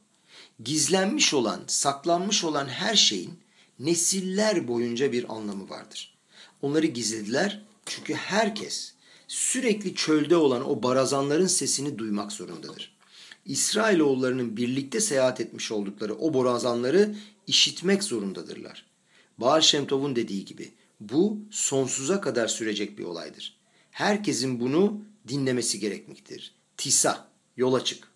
Gizlenmiş 0.65 1.35
olan, 1.35 1.61
saklanmış 1.67 2.45
olan 2.45 2.67
her 2.67 2.95
şeyin 2.95 3.39
nesiller 3.79 4.69
boyunca 4.69 5.13
bir 5.13 5.35
anlamı 5.35 5.69
vardır. 5.71 6.15
Onları 6.63 6.87
gizlediler 6.87 7.63
çünkü 7.87 8.15
herkes 8.15 8.93
sürekli 9.29 9.95
çölde 9.95 10.37
olan 10.37 10.71
o 10.71 10.83
barazanların 10.83 11.47
sesini 11.47 11.99
duymak 11.99 12.33
zorundadır. 12.33 12.94
İsrailoğullarının 13.45 14.57
birlikte 14.57 15.01
seyahat 15.01 15.41
etmiş 15.41 15.73
oldukları 15.73 16.15
o 16.15 16.35
borazanları 16.35 17.15
işitmek 17.47 18.05
zorundadırlar. 18.05 18.87
Baal 19.39 19.61
Şemtov'un 19.61 20.17
dediği 20.17 20.45
gibi 20.45 20.73
bu 21.01 21.39
sonsuza 21.51 22.21
kadar 22.21 22.49
sürecek 22.49 22.99
bir 22.99 23.05
olaydır. 23.05 23.57
Herkesin 23.91 24.61
bunu 24.61 25.01
dinlemesi 25.29 25.81
gerekmektedir. 25.81 26.55
Tisa, 26.77 27.29
yola 27.57 27.85
çık. 27.85 28.09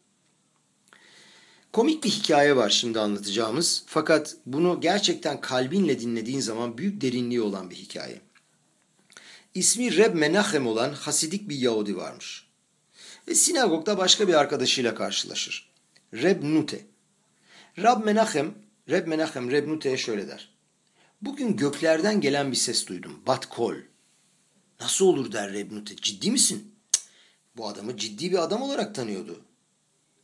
Komik 1.73 2.05
bir 2.05 2.11
hikaye 2.11 2.57
var 2.57 2.71
şimdi 2.71 3.01
anlatacağımız. 3.01 3.83
Fakat 3.87 4.37
bunu 4.47 4.81
gerçekten 4.81 5.41
kalbinle 5.41 6.01
dinlediğin 6.01 6.41
zaman 6.41 6.79
büyük 6.79 7.01
derinliği 7.01 7.41
olan 7.41 7.71
bir 7.71 7.77
hikaye. 7.77 8.21
İsmi 9.55 9.97
Reb 9.97 10.15
Menachem 10.15 10.67
olan 10.67 10.93
Hasidik 10.93 11.49
bir 11.49 11.57
Yahudi 11.57 11.97
varmış. 11.97 12.48
Ve 13.29 13.35
sinagogda 13.35 13.99
başka 13.99 14.29
bir 14.29 14.35
arkadaşıyla 14.35 14.95
karşılaşır. 14.95 15.71
Reb 16.15 16.43
Nute. 16.43 16.87
Rab 17.79 18.05
Menachem, 18.05 18.55
Reb 18.89 19.07
Menachem 19.07 19.51
Reb 19.51 19.69
Nute'ye 19.69 19.97
şöyle 19.97 20.29
der. 20.29 20.55
Bugün 21.23 21.57
göklerden 21.57 22.21
gelen 22.21 22.51
bir 22.51 22.57
ses 22.57 22.87
duydum. 22.87 23.23
Bat 23.27 23.49
kol. 23.49 23.75
Nasıl 24.81 25.07
olur 25.07 25.33
der 25.33 25.53
Reb 25.53 25.73
Nute. 25.73 25.97
Ciddi 25.97 26.31
misin? 26.31 26.75
Bu 27.57 27.69
adamı 27.69 27.97
ciddi 27.97 28.33
bir 28.33 28.39
adam 28.39 28.63
olarak 28.63 28.95
tanıyordu. 28.95 29.45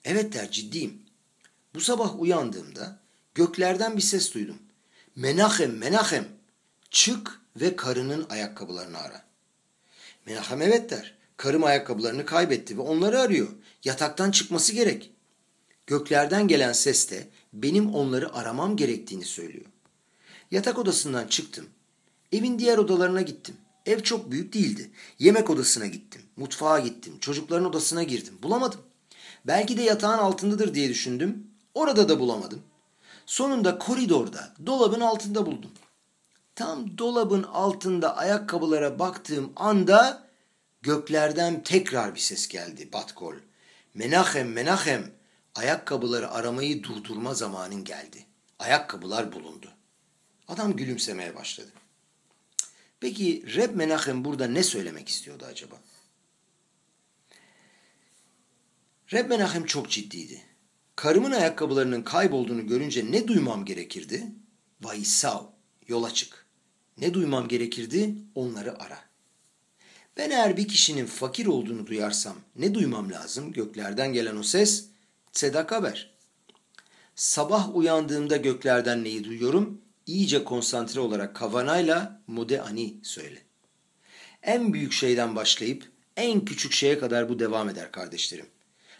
Evet 0.05 0.33
der 0.33 0.51
ciddiyim. 0.51 1.03
Bu 1.75 1.81
sabah 1.81 2.21
uyandığımda 2.21 3.01
göklerden 3.35 3.97
bir 3.97 4.03
ses 4.03 4.35
duydum. 4.35 4.59
Menachem, 5.17 5.79
Menachem, 5.79 6.29
çık 6.91 7.41
ve 7.57 7.77
karının 7.77 8.27
ayakkabılarını 8.31 8.99
ara. 8.99 9.25
Menachem 10.27 10.63
evet 10.63 10.91
der. 10.91 11.24
Karım 11.37 11.65
ayakkabılarını 11.65 12.27
kaybetti 12.27 12.79
ve 12.79 12.83
onları 12.83 13.21
arıyor. 13.21 13.49
Yataktan 13.85 14.31
çıkması 14.31 14.73
gerek. 14.73 15.11
Göklerden 15.87 16.49
gelen 16.49 16.73
ses 16.73 17.11
de 17.11 17.29
benim 17.53 17.95
onları 17.95 18.35
aramam 18.35 18.77
gerektiğini 18.77 19.25
söylüyor. 19.25 19.67
Yatak 20.51 20.79
odasından 20.79 21.27
çıktım. 21.27 21.67
Evin 22.33 22.59
diğer 22.59 22.79
odalarına 22.79 23.23
gittim. 23.23 23.57
Ev 23.87 24.01
çok 24.01 24.31
büyük 24.31 24.53
değildi. 24.53 24.91
Yemek 25.19 25.51
odasına 25.51 25.87
gittim. 25.87 26.23
Mutfağa 26.37 26.79
gittim. 26.79 27.19
Çocukların 27.21 27.69
odasına 27.69 28.03
girdim. 28.03 28.35
Bulamadım. 28.43 28.81
Belki 29.47 29.77
de 29.77 29.83
yatağın 29.83 30.19
altındadır 30.19 30.75
diye 30.75 30.89
düşündüm. 30.89 31.47
Orada 31.75 32.09
da 32.09 32.21
bulamadım. 32.21 32.63
Sonunda 33.27 33.79
koridorda, 33.79 34.55
dolabın 34.67 35.01
altında 35.01 35.47
buldum. 35.47 35.71
Tam 36.55 36.99
dolabın 36.99 37.43
altında 37.43 38.17
ayakkabılara 38.17 38.99
baktığım 38.99 39.53
anda 39.57 40.24
göklerden 40.85 41.63
tekrar 41.63 42.15
bir 42.15 42.21
ses 42.21 42.49
geldi 42.49 42.93
Batkol. 42.93 43.35
Menachem, 43.95 44.53
Menachem, 44.53 45.13
ayakkabıları 45.55 46.31
aramayı 46.31 46.83
durdurma 46.83 47.35
zamanın 47.35 47.85
geldi. 47.85 48.27
Ayakkabılar 48.59 49.33
bulundu. 49.33 49.73
Adam 50.49 50.77
gülümsemeye 50.77 51.35
başladı. 51.35 51.71
Peki 53.01 53.45
Reb 53.57 53.77
Menachem 53.77 54.25
burada 54.25 54.47
ne 54.47 54.63
söylemek 54.63 55.09
istiyordu 55.09 55.45
acaba? 55.51 55.77
Reb 59.13 59.29
Menachem 59.29 59.65
çok 59.65 59.91
ciddiydi. 59.91 60.43
Karımın 60.97 61.33
ayakkabılarının 61.33 62.03
kaybolduğunu 62.03 62.67
görünce 62.67 63.13
ne 63.13 63.29
duymam 63.29 63.65
gerekirdi? 63.65 64.27
Vaysav, 64.81 65.45
yola 65.87 66.15
çık. 66.15 66.47
Ne 66.99 67.15
duymam 67.15 67.49
gerekirdi? 67.49 68.15
Onları 68.35 68.83
ara. 68.83 69.04
Ben 70.17 70.31
eğer 70.31 70.57
bir 70.57 70.69
kişinin 70.69 71.07
fakir 71.07 71.47
olduğunu 71.47 71.87
duyarsam 71.87 72.37
ne 72.57 72.75
duymam 72.75 73.13
lazım? 73.13 73.53
Göklerden 73.53 74.13
gelen 74.13 74.37
o 74.37 74.43
ses, 74.43 74.85
sedaka 75.33 75.83
ver. 75.83 76.15
Sabah 77.15 77.77
uyandığımda 77.77 78.37
göklerden 78.37 79.05
neyi 79.05 79.25
duyuyorum? 79.25 79.81
İyice 80.07 80.45
konsantre 80.45 81.01
olarak 81.01 81.37
kavanayla 81.37 82.23
mude 82.27 82.63
ani 82.63 82.95
söyle. 83.03 83.43
En 84.43 84.73
büyük 84.73 84.93
şeyden 84.93 85.37
başlayıp 85.37 85.93
en 86.17 86.45
küçük 86.45 86.73
şeye 86.73 86.99
kadar 86.99 87.29
bu 87.29 87.39
devam 87.39 87.69
eder 87.69 87.93
kardeşlerim. 87.93 88.47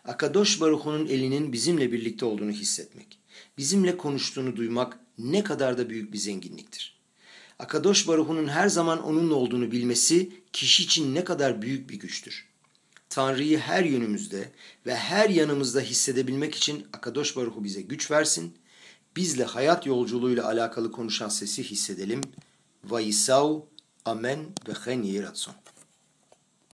Akadosh 0.05 0.61
Baruhu'nun 0.61 1.07
elinin 1.07 1.53
bizimle 1.53 1.93
birlikte 1.93 2.25
olduğunu 2.25 2.51
hissetmek, 2.51 3.19
bizimle 3.59 3.97
konuştuğunu 3.97 4.57
duymak 4.57 4.99
ne 5.19 5.45
kadar 5.45 5.79
da 5.79 5.91
büyük 5.91 6.13
bir 6.13 6.19
zenginliktir. 6.19 6.94
Akadosh 7.59 8.09
Baruhu'nun 8.09 8.49
her 8.49 8.69
zaman 8.69 9.03
onunla 9.03 9.35
olduğunu 9.35 9.71
bilmesi 9.71 10.33
kişi 10.53 10.83
için 10.83 11.15
ne 11.15 11.25
kadar 11.25 11.63
büyük 11.63 11.91
bir 11.91 11.99
güçtür. 11.99 12.49
Tanrı'yı 13.09 13.59
her 13.59 13.85
yönümüzde 13.85 14.53
ve 14.87 14.97
her 14.97 15.31
yanımızda 15.31 15.81
hissedebilmek 15.81 16.55
için 16.55 16.87
Akadosh 16.93 17.37
Baruhu 17.37 17.65
bize 17.65 17.83
güç 17.83 18.11
versin. 18.11 18.55
Bizle 19.17 19.45
hayat 19.45 19.87
yolculuğuyla 19.87 20.47
alakalı 20.47 20.93
konuşan 20.93 21.29
sesi 21.29 21.63
hissedelim. 21.65 22.21
Vayisav, 22.85 23.61
amen 24.05 24.39
ve 24.69 24.73
chen 24.85 25.03
yiratson. 25.03 25.55